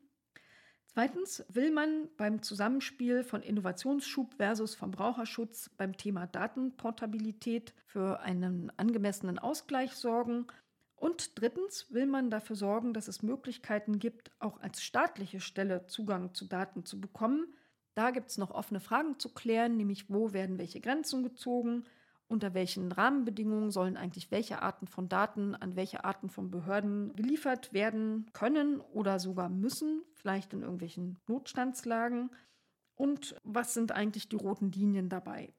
Zweitens 0.86 1.44
will 1.48 1.70
man 1.70 2.08
beim 2.16 2.42
Zusammenspiel 2.42 3.22
von 3.22 3.42
Innovationsschub 3.42 4.34
versus 4.34 4.74
Verbraucherschutz 4.74 5.70
beim 5.76 5.96
Thema 5.96 6.26
Datenportabilität 6.26 7.74
für 7.86 8.20
einen 8.20 8.72
angemessenen 8.76 9.38
Ausgleich 9.38 9.92
sorgen. 9.92 10.46
Und 10.96 11.38
drittens 11.40 11.92
will 11.92 12.06
man 12.06 12.30
dafür 12.30 12.56
sorgen, 12.56 12.94
dass 12.94 13.06
es 13.06 13.22
Möglichkeiten 13.22 14.00
gibt, 14.00 14.32
auch 14.40 14.60
als 14.60 14.82
staatliche 14.82 15.40
Stelle 15.40 15.86
Zugang 15.86 16.34
zu 16.34 16.46
Daten 16.46 16.84
zu 16.84 17.00
bekommen. 17.00 17.54
Da 17.98 18.12
gibt 18.12 18.30
es 18.30 18.38
noch 18.38 18.52
offene 18.52 18.78
Fragen 18.78 19.18
zu 19.18 19.28
klären, 19.28 19.76
nämlich 19.76 20.08
wo 20.08 20.32
werden 20.32 20.56
welche 20.56 20.80
Grenzen 20.80 21.24
gezogen, 21.24 21.82
unter 22.28 22.54
welchen 22.54 22.92
Rahmenbedingungen 22.92 23.72
sollen 23.72 23.96
eigentlich 23.96 24.30
welche 24.30 24.62
Arten 24.62 24.86
von 24.86 25.08
Daten 25.08 25.56
an 25.56 25.74
welche 25.74 26.04
Arten 26.04 26.28
von 26.28 26.48
Behörden 26.48 27.16
geliefert 27.16 27.72
werden 27.72 28.30
können 28.32 28.78
oder 28.78 29.18
sogar 29.18 29.48
müssen, 29.48 30.04
vielleicht 30.14 30.52
in 30.52 30.62
irgendwelchen 30.62 31.18
Notstandslagen. 31.26 32.30
Und 32.94 33.34
was 33.42 33.74
sind 33.74 33.90
eigentlich 33.90 34.28
die 34.28 34.36
roten 34.36 34.70
Linien 34.70 35.08
dabei? 35.08 35.52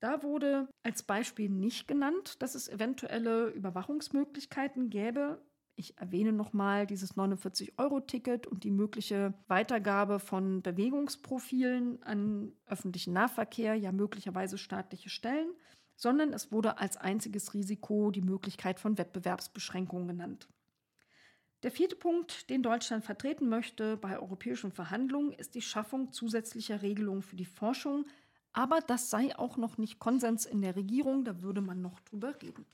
Da 0.00 0.22
wurde 0.22 0.70
als 0.82 1.02
Beispiel 1.02 1.50
nicht 1.50 1.86
genannt, 1.86 2.40
dass 2.40 2.54
es 2.54 2.70
eventuelle 2.70 3.48
Überwachungsmöglichkeiten 3.48 4.88
gäbe. 4.88 5.42
Ich 5.76 5.98
erwähne 5.98 6.32
nochmal 6.32 6.86
dieses 6.86 7.16
49-Euro-Ticket 7.16 8.46
und 8.46 8.64
die 8.64 8.70
mögliche 8.70 9.34
Weitergabe 9.46 10.18
von 10.18 10.62
Bewegungsprofilen 10.62 12.02
an 12.02 12.52
öffentlichen 12.66 13.12
Nahverkehr, 13.12 13.74
ja 13.74 13.92
möglicherweise 13.92 14.58
staatliche 14.58 15.10
Stellen 15.10 15.48
sondern 15.96 16.32
es 16.32 16.52
wurde 16.52 16.78
als 16.78 16.96
einziges 16.96 17.54
Risiko 17.54 18.10
die 18.10 18.22
Möglichkeit 18.22 18.78
von 18.78 18.98
Wettbewerbsbeschränkungen 18.98 20.06
genannt. 20.06 20.48
Der 21.62 21.70
vierte 21.70 21.96
Punkt, 21.96 22.50
den 22.50 22.62
Deutschland 22.62 23.04
vertreten 23.04 23.48
möchte 23.48 23.96
bei 23.96 24.18
europäischen 24.18 24.72
Verhandlungen, 24.72 25.32
ist 25.32 25.54
die 25.54 25.62
Schaffung 25.62 26.12
zusätzlicher 26.12 26.82
Regelungen 26.82 27.22
für 27.22 27.36
die 27.36 27.46
Forschung. 27.46 28.04
Aber 28.52 28.80
das 28.80 29.10
sei 29.10 29.36
auch 29.36 29.56
noch 29.56 29.78
nicht 29.78 29.98
Konsens 29.98 30.44
in 30.44 30.60
der 30.60 30.76
Regierung, 30.76 31.24
da 31.24 31.42
würde 31.42 31.62
man 31.62 31.80
noch 31.80 31.98
drüber 32.00 32.40
reden. 32.42 32.66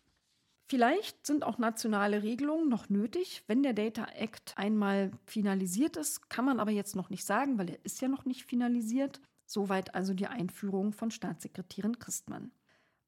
Vielleicht 0.72 1.26
sind 1.26 1.44
auch 1.44 1.58
nationale 1.58 2.22
Regelungen 2.22 2.70
noch 2.70 2.88
nötig, 2.88 3.44
wenn 3.46 3.62
der 3.62 3.74
Data 3.74 4.06
Act 4.14 4.54
einmal 4.56 5.10
finalisiert 5.26 5.98
ist, 5.98 6.30
kann 6.30 6.46
man 6.46 6.60
aber 6.60 6.70
jetzt 6.70 6.96
noch 6.96 7.10
nicht 7.10 7.26
sagen, 7.26 7.58
weil 7.58 7.68
er 7.68 7.84
ist 7.84 8.00
ja 8.00 8.08
noch 8.08 8.24
nicht 8.24 8.46
finalisiert. 8.46 9.20
Soweit 9.44 9.94
also 9.94 10.14
die 10.14 10.28
Einführung 10.28 10.94
von 10.94 11.10
Staatssekretärin 11.10 11.98
Christmann. 11.98 12.52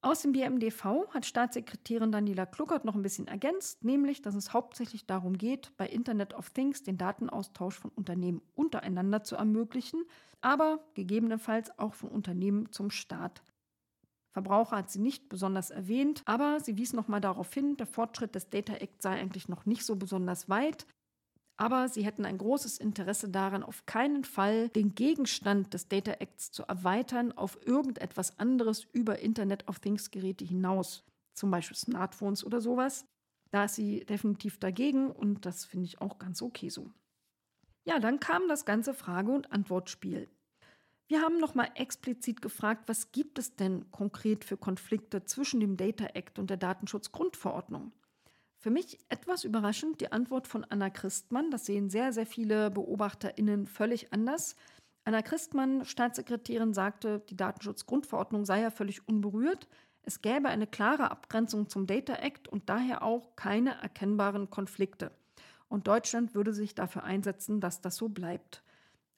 Aus 0.01 0.21
dem 0.21 0.33
BMDV 0.33 1.07
hat 1.09 1.25
Staatssekretärin 1.25 2.11
Daniela 2.11 2.45
Kluckert 2.45 2.85
noch 2.85 2.93
ein 2.93 3.01
bisschen 3.01 3.27
ergänzt, 3.27 3.83
nämlich, 3.83 4.21
dass 4.21 4.35
es 4.35 4.53
hauptsächlich 4.53 5.07
darum 5.07 5.35
geht, 5.35 5.75
bei 5.75 5.87
Internet 5.87 6.35
of 6.35 6.51
Things 6.51 6.83
den 6.83 6.99
Datenaustausch 6.99 7.79
von 7.79 7.89
Unternehmen 7.89 8.43
untereinander 8.53 9.23
zu 9.23 9.37
ermöglichen, 9.37 10.03
aber 10.39 10.85
gegebenenfalls 10.93 11.79
auch 11.79 11.95
von 11.95 12.09
Unternehmen 12.09 12.71
zum 12.71 12.91
Staat. 12.91 13.41
Verbraucher 14.35 14.75
hat 14.75 14.91
sie 14.91 14.99
nicht 14.99 15.29
besonders 15.29 15.71
erwähnt, 15.71 16.21
aber 16.25 16.59
sie 16.59 16.75
wies 16.75 16.91
nochmal 16.91 17.21
darauf 17.21 17.53
hin, 17.53 17.77
der 17.77 17.87
Fortschritt 17.87 18.35
des 18.35 18.49
Data 18.49 18.73
Act 18.73 19.01
sei 19.01 19.11
eigentlich 19.17 19.47
noch 19.47 19.65
nicht 19.65 19.85
so 19.85 19.95
besonders 19.95 20.49
weit. 20.49 20.85
Aber 21.55 21.87
sie 21.87 22.03
hätten 22.03 22.25
ein 22.25 22.37
großes 22.37 22.77
Interesse 22.79 23.29
daran, 23.29 23.63
auf 23.63 23.85
keinen 23.85 24.25
Fall 24.25 24.67
den 24.67 24.93
Gegenstand 24.93 25.73
des 25.73 25.87
Data 25.87 26.11
Acts 26.11 26.51
zu 26.51 26.63
erweitern 26.63 27.31
auf 27.31 27.65
irgendetwas 27.65 28.37
anderes 28.37 28.83
über 28.91 29.19
Internet 29.19 29.69
of 29.69 29.79
Things 29.79 30.11
Geräte 30.11 30.43
hinaus, 30.43 31.05
zum 31.33 31.49
Beispiel 31.49 31.77
Smartphones 31.77 32.43
oder 32.43 32.59
sowas. 32.59 33.05
Da 33.51 33.63
ist 33.63 33.75
sie 33.75 34.01
definitiv 34.01 34.59
dagegen 34.59 35.11
und 35.11 35.45
das 35.45 35.63
finde 35.63 35.85
ich 35.85 36.01
auch 36.01 36.19
ganz 36.19 36.41
okay 36.41 36.67
so. 36.67 36.91
Ja, 37.87 37.99
dann 37.99 38.19
kam 38.19 38.49
das 38.49 38.65
ganze 38.65 38.93
Frage- 38.93 39.31
und 39.31 39.53
Antwortspiel. 39.53 40.27
Wir 41.07 41.21
haben 41.21 41.39
nochmal 41.39 41.69
explizit 41.75 42.41
gefragt, 42.41 42.83
was 42.87 43.11
gibt 43.11 43.37
es 43.37 43.55
denn 43.55 43.91
konkret 43.91 44.43
für 44.43 44.57
Konflikte 44.57 45.23
zwischen 45.23 45.59
dem 45.59 45.77
Data 45.77 46.05
Act 46.13 46.39
und 46.39 46.49
der 46.49 46.57
Datenschutzgrundverordnung? 46.57 47.91
Für 48.57 48.71
mich 48.71 48.97
etwas 49.09 49.43
überraschend 49.43 50.01
die 50.01 50.11
Antwort 50.11 50.47
von 50.47 50.63
Anna 50.63 50.89
Christmann. 50.89 51.51
Das 51.51 51.67
sehen 51.67 51.91
sehr, 51.91 52.11
sehr 52.11 52.25
viele 52.25 52.71
BeobachterInnen 52.71 53.67
völlig 53.67 54.11
anders. 54.11 54.55
Anna 55.03 55.21
Christmann, 55.21 55.85
Staatssekretärin, 55.85 56.73
sagte, 56.73 57.19
die 57.29 57.37
Datenschutzgrundverordnung 57.37 58.43
sei 58.43 58.61
ja 58.61 58.71
völlig 58.71 59.07
unberührt. 59.07 59.67
Es 60.01 60.23
gäbe 60.23 60.49
eine 60.49 60.65
klare 60.65 61.11
Abgrenzung 61.11 61.69
zum 61.69 61.85
Data 61.85 62.15
Act 62.15 62.47
und 62.47 62.67
daher 62.67 63.03
auch 63.03 63.35
keine 63.35 63.79
erkennbaren 63.81 64.49
Konflikte. 64.49 65.11
Und 65.67 65.87
Deutschland 65.87 66.33
würde 66.33 66.53
sich 66.53 66.73
dafür 66.73 67.03
einsetzen, 67.03 67.61
dass 67.61 67.81
das 67.81 67.95
so 67.97 68.09
bleibt. 68.09 68.63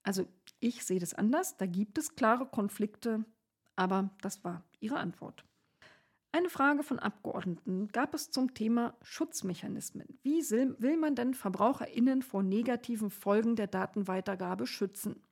Also 0.04 0.26
ich 0.60 0.84
sehe 0.86 1.00
das 1.00 1.14
anders, 1.14 1.58
da 1.58 1.66
gibt 1.66 1.98
es 1.98 2.16
klare 2.16 2.46
Konflikte, 2.46 3.26
aber 3.76 4.10
das 4.22 4.44
war 4.44 4.64
ihre 4.80 4.98
Antwort. 4.98 5.46
Eine 6.32 6.50
Frage 6.50 6.84
von 6.84 7.00
Abgeordneten 7.00 7.88
gab 7.88 8.14
es 8.14 8.30
zum 8.30 8.54
Thema 8.54 8.96
Schutzmechanismen. 9.02 10.20
Wie 10.24 10.42
will 10.42 10.98
man 10.98 11.16
denn 11.16 11.34
Verbraucherinnen 11.34 12.22
vor 12.22 12.44
negativen 12.44 13.10
Folgen 13.10 13.56
der 13.56 13.68
Datenweitergabe 13.68 14.68
schützen? 14.68 15.24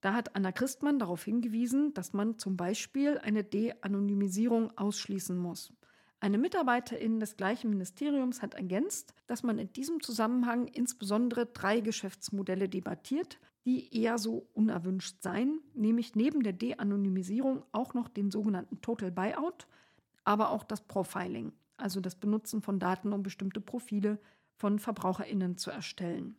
Da 0.00 0.14
hat 0.14 0.36
Anna 0.36 0.52
Christmann 0.52 0.98
darauf 0.98 1.24
hingewiesen, 1.24 1.94
dass 1.94 2.12
man 2.12 2.38
zum 2.38 2.56
Beispiel 2.56 3.18
eine 3.18 3.44
De-Anonymisierung 3.44 4.76
ausschließen 4.76 5.36
muss. 5.36 5.72
Eine 6.20 6.38
Mitarbeiterin 6.38 7.18
des 7.18 7.36
gleichen 7.36 7.70
Ministeriums 7.70 8.42
hat 8.42 8.54
ergänzt, 8.54 9.14
dass 9.26 9.42
man 9.42 9.58
in 9.58 9.72
diesem 9.72 10.00
Zusammenhang 10.00 10.68
insbesondere 10.68 11.46
drei 11.46 11.80
Geschäftsmodelle 11.80 12.68
debattiert, 12.68 13.40
die 13.64 13.96
eher 13.96 14.18
so 14.18 14.48
unerwünscht 14.54 15.22
seien, 15.22 15.60
nämlich 15.74 16.14
neben 16.14 16.42
der 16.42 16.52
De-Anonymisierung 16.52 17.62
auch 17.72 17.94
noch 17.94 18.08
den 18.08 18.30
sogenannten 18.30 18.80
Total 18.80 19.10
Buyout– 19.10 19.66
aber 20.24 20.50
auch 20.50 20.64
das 20.64 20.80
Profiling, 20.82 21.52
also 21.76 22.00
das 22.00 22.14
Benutzen 22.14 22.62
von 22.62 22.78
Daten, 22.78 23.12
um 23.12 23.22
bestimmte 23.22 23.60
Profile 23.60 24.18
von 24.56 24.78
Verbraucherinnen 24.78 25.56
zu 25.56 25.70
erstellen. 25.70 26.36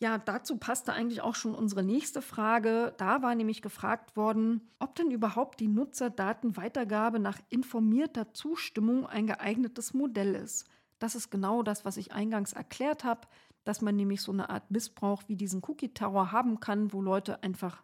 Ja, 0.00 0.16
dazu 0.16 0.58
passte 0.58 0.92
eigentlich 0.92 1.22
auch 1.22 1.34
schon 1.34 1.56
unsere 1.56 1.82
nächste 1.82 2.22
Frage. 2.22 2.94
Da 2.98 3.20
war 3.20 3.34
nämlich 3.34 3.62
gefragt 3.62 4.16
worden, 4.16 4.68
ob 4.78 4.94
denn 4.94 5.10
überhaupt 5.10 5.58
die 5.58 5.66
Nutzerdatenweitergabe 5.66 7.18
nach 7.18 7.38
informierter 7.48 8.32
Zustimmung 8.32 9.06
ein 9.06 9.26
geeignetes 9.26 9.94
Modell 9.94 10.36
ist. 10.36 10.66
Das 11.00 11.16
ist 11.16 11.30
genau 11.30 11.64
das, 11.64 11.84
was 11.84 11.96
ich 11.96 12.12
eingangs 12.12 12.52
erklärt 12.52 13.02
habe, 13.02 13.22
dass 13.68 13.82
man 13.82 13.96
nämlich 13.96 14.22
so 14.22 14.32
eine 14.32 14.48
Art 14.48 14.70
Missbrauch 14.70 15.24
wie 15.26 15.36
diesen 15.36 15.62
Cookie-Terror 15.62 16.32
haben 16.32 16.58
kann, 16.58 16.90
wo 16.94 17.02
Leute 17.02 17.42
einfach 17.42 17.82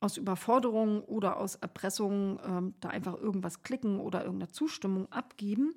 aus 0.00 0.16
Überforderung 0.16 1.04
oder 1.04 1.36
aus 1.36 1.56
Erpressung 1.56 2.40
ähm, 2.46 2.74
da 2.80 2.88
einfach 2.88 3.20
irgendwas 3.20 3.62
klicken 3.62 4.00
oder 4.00 4.24
irgendeine 4.24 4.52
Zustimmung 4.52 5.12
abgeben. 5.12 5.74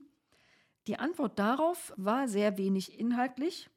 Die 0.87 0.99
Antwort 0.99 1.37
darauf 1.37 1.93
war 1.97 2.29
sehr 2.29 2.57
wenig 2.57 2.97
inhaltlich. 2.97 3.69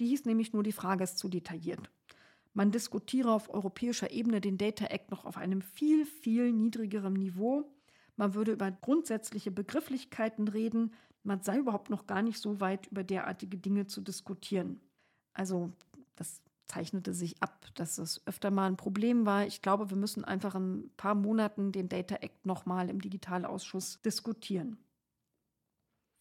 Die 0.00 0.06
hieß 0.08 0.26
nämlich 0.26 0.52
nur, 0.52 0.62
die 0.62 0.72
Frage 0.72 1.04
ist 1.04 1.16
zu 1.16 1.30
detailliert. 1.30 1.90
Man 2.52 2.70
diskutiere 2.70 3.32
auf 3.32 3.48
europäischer 3.48 4.10
Ebene 4.10 4.42
den 4.42 4.58
Data 4.58 4.84
Act 4.84 5.10
noch 5.10 5.24
auf 5.24 5.38
einem 5.38 5.62
viel, 5.62 6.04
viel 6.04 6.52
niedrigeren 6.52 7.14
Niveau. 7.14 7.72
Man 8.16 8.34
würde 8.34 8.52
über 8.52 8.70
grundsätzliche 8.70 9.50
Begrifflichkeiten 9.50 10.46
reden. 10.46 10.92
Man 11.22 11.40
sei 11.40 11.56
überhaupt 11.56 11.88
noch 11.88 12.06
gar 12.06 12.20
nicht 12.20 12.38
so 12.38 12.60
weit, 12.60 12.88
über 12.88 13.02
derartige 13.02 13.56
Dinge 13.56 13.86
zu 13.86 14.02
diskutieren. 14.02 14.82
Also 15.36 15.70
das 16.16 16.40
zeichnete 16.66 17.12
sich 17.12 17.42
ab, 17.42 17.66
dass 17.74 17.98
es 17.98 18.26
öfter 18.26 18.50
mal 18.50 18.66
ein 18.66 18.76
Problem 18.76 19.26
war. 19.26 19.46
Ich 19.46 19.62
glaube, 19.62 19.90
wir 19.90 19.96
müssen 19.96 20.24
einfach 20.24 20.54
in 20.54 20.80
ein 20.80 20.90
paar 20.96 21.14
Monaten 21.14 21.72
den 21.72 21.88
Data 21.88 22.16
Act 22.16 22.46
nochmal 22.46 22.88
im 22.88 23.00
Digitalausschuss 23.00 24.00
diskutieren. 24.02 24.78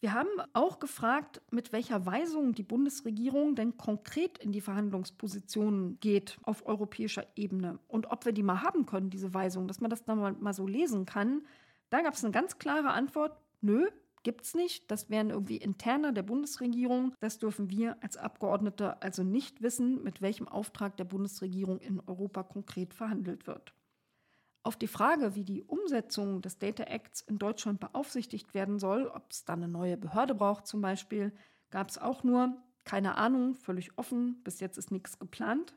Wir 0.01 0.13
haben 0.13 0.30
auch 0.53 0.80
gefragt, 0.80 1.41
mit 1.49 1.72
welcher 1.72 2.05
Weisung 2.05 2.53
die 2.53 2.63
Bundesregierung 2.63 3.55
denn 3.55 3.78
konkret 3.78 4.38
in 4.38 4.51
die 4.51 4.61
Verhandlungspositionen 4.61 5.99
geht 5.99 6.38
auf 6.43 6.68
europäischer 6.68 7.26
Ebene 7.36 7.80
und 7.88 8.11
ob 8.11 8.26
wir 8.26 8.34
die 8.34 8.43
mal 8.43 8.61
haben 8.61 8.86
können, 8.86 9.09
diese 9.09 9.34
Weisung, 9.34 9.68
dass 9.68 9.80
man 9.80 9.89
das 9.89 10.03
dann 10.03 10.20
mal, 10.20 10.34
mal 10.34 10.53
so 10.53 10.68
lesen 10.68 11.05
kann. 11.05 11.47
Da 11.89 12.01
gab 12.01 12.13
es 12.13 12.24
eine 12.24 12.34
ganz 12.34 12.59
klare 12.59 12.89
Antwort, 12.89 13.39
nö, 13.61 13.88
gibt 14.26 14.43
es 14.43 14.55
nicht. 14.55 14.91
Das 14.91 15.09
wären 15.09 15.30
irgendwie 15.30 15.55
interner 15.55 16.11
der 16.11 16.23
Bundesregierung. 16.23 17.15
Das 17.21 17.39
dürfen 17.39 17.69
wir 17.69 17.95
als 18.03 18.17
Abgeordnete 18.17 19.01
also 19.01 19.23
nicht 19.23 19.61
wissen, 19.61 20.03
mit 20.03 20.21
welchem 20.21 20.49
Auftrag 20.49 20.97
der 20.97 21.05
Bundesregierung 21.05 21.80
in 21.80 22.01
Europa 22.01 22.43
konkret 22.43 22.93
verhandelt 22.93 23.47
wird. 23.47 23.73
Auf 24.63 24.76
die 24.76 24.88
Frage, 24.88 25.36
wie 25.36 25.45
die 25.45 25.63
Umsetzung 25.63 26.41
des 26.41 26.57
Data 26.57 26.84
Acts 26.84 27.21
in 27.21 27.38
Deutschland 27.38 27.80
beaufsichtigt 27.80 28.53
werden 28.53 28.80
soll, 28.80 29.07
ob 29.07 29.32
es 29.32 29.45
da 29.45 29.53
eine 29.53 29.67
neue 29.67 29.95
Behörde 29.95 30.36
braucht 30.36 30.67
zum 30.67 30.82
Beispiel, 30.82 31.32
gab 31.69 31.89
es 31.89 31.99
auch 31.99 32.23
nur 32.23 32.57
keine 32.84 33.15
Ahnung, 33.17 33.55
völlig 33.55 33.97
offen, 33.97 34.41
bis 34.43 34.59
jetzt 34.59 34.78
ist 34.78 34.91
nichts 34.91 35.19
geplant. 35.19 35.76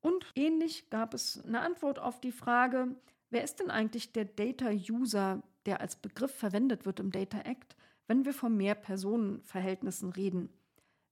Und 0.00 0.26
ähnlich 0.34 0.90
gab 0.90 1.14
es 1.14 1.44
eine 1.44 1.60
Antwort 1.60 1.98
auf 1.98 2.20
die 2.20 2.32
Frage, 2.32 2.94
wer 3.30 3.44
ist 3.44 3.60
denn 3.60 3.70
eigentlich 3.70 4.12
der 4.12 4.24
Data 4.24 4.70
User, 4.70 5.42
der 5.68 5.82
als 5.82 5.96
Begriff 5.96 6.34
verwendet 6.34 6.86
wird 6.86 6.98
im 6.98 7.12
Data 7.12 7.40
Act, 7.40 7.76
wenn 8.06 8.24
wir 8.24 8.32
von 8.32 8.56
Mehr-Personen-Verhältnissen 8.56 10.08
reden? 10.08 10.48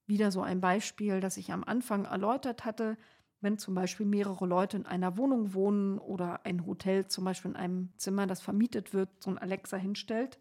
Wieder 0.07 0.33
so 0.33 0.41
ein 0.41 0.63
Beispiel, 0.63 1.21
das 1.21 1.37
ich 1.37 1.53
am 1.53 1.63
Anfang 1.63 2.07
erläutert 2.07 2.65
hatte, 2.65 2.97
wenn 3.43 3.59
zum 3.59 3.75
Beispiel 3.75 4.07
mehrere 4.07 4.47
Leute 4.47 4.79
in 4.79 4.87
einer 4.87 5.19
Wohnung 5.19 5.53
wohnen 5.53 5.99
oder 5.99 6.47
ein 6.47 6.65
Hotel 6.65 7.07
zum 7.07 7.27
Beispiel 7.27 7.51
in 7.51 7.57
einem 7.59 7.93
Zimmer, 7.99 8.27
das 8.27 8.41
vermietet 8.41 8.95
wird, 8.95 9.11
so 9.23 9.29
ein 9.29 9.37
Alexa 9.37 9.77
hinstellt, 9.77 10.39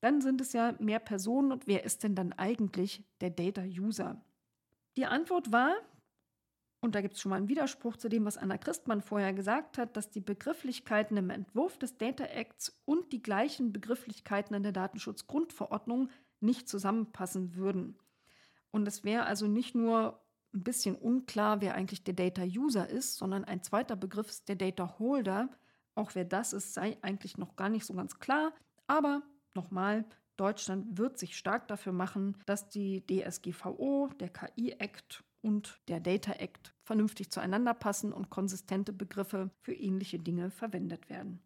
dann 0.00 0.22
sind 0.22 0.40
es 0.40 0.54
ja 0.54 0.74
mehr 0.78 0.98
Personen 0.98 1.52
und 1.52 1.66
wer 1.66 1.84
ist 1.84 2.02
denn 2.02 2.14
dann 2.14 2.32
eigentlich 2.32 3.04
der 3.20 3.28
Data-User? 3.28 4.24
Die 4.96 5.04
Antwort 5.04 5.52
war, 5.52 5.74
und 6.80 6.94
da 6.94 7.02
gibt 7.02 7.14
es 7.14 7.20
schon 7.20 7.30
mal 7.30 7.36
einen 7.36 7.48
Widerspruch 7.48 7.96
zu 7.96 8.08
dem, 8.08 8.24
was 8.24 8.38
Anna 8.38 8.56
Christmann 8.56 9.02
vorher 9.02 9.34
gesagt 9.34 9.76
hat, 9.76 9.96
dass 9.96 10.10
die 10.10 10.20
Begrifflichkeiten 10.20 11.16
im 11.18 11.28
Entwurf 11.28 11.78
des 11.78 11.98
Data 11.98 12.24
Acts 12.24 12.80
und 12.86 13.12
die 13.12 13.22
gleichen 13.22 13.72
Begrifflichkeiten 13.72 14.54
in 14.54 14.62
der 14.62 14.72
Datenschutzgrundverordnung 14.72 16.08
nicht 16.40 16.68
zusammenpassen 16.68 17.54
würden. 17.54 17.98
Und 18.70 18.88
es 18.88 19.04
wäre 19.04 19.26
also 19.26 19.46
nicht 19.46 19.74
nur 19.74 20.24
ein 20.54 20.64
bisschen 20.64 20.96
unklar, 20.96 21.60
wer 21.60 21.74
eigentlich 21.74 22.02
der 22.02 22.14
Data 22.14 22.42
User 22.42 22.88
ist, 22.88 23.16
sondern 23.16 23.44
ein 23.44 23.62
zweiter 23.62 23.94
Begriff 23.94 24.30
ist 24.30 24.48
der 24.48 24.56
Data 24.56 24.98
Holder. 24.98 25.50
Auch 25.94 26.14
wer 26.14 26.24
das 26.24 26.54
ist, 26.54 26.72
sei 26.72 26.96
eigentlich 27.02 27.36
noch 27.36 27.56
gar 27.56 27.68
nicht 27.68 27.84
so 27.84 27.92
ganz 27.92 28.18
klar. 28.18 28.54
Aber 28.86 29.22
nochmal, 29.54 30.06
Deutschland 30.38 30.96
wird 30.96 31.18
sich 31.18 31.36
stark 31.36 31.68
dafür 31.68 31.92
machen, 31.92 32.38
dass 32.46 32.70
die 32.70 33.04
DSGVO, 33.06 34.08
der 34.18 34.30
KI-Act 34.30 35.22
und 35.42 35.80
der 35.88 36.00
Data 36.00 36.32
Act 36.32 36.74
vernünftig 36.82 37.30
zueinander 37.30 37.74
passen 37.74 38.12
und 38.12 38.30
konsistente 38.30 38.92
Begriffe 38.92 39.50
für 39.60 39.72
ähnliche 39.72 40.18
Dinge 40.18 40.50
verwendet 40.50 41.08
werden. 41.08 41.40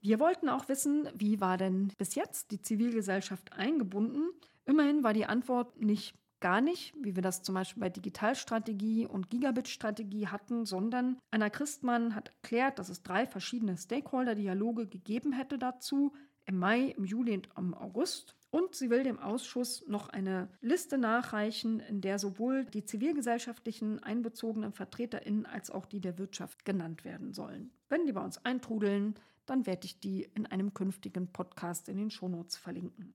Wir 0.00 0.18
wollten 0.18 0.48
auch 0.48 0.68
wissen, 0.68 1.08
wie 1.14 1.40
war 1.40 1.58
denn 1.58 1.92
bis 1.98 2.14
jetzt 2.14 2.50
die 2.52 2.62
Zivilgesellschaft 2.62 3.52
eingebunden? 3.52 4.30
Immerhin 4.64 5.04
war 5.04 5.12
die 5.12 5.26
Antwort 5.26 5.80
nicht 5.80 6.14
gar 6.40 6.60
nicht, 6.62 6.94
wie 6.98 7.14
wir 7.14 7.22
das 7.22 7.42
zum 7.42 7.54
Beispiel 7.54 7.82
bei 7.82 7.90
Digitalstrategie 7.90 9.06
und 9.06 9.28
Gigabit-Strategie 9.28 10.28
hatten, 10.28 10.64
sondern 10.64 11.18
Anna 11.30 11.50
Christmann 11.50 12.14
hat 12.14 12.28
erklärt, 12.28 12.78
dass 12.78 12.88
es 12.88 13.02
drei 13.02 13.26
verschiedene 13.26 13.76
Stakeholder-Dialoge 13.76 14.86
gegeben 14.86 15.32
hätte 15.32 15.58
dazu, 15.58 16.14
im 16.46 16.58
Mai, 16.58 16.94
im 16.96 17.04
Juli 17.04 17.34
und 17.34 17.48
im 17.56 17.74
August. 17.74 18.34
Und 18.50 18.74
sie 18.74 18.90
will 18.90 19.04
dem 19.04 19.20
Ausschuss 19.20 19.86
noch 19.86 20.08
eine 20.08 20.48
Liste 20.60 20.98
nachreichen, 20.98 21.78
in 21.80 22.00
der 22.00 22.18
sowohl 22.18 22.64
die 22.64 22.84
zivilgesellschaftlichen 22.84 24.02
einbezogenen 24.02 24.72
VertreterInnen 24.72 25.46
als 25.46 25.70
auch 25.70 25.86
die 25.86 26.00
der 26.00 26.18
Wirtschaft 26.18 26.64
genannt 26.64 27.04
werden 27.04 27.32
sollen. 27.32 27.70
Wenn 27.88 28.06
die 28.06 28.12
bei 28.12 28.24
uns 28.24 28.44
eintrudeln, 28.44 29.14
dann 29.46 29.66
werde 29.66 29.86
ich 29.86 30.00
die 30.00 30.28
in 30.34 30.46
einem 30.46 30.74
künftigen 30.74 31.28
Podcast 31.32 31.88
in 31.88 31.96
den 31.96 32.10
Shownotes 32.10 32.56
verlinken. 32.56 33.14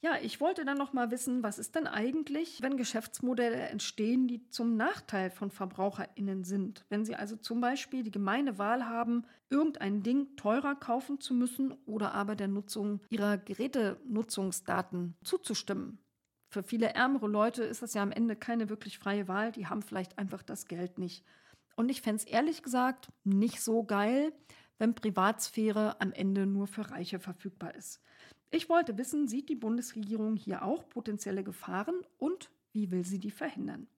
Ja, 0.00 0.16
ich 0.22 0.40
wollte 0.40 0.64
dann 0.64 0.78
noch 0.78 0.92
mal 0.92 1.10
wissen, 1.10 1.42
was 1.42 1.58
ist 1.58 1.74
denn 1.74 1.88
eigentlich, 1.88 2.62
wenn 2.62 2.76
Geschäftsmodelle 2.76 3.56
entstehen, 3.56 4.28
die 4.28 4.48
zum 4.48 4.76
Nachteil 4.76 5.28
von 5.28 5.50
VerbraucherInnen 5.50 6.44
sind? 6.44 6.84
Wenn 6.88 7.04
sie 7.04 7.16
also 7.16 7.34
zum 7.34 7.60
Beispiel 7.60 8.04
die 8.04 8.12
gemeine 8.12 8.58
Wahl 8.58 8.86
haben, 8.86 9.26
irgendein 9.50 10.04
Ding 10.04 10.36
teurer 10.36 10.76
kaufen 10.76 11.18
zu 11.20 11.34
müssen 11.34 11.72
oder 11.84 12.14
aber 12.14 12.36
der 12.36 12.46
Nutzung 12.46 13.00
ihrer 13.10 13.38
Gerätenutzungsdaten 13.38 15.16
zuzustimmen. 15.24 15.98
Für 16.50 16.62
viele 16.62 16.94
ärmere 16.94 17.26
Leute 17.26 17.64
ist 17.64 17.82
das 17.82 17.94
ja 17.94 18.02
am 18.02 18.12
Ende 18.12 18.36
keine 18.36 18.68
wirklich 18.68 19.00
freie 19.00 19.26
Wahl, 19.26 19.50
die 19.50 19.66
haben 19.66 19.82
vielleicht 19.82 20.16
einfach 20.16 20.44
das 20.44 20.66
Geld 20.66 20.98
nicht. 20.98 21.24
Und 21.74 21.88
ich 21.88 22.02
fände 22.02 22.22
es 22.22 22.24
ehrlich 22.24 22.62
gesagt 22.62 23.08
nicht 23.24 23.60
so 23.60 23.82
geil, 23.82 24.32
wenn 24.78 24.94
Privatsphäre 24.94 26.00
am 26.00 26.12
Ende 26.12 26.46
nur 26.46 26.68
für 26.68 26.88
Reiche 26.88 27.18
verfügbar 27.18 27.74
ist. 27.74 28.00
Ich 28.50 28.68
wollte 28.68 28.96
wissen, 28.96 29.28
sieht 29.28 29.48
die 29.48 29.54
Bundesregierung 29.54 30.36
hier 30.36 30.62
auch 30.62 30.88
potenzielle 30.88 31.44
Gefahren 31.44 32.00
und 32.18 32.50
wie 32.72 32.90
will 32.90 33.04
sie 33.04 33.18
die 33.18 33.30
verhindern? 33.30 33.88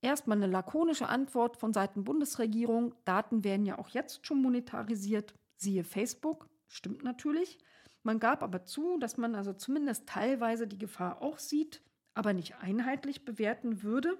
Erstmal 0.00 0.36
eine 0.36 0.48
lakonische 0.48 1.08
Antwort 1.08 1.56
von 1.56 1.72
Seiten 1.72 2.02
Bundesregierung. 2.02 2.94
Daten 3.04 3.44
werden 3.44 3.64
ja 3.64 3.78
auch 3.78 3.88
jetzt 3.88 4.26
schon 4.26 4.42
monetarisiert. 4.42 5.34
Siehe 5.56 5.84
Facebook. 5.84 6.48
Stimmt 6.66 7.04
natürlich. 7.04 7.58
Man 8.02 8.18
gab 8.18 8.42
aber 8.42 8.64
zu, 8.64 8.98
dass 8.98 9.16
man 9.16 9.36
also 9.36 9.52
zumindest 9.52 10.08
teilweise 10.08 10.66
die 10.66 10.78
Gefahr 10.78 11.22
auch 11.22 11.38
sieht, 11.38 11.82
aber 12.14 12.32
nicht 12.32 12.56
einheitlich 12.56 13.24
bewerten 13.24 13.84
würde. 13.84 14.18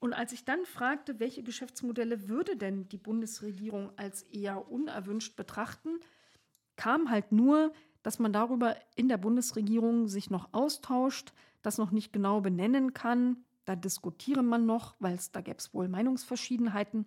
Und 0.00 0.12
als 0.12 0.32
ich 0.32 0.44
dann 0.44 0.66
fragte, 0.66 1.20
welche 1.20 1.44
Geschäftsmodelle 1.44 2.28
würde 2.28 2.56
denn 2.56 2.88
die 2.88 2.98
Bundesregierung 2.98 3.96
als 3.96 4.22
eher 4.22 4.68
unerwünscht 4.68 5.36
betrachten, 5.36 6.00
kam 6.74 7.08
halt 7.08 7.30
nur, 7.30 7.72
dass 8.04 8.20
man 8.20 8.32
darüber 8.32 8.76
in 8.94 9.08
der 9.08 9.16
Bundesregierung 9.16 10.06
sich 10.06 10.30
noch 10.30 10.50
austauscht, 10.52 11.32
das 11.62 11.78
noch 11.78 11.90
nicht 11.90 12.12
genau 12.12 12.42
benennen 12.42 12.92
kann. 12.92 13.38
Da 13.64 13.74
diskutiere 13.74 14.42
man 14.42 14.66
noch, 14.66 14.94
weil 15.00 15.14
es 15.14 15.32
da 15.32 15.40
gäbe 15.40 15.56
es 15.56 15.72
wohl 15.72 15.88
Meinungsverschiedenheiten. 15.88 17.06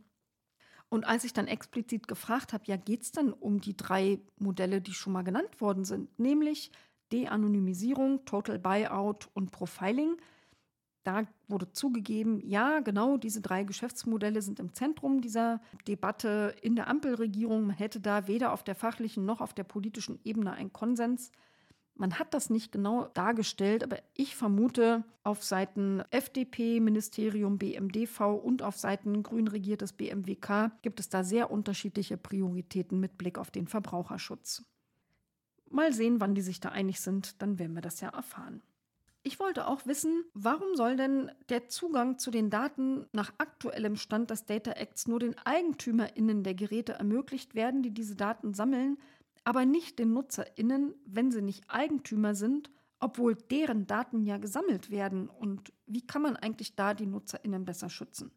Und 0.89 1.06
als 1.06 1.24
ich 1.24 1.34
dann 1.34 1.48
explizit 1.48 2.08
gefragt 2.08 2.52
habe, 2.52 2.64
ja, 2.66 2.78
geht 2.78 3.04
es 3.04 3.12
denn 3.12 3.32
um 3.32 3.62
die 3.62 3.78
drei 3.78 4.20
Modelle, 4.39 4.82
die 4.82 4.93
schon 4.93 5.14
mal 5.14 5.24
genannt 5.24 5.62
worden 5.62 5.86
sind, 5.86 6.18
nämlich 6.18 6.72
De-Anonymisierung, 7.12 8.26
Total 8.26 8.58
Buyout 8.58 9.30
und 9.34 9.52
Profiling, 9.52 10.18
da 11.08 11.26
wurde 11.47 11.72
zugegeben, 11.72 12.41
ja, 12.45 12.82
genau 12.82 13.16
diese 13.16 13.39
drei 13.39 13.64
Geschäftsmodelle 13.64 14.41
sind 14.41 14.60
im 14.60 14.74
Zentrum 14.74 15.22
dieser 15.22 15.62
Debatte 15.88 16.53
in 16.62 16.76
der 16.76 16.89
Ampelregierung. 16.89 17.68
Man 17.68 17.78
hätte 17.78 18.01
da 18.01 18.28
weder 18.28 18.51
auf 18.51 18.64
der 18.64 18.76
fachlichen 18.76 19.26
noch 19.26 19.39
auf 19.39 19.53
der 19.53 19.64
politischen 19.64 20.20
Ebene 20.26 20.51
einen 20.51 20.74
Konsens. 20.74 21.32
Man 21.95 22.20
hat 22.20 22.34
das 22.34 22.49
nicht 22.49 22.74
genau 22.74 23.05
dargestellt, 23.14 23.86
aber 23.86 23.99
ich 24.16 24.36
vermute, 24.36 25.05
auf 25.24 25.43
Seiten 25.43 26.03
FDP, 26.12 26.82
Ministerium 26.82 27.58
BMDV 27.58 28.36
und 28.36 28.62
auf 28.62 28.78
Seiten 28.78 29.24
grün 29.24 29.47
regiertes 29.47 29.93
BMWK 29.93 30.72
gibt 30.82 30.99
es 30.99 31.08
da 31.08 31.24
sehr 31.24 31.49
unterschiedliche 31.49 32.18
Prioritäten 32.18 32.99
mit 32.99 33.18
Blick 33.18 33.38
auf 33.38 33.49
den 33.49 33.68
Verbraucherschutz. 33.68 34.64
Mal 35.70 35.93
sehen, 35.93 36.20
wann 36.20 36.36
die 36.36 36.41
sich 36.41 36.60
da 36.60 36.70
einig 36.70 36.99
sind, 36.99 37.41
dann 37.41 37.60
werden 37.60 37.74
wir 37.74 37.82
das 37.82 38.01
ja 38.01 38.10
erfahren. 38.10 38.62
Ich 39.28 39.42
wollte 39.42 39.68
auch 39.68 39.86
wissen, 39.86 40.24
warum 40.34 40.78
soll 40.78 40.96
denn 40.96 41.30
der 41.50 41.68
Zugang 41.68 42.18
zu 42.18 42.32
den 42.32 42.50
Daten 42.50 43.08
nach 43.12 43.34
aktuellem 43.40 43.98
Stand 43.98 44.30
des 44.30 44.46
Data 44.46 44.72
Acts 44.72 45.06
nur 45.06 45.20
den 45.20 45.36
EigentümerInnen 45.44 46.44
der 46.44 46.56
Geräte 46.56 46.94
ermöglicht 46.94 47.54
werden, 47.54 47.84
die 47.84 47.94
diese 47.94 48.16
Daten 48.16 48.54
sammeln, 48.54 48.98
aber 49.44 49.66
nicht 49.66 50.00
den 50.00 50.14
NutzerInnen, 50.14 50.96
wenn 51.06 51.30
sie 51.30 51.42
nicht 51.42 51.66
Eigentümer 51.68 52.36
sind, 52.36 52.72
obwohl 53.02 53.36
deren 53.36 53.86
Daten 53.86 54.24
ja 54.24 54.38
gesammelt 54.38 54.92
werden? 54.92 55.28
Und 55.28 55.74
wie 55.88 56.08
kann 56.08 56.22
man 56.22 56.38
eigentlich 56.38 56.78
da 56.78 56.94
die 56.94 57.06
NutzerInnen 57.06 57.66
besser 57.66 57.90
schützen? 57.90 58.32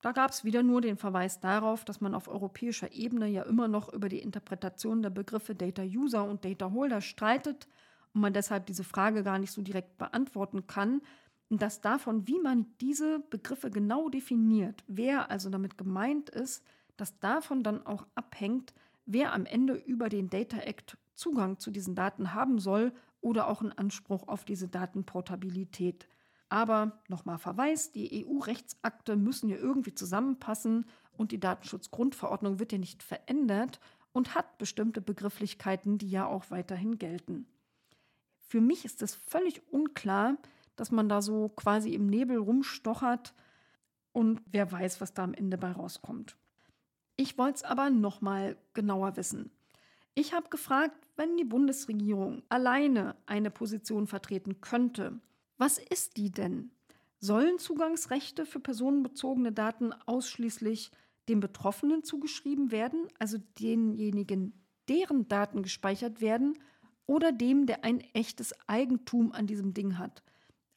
Da 0.00 0.10
gab 0.10 0.32
es 0.32 0.42
wieder 0.42 0.64
nur 0.64 0.80
den 0.80 0.96
Verweis 0.96 1.38
darauf, 1.38 1.84
dass 1.84 2.00
man 2.00 2.16
auf 2.16 2.26
europäischer 2.26 2.90
Ebene 2.90 3.28
ja 3.28 3.44
immer 3.44 3.68
noch 3.68 3.92
über 3.92 4.08
die 4.08 4.18
Interpretation 4.18 5.00
der 5.00 5.10
Begriffe 5.10 5.54
Data 5.54 5.84
User 5.84 6.24
und 6.24 6.44
Data 6.44 6.72
Holder 6.72 7.00
streitet 7.00 7.68
und 8.14 8.20
man 8.20 8.32
deshalb 8.32 8.66
diese 8.66 8.84
Frage 8.84 9.22
gar 9.22 9.38
nicht 9.38 9.52
so 9.52 9.60
direkt 9.60 9.98
beantworten 9.98 10.66
kann. 10.66 11.02
Und 11.50 11.60
dass 11.60 11.80
davon, 11.80 12.26
wie 12.26 12.40
man 12.40 12.66
diese 12.80 13.18
Begriffe 13.18 13.70
genau 13.70 14.08
definiert, 14.08 14.82
wer 14.86 15.30
also 15.30 15.50
damit 15.50 15.76
gemeint 15.76 16.30
ist, 16.30 16.64
dass 16.96 17.18
davon 17.18 17.62
dann 17.62 17.84
auch 17.86 18.06
abhängt, 18.14 18.72
wer 19.04 19.32
am 19.32 19.46
Ende 19.46 19.74
über 19.74 20.08
den 20.08 20.30
Data 20.30 20.58
Act 20.58 20.96
Zugang 21.14 21.58
zu 21.58 21.70
diesen 21.70 21.94
Daten 21.94 22.34
haben 22.34 22.58
soll 22.58 22.92
oder 23.20 23.48
auch 23.48 23.60
einen 23.60 23.72
Anspruch 23.72 24.26
auf 24.26 24.44
diese 24.44 24.68
Datenportabilität. 24.68 26.08
Aber 26.48 27.00
nochmal 27.08 27.38
Verweis, 27.38 27.92
die 27.92 28.24
EU-Rechtsakte 28.26 29.16
müssen 29.16 29.48
ja 29.48 29.56
irgendwie 29.56 29.94
zusammenpassen 29.94 30.86
und 31.16 31.32
die 31.32 31.40
Datenschutzgrundverordnung 31.40 32.58
wird 32.58 32.72
ja 32.72 32.78
nicht 32.78 33.02
verändert 33.02 33.80
und 34.12 34.34
hat 34.34 34.58
bestimmte 34.58 35.00
Begrifflichkeiten, 35.00 35.98
die 35.98 36.10
ja 36.10 36.26
auch 36.26 36.50
weiterhin 36.50 36.98
gelten. 36.98 37.46
Für 38.46 38.60
mich 38.60 38.84
ist 38.84 39.02
es 39.02 39.14
völlig 39.14 39.62
unklar, 39.72 40.36
dass 40.76 40.90
man 40.90 41.08
da 41.08 41.22
so 41.22 41.48
quasi 41.50 41.94
im 41.94 42.06
Nebel 42.06 42.38
rumstochert 42.38 43.34
und 44.12 44.40
wer 44.46 44.70
weiß, 44.70 45.00
was 45.00 45.14
da 45.14 45.24
am 45.24 45.34
Ende 45.34 45.58
bei 45.58 45.72
rauskommt. 45.72 46.36
Ich 47.16 47.38
wollte 47.38 47.56
es 47.56 47.62
aber 47.62 47.90
nochmal 47.90 48.56
genauer 48.72 49.16
wissen. 49.16 49.50
Ich 50.14 50.32
habe 50.32 50.48
gefragt, 50.48 51.08
wenn 51.16 51.36
die 51.36 51.44
Bundesregierung 51.44 52.42
alleine 52.48 53.16
eine 53.26 53.50
Position 53.50 54.06
vertreten 54.06 54.60
könnte, 54.60 55.20
was 55.58 55.78
ist 55.78 56.16
die 56.16 56.30
denn? 56.30 56.70
Sollen 57.20 57.58
Zugangsrechte 57.58 58.46
für 58.46 58.60
personenbezogene 58.60 59.52
Daten 59.52 59.92
ausschließlich 59.92 60.90
den 61.28 61.40
Betroffenen 61.40 62.04
zugeschrieben 62.04 62.70
werden, 62.70 63.08
also 63.18 63.38
denjenigen, 63.60 64.52
deren 64.88 65.26
Daten 65.28 65.62
gespeichert 65.62 66.20
werden, 66.20 66.58
oder 67.06 67.32
dem, 67.32 67.66
der 67.66 67.84
ein 67.84 68.00
echtes 68.12 68.54
Eigentum 68.66 69.32
an 69.32 69.46
diesem 69.46 69.74
Ding 69.74 69.98
hat? 69.98 70.22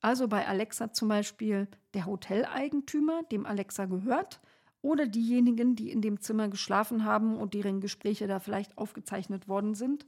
Also 0.01 0.27
bei 0.27 0.47
Alexa 0.47 0.93
zum 0.93 1.07
Beispiel 1.07 1.67
der 1.93 2.05
Hoteleigentümer, 2.05 3.23
dem 3.23 3.45
Alexa 3.45 3.85
gehört, 3.85 4.39
oder 4.81 5.07
diejenigen, 5.07 5.75
die 5.75 5.91
in 5.91 6.01
dem 6.01 6.21
Zimmer 6.21 6.49
geschlafen 6.49 7.03
haben 7.03 7.37
und 7.37 7.53
deren 7.53 7.81
Gespräche 7.81 8.27
da 8.27 8.39
vielleicht 8.39 8.77
aufgezeichnet 8.77 9.47
worden 9.47 9.73
sind, 9.73 10.05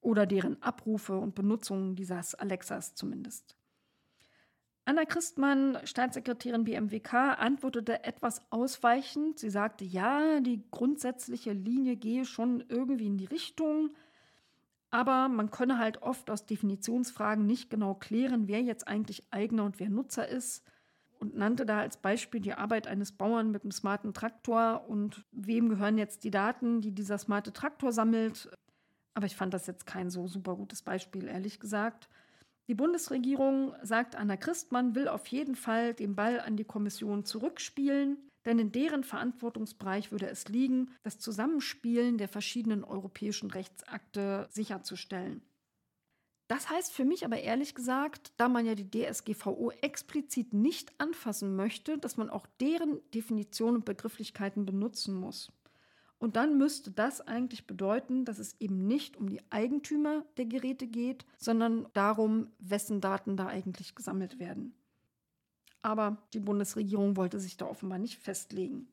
oder 0.00 0.26
deren 0.26 0.62
Abrufe 0.62 1.16
und 1.16 1.34
Benutzung 1.34 1.94
dieses 1.94 2.34
Alexas 2.34 2.94
zumindest. 2.94 3.56
Anna 4.84 5.04
Christmann, 5.04 5.78
Staatssekretärin 5.84 6.64
BMWK, 6.64 7.38
antwortete 7.38 8.04
etwas 8.04 8.40
ausweichend. 8.50 9.38
Sie 9.38 9.50
sagte, 9.50 9.84
ja, 9.84 10.40
die 10.40 10.62
grundsätzliche 10.70 11.52
Linie 11.52 11.96
gehe 11.96 12.24
schon 12.24 12.64
irgendwie 12.68 13.06
in 13.06 13.18
die 13.18 13.26
Richtung, 13.26 13.90
aber 14.90 15.28
man 15.28 15.50
könne 15.50 15.78
halt 15.78 16.02
oft 16.02 16.30
aus 16.30 16.46
Definitionsfragen 16.46 17.46
nicht 17.46 17.70
genau 17.70 17.94
klären, 17.94 18.48
wer 18.48 18.62
jetzt 18.62 18.88
eigentlich 18.88 19.26
Eigner 19.30 19.64
und 19.64 19.80
wer 19.80 19.90
Nutzer 19.90 20.26
ist 20.26 20.64
und 21.18 21.36
nannte 21.36 21.66
da 21.66 21.80
als 21.80 21.96
Beispiel 21.96 22.40
die 22.40 22.54
Arbeit 22.54 22.86
eines 22.86 23.12
Bauern 23.12 23.50
mit 23.50 23.62
einem 23.62 23.72
smarten 23.72 24.14
Traktor 24.14 24.88
und 24.88 25.24
wem 25.32 25.68
gehören 25.68 25.98
jetzt 25.98 26.24
die 26.24 26.30
Daten, 26.30 26.80
die 26.80 26.92
dieser 26.92 27.18
smarte 27.18 27.52
Traktor 27.52 27.92
sammelt. 27.92 28.50
Aber 29.14 29.26
ich 29.26 29.36
fand 29.36 29.52
das 29.52 29.66
jetzt 29.66 29.86
kein 29.86 30.10
so 30.10 30.26
super 30.26 30.54
gutes 30.54 30.82
Beispiel, 30.82 31.26
ehrlich 31.26 31.58
gesagt. 31.60 32.08
Die 32.68 32.74
Bundesregierung, 32.74 33.74
sagt 33.82 34.14
Anna 34.14 34.36
Christmann, 34.36 34.94
will 34.94 35.08
auf 35.08 35.26
jeden 35.26 35.56
Fall 35.56 35.94
den 35.94 36.14
Ball 36.14 36.40
an 36.40 36.56
die 36.56 36.64
Kommission 36.64 37.24
zurückspielen, 37.24 38.27
denn 38.44 38.58
in 38.58 38.72
deren 38.72 39.04
Verantwortungsbereich 39.04 40.12
würde 40.12 40.28
es 40.28 40.48
liegen, 40.48 40.90
das 41.02 41.18
Zusammenspielen 41.18 42.18
der 42.18 42.28
verschiedenen 42.28 42.84
europäischen 42.84 43.50
Rechtsakte 43.50 44.48
sicherzustellen. 44.50 45.42
Das 46.48 46.70
heißt 46.70 46.92
für 46.92 47.04
mich 47.04 47.26
aber 47.26 47.38
ehrlich 47.38 47.74
gesagt, 47.74 48.32
da 48.38 48.48
man 48.48 48.64
ja 48.64 48.74
die 48.74 48.90
DSGVO 48.90 49.70
explizit 49.82 50.54
nicht 50.54 50.98
anfassen 50.98 51.54
möchte, 51.54 51.98
dass 51.98 52.16
man 52.16 52.30
auch 52.30 52.46
deren 52.58 53.00
Definitionen 53.12 53.76
und 53.76 53.84
Begrifflichkeiten 53.84 54.64
benutzen 54.64 55.14
muss. 55.14 55.52
Und 56.18 56.36
dann 56.36 56.56
müsste 56.56 56.90
das 56.90 57.20
eigentlich 57.20 57.66
bedeuten, 57.66 58.24
dass 58.24 58.38
es 58.38 58.58
eben 58.60 58.86
nicht 58.86 59.16
um 59.16 59.28
die 59.28 59.40
Eigentümer 59.50 60.24
der 60.36 60.46
Geräte 60.46 60.86
geht, 60.86 61.26
sondern 61.36 61.86
darum, 61.92 62.50
wessen 62.58 63.00
Daten 63.00 63.36
da 63.36 63.46
eigentlich 63.46 63.94
gesammelt 63.94 64.40
werden. 64.40 64.74
Aber 65.82 66.18
die 66.32 66.40
Bundesregierung 66.40 67.16
wollte 67.16 67.40
sich 67.40 67.56
da 67.56 67.66
offenbar 67.66 67.98
nicht 67.98 68.18
festlegen. 68.18 68.88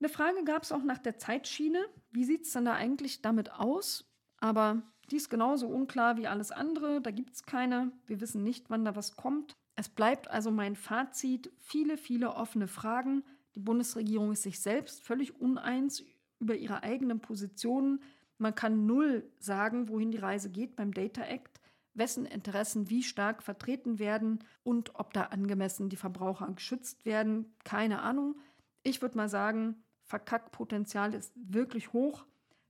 Eine 0.00 0.08
Frage 0.08 0.44
gab 0.44 0.62
es 0.62 0.72
auch 0.72 0.82
nach 0.82 0.98
der 0.98 1.18
Zeitschiene. 1.18 1.84
Wie 2.10 2.24
sieht 2.24 2.46
es 2.46 2.52
denn 2.52 2.64
da 2.64 2.74
eigentlich 2.74 3.22
damit 3.22 3.52
aus? 3.52 4.10
Aber 4.38 4.82
die 5.10 5.16
ist 5.16 5.28
genauso 5.28 5.68
unklar 5.68 6.16
wie 6.16 6.26
alles 6.26 6.52
andere. 6.52 7.00
Da 7.00 7.10
gibt 7.10 7.34
es 7.34 7.42
keine. 7.42 7.92
Wir 8.06 8.20
wissen 8.20 8.42
nicht, 8.42 8.70
wann 8.70 8.84
da 8.84 8.96
was 8.96 9.16
kommt. 9.16 9.54
Es 9.76 9.88
bleibt 9.88 10.28
also 10.28 10.50
mein 10.50 10.76
Fazit. 10.76 11.52
Viele, 11.58 11.96
viele 11.96 12.34
offene 12.34 12.66
Fragen. 12.66 13.24
Die 13.54 13.60
Bundesregierung 13.60 14.32
ist 14.32 14.42
sich 14.42 14.60
selbst 14.60 15.02
völlig 15.02 15.40
uneins 15.40 16.02
über 16.38 16.54
ihre 16.54 16.82
eigenen 16.82 17.20
Positionen. 17.20 18.02
Man 18.38 18.54
kann 18.54 18.86
null 18.86 19.30
sagen, 19.38 19.88
wohin 19.88 20.10
die 20.10 20.18
Reise 20.18 20.50
geht 20.50 20.76
beim 20.76 20.94
Data 20.94 21.22
Act, 21.22 21.59
wessen 21.94 22.26
Interessen 22.26 22.88
wie 22.90 23.02
stark 23.02 23.42
vertreten 23.42 23.98
werden 23.98 24.44
und 24.62 24.94
ob 24.94 25.12
da 25.12 25.24
angemessen 25.24 25.88
die 25.88 25.96
Verbraucher 25.96 26.46
geschützt 26.52 27.04
werden. 27.04 27.54
Keine 27.64 28.02
Ahnung. 28.02 28.36
Ich 28.82 29.02
würde 29.02 29.16
mal 29.16 29.28
sagen, 29.28 29.82
Verkackpotenzial 30.04 31.14
ist 31.14 31.32
wirklich 31.36 31.92
hoch. 31.92 32.24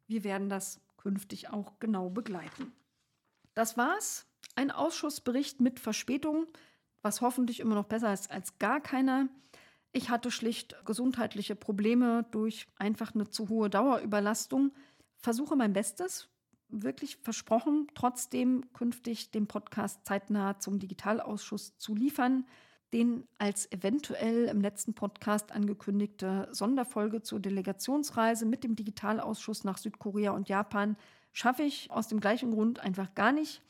Wir 0.06 0.24
werden 0.24 0.48
das 0.48 0.80
künftig 0.96 1.50
auch 1.50 1.78
genau 1.78 2.10
begleiten. 2.10 2.72
Das 3.54 3.76
war's. 3.76 4.26
Ein 4.56 4.70
Ausschussbericht 4.70 5.60
mit 5.60 5.80
Verspätung, 5.80 6.46
was 7.02 7.20
hoffentlich 7.20 7.60
immer 7.60 7.74
noch 7.74 7.86
besser 7.86 8.12
ist 8.12 8.30
als 8.30 8.58
gar 8.58 8.80
keiner. 8.80 9.28
Ich 9.92 10.10
hatte 10.10 10.30
schlicht 10.30 10.76
gesundheitliche 10.84 11.56
Probleme 11.56 12.26
durch 12.30 12.66
einfach 12.78 13.14
eine 13.14 13.28
zu 13.28 13.48
hohe 13.48 13.70
Dauerüberlastung. 13.70 14.72
Versuche 15.16 15.56
mein 15.56 15.72
Bestes, 15.72 16.28
wirklich 16.72 17.16
versprochen, 17.16 17.88
trotzdem 17.94 18.72
künftig 18.72 19.30
den 19.30 19.46
Podcast 19.46 20.04
zeitnah 20.04 20.58
zum 20.58 20.78
Digitalausschuss 20.78 21.76
zu 21.78 21.94
liefern. 21.94 22.44
Den 22.92 23.28
als 23.38 23.70
eventuell 23.70 24.46
im 24.46 24.60
letzten 24.60 24.94
Podcast 24.94 25.52
angekündigte 25.52 26.48
Sonderfolge 26.50 27.22
zur 27.22 27.38
Delegationsreise 27.38 28.46
mit 28.46 28.64
dem 28.64 28.74
Digitalausschuss 28.74 29.62
nach 29.62 29.78
Südkorea 29.78 30.32
und 30.32 30.48
Japan 30.48 30.96
schaffe 31.32 31.62
ich 31.62 31.90
aus 31.90 32.08
dem 32.08 32.18
gleichen 32.18 32.50
Grund 32.50 32.80
einfach 32.80 33.14
gar 33.14 33.30
nicht. 33.30 33.62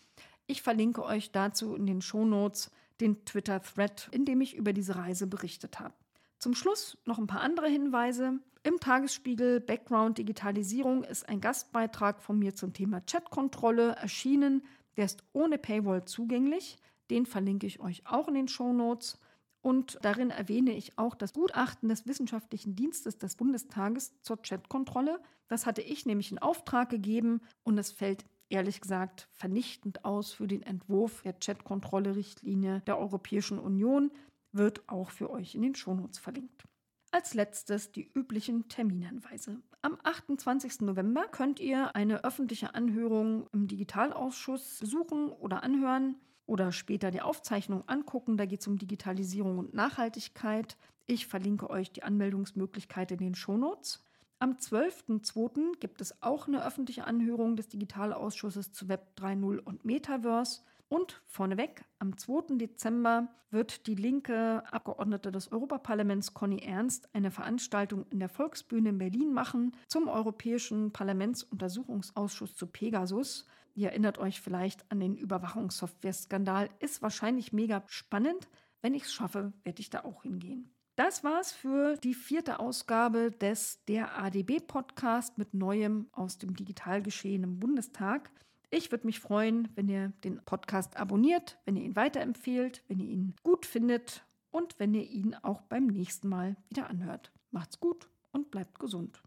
Ich 0.46 0.62
verlinke 0.62 1.05
euch 1.05 1.32
dazu 1.32 1.74
in 1.74 1.86
den 1.86 2.01
Shownotes 2.01 2.70
den 3.01 3.24
Twitter-Thread, 3.24 4.09
in 4.12 4.24
dem 4.24 4.40
ich 4.40 4.57
über 4.57 4.72
diese 4.72 4.96
Reise 4.96 5.26
berichtet 5.26 5.80
habe. 5.80 5.94
Zum 6.41 6.55
Schluss 6.55 6.97
noch 7.05 7.18
ein 7.18 7.26
paar 7.26 7.43
andere 7.43 7.68
Hinweise. 7.68 8.41
Im 8.62 8.80
Tagesspiegel 8.80 9.61
Background 9.61 10.16
Digitalisierung 10.16 11.05
ist 11.05 11.28
ein 11.28 11.43
Gastbeitrag 11.43 12.22
von 12.22 12.38
mir 12.38 12.55
zum 12.55 12.72
Thema 12.72 13.03
Chatkontrolle 13.03 13.93
erschienen. 13.97 14.62
Der 14.97 15.05
ist 15.05 15.22
ohne 15.34 15.59
Paywall 15.59 16.07
zugänglich. 16.07 16.78
Den 17.11 17.26
verlinke 17.26 17.66
ich 17.66 17.80
euch 17.80 18.07
auch 18.07 18.26
in 18.26 18.34
den 18.34 18.49
Show 18.49 18.72
Notes. 18.72 19.18
Und 19.61 19.99
darin 20.01 20.30
erwähne 20.30 20.72
ich 20.72 20.99
auch 20.99 21.14
das 21.14 21.34
Gutachten 21.34 21.91
des 21.91 22.07
Wissenschaftlichen 22.07 22.74
Dienstes 22.74 23.18
des 23.18 23.36
Bundestages 23.36 24.18
zur 24.22 24.41
Chatkontrolle. 24.41 25.20
Das 25.49 25.66
hatte 25.66 25.82
ich 25.82 26.07
nämlich 26.07 26.32
in 26.32 26.38
Auftrag 26.38 26.88
gegeben 26.88 27.43
und 27.64 27.76
es 27.76 27.93
fällt 27.93 28.24
ehrlich 28.49 28.80
gesagt 28.80 29.28
vernichtend 29.32 30.07
aus 30.07 30.32
für 30.32 30.47
den 30.47 30.62
Entwurf 30.62 31.20
der 31.20 31.34
Chatkontrolle-Richtlinie 31.34 32.80
der 32.86 32.99
Europäischen 32.99 33.59
Union 33.59 34.11
wird 34.53 34.88
auch 34.88 35.11
für 35.11 35.30
euch 35.30 35.55
in 35.55 35.62
den 35.62 35.74
Shownotes 35.74 36.18
verlinkt. 36.18 36.64
Als 37.12 37.34
letztes 37.34 37.90
die 37.90 38.09
üblichen 38.14 38.68
Terminhinweise. 38.68 39.61
Am 39.82 39.98
28. 40.03 40.82
November 40.82 41.26
könnt 41.26 41.59
ihr 41.59 41.96
eine 41.96 42.22
öffentliche 42.22 42.74
Anhörung 42.74 43.48
im 43.53 43.66
Digitalausschuss 43.66 44.78
besuchen 44.78 45.30
oder 45.30 45.64
anhören 45.64 46.16
oder 46.46 46.70
später 46.70 47.11
die 47.11 47.20
Aufzeichnung 47.20 47.88
angucken. 47.88 48.36
Da 48.36 48.44
geht 48.44 48.61
es 48.61 48.68
um 48.68 48.78
Digitalisierung 48.78 49.59
und 49.59 49.74
Nachhaltigkeit. 49.74 50.76
Ich 51.07 51.26
verlinke 51.26 51.68
euch 51.68 51.92
die 51.92 52.05
Anmeldungsmöglichkeit 52.05 53.11
in 53.11 53.18
den 53.18 53.34
Shownotes. 53.34 54.05
Am 54.38 54.53
12.02. 54.53 55.78
gibt 55.80 56.01
es 56.01 56.22
auch 56.22 56.46
eine 56.46 56.64
öffentliche 56.64 57.07
Anhörung 57.07 57.57
des 57.57 57.68
Digitalausschusses 57.68 58.72
zu 58.72 58.88
Web 58.88 59.14
3.0 59.18 59.59
und 59.59 59.84
Metaverse. 59.84 60.62
Und 60.91 61.22
vorneweg, 61.24 61.84
am 62.01 62.18
2. 62.18 62.57
Dezember 62.57 63.28
wird 63.51 63.86
die 63.86 63.95
linke 63.95 64.64
Abgeordnete 64.72 65.30
des 65.30 65.53
Europaparlaments 65.53 66.34
Conny 66.34 66.59
Ernst 66.64 67.09
eine 67.14 67.30
Veranstaltung 67.30 68.07
in 68.11 68.18
der 68.18 68.28
Volksbühne 68.28 68.88
in 68.88 68.99
Berlin 68.99 69.32
machen 69.32 69.76
zum 69.86 70.09
Europäischen 70.09 70.93
Parlamentsuntersuchungsausschuss 70.93 72.57
zu 72.57 72.66
Pegasus. 72.66 73.47
Ihr 73.76 73.91
erinnert 73.91 74.18
euch 74.18 74.41
vielleicht 74.41 74.91
an 74.91 74.99
den 74.99 75.16
Überwachungssoftware-Skandal. 75.16 76.68
Ist 76.80 77.03
wahrscheinlich 77.03 77.53
mega 77.53 77.84
spannend. 77.86 78.49
Wenn 78.82 78.95
ich 78.95 79.05
es 79.05 79.12
schaffe, 79.12 79.53
werde 79.62 79.80
ich 79.80 79.91
da 79.91 80.03
auch 80.03 80.24
hingehen. 80.24 80.74
Das 80.97 81.22
war's 81.22 81.53
für 81.53 81.99
die 81.99 82.14
vierte 82.14 82.59
Ausgabe 82.59 83.30
des 83.30 83.84
Der 83.84 84.18
ADB 84.18 84.59
Podcast 84.59 85.38
mit 85.38 85.55
Neuem 85.55 86.09
aus 86.11 86.38
dem 86.38 86.57
Digitalgeschehen 86.57 87.45
im 87.45 87.61
Bundestag. 87.61 88.32
Ich 88.72 88.92
würde 88.92 89.04
mich 89.04 89.18
freuen, 89.18 89.68
wenn 89.74 89.88
ihr 89.88 90.12
den 90.22 90.44
Podcast 90.44 90.96
abonniert, 90.96 91.58
wenn 91.64 91.74
ihr 91.74 91.82
ihn 91.82 91.96
weiterempfehlt, 91.96 92.84
wenn 92.86 93.00
ihr 93.00 93.08
ihn 93.08 93.34
gut 93.42 93.66
findet 93.66 94.24
und 94.52 94.78
wenn 94.78 94.94
ihr 94.94 95.02
ihn 95.02 95.34
auch 95.34 95.62
beim 95.62 95.88
nächsten 95.88 96.28
Mal 96.28 96.56
wieder 96.68 96.88
anhört. 96.88 97.32
Macht's 97.50 97.80
gut 97.80 98.08
und 98.30 98.52
bleibt 98.52 98.78
gesund. 98.78 99.20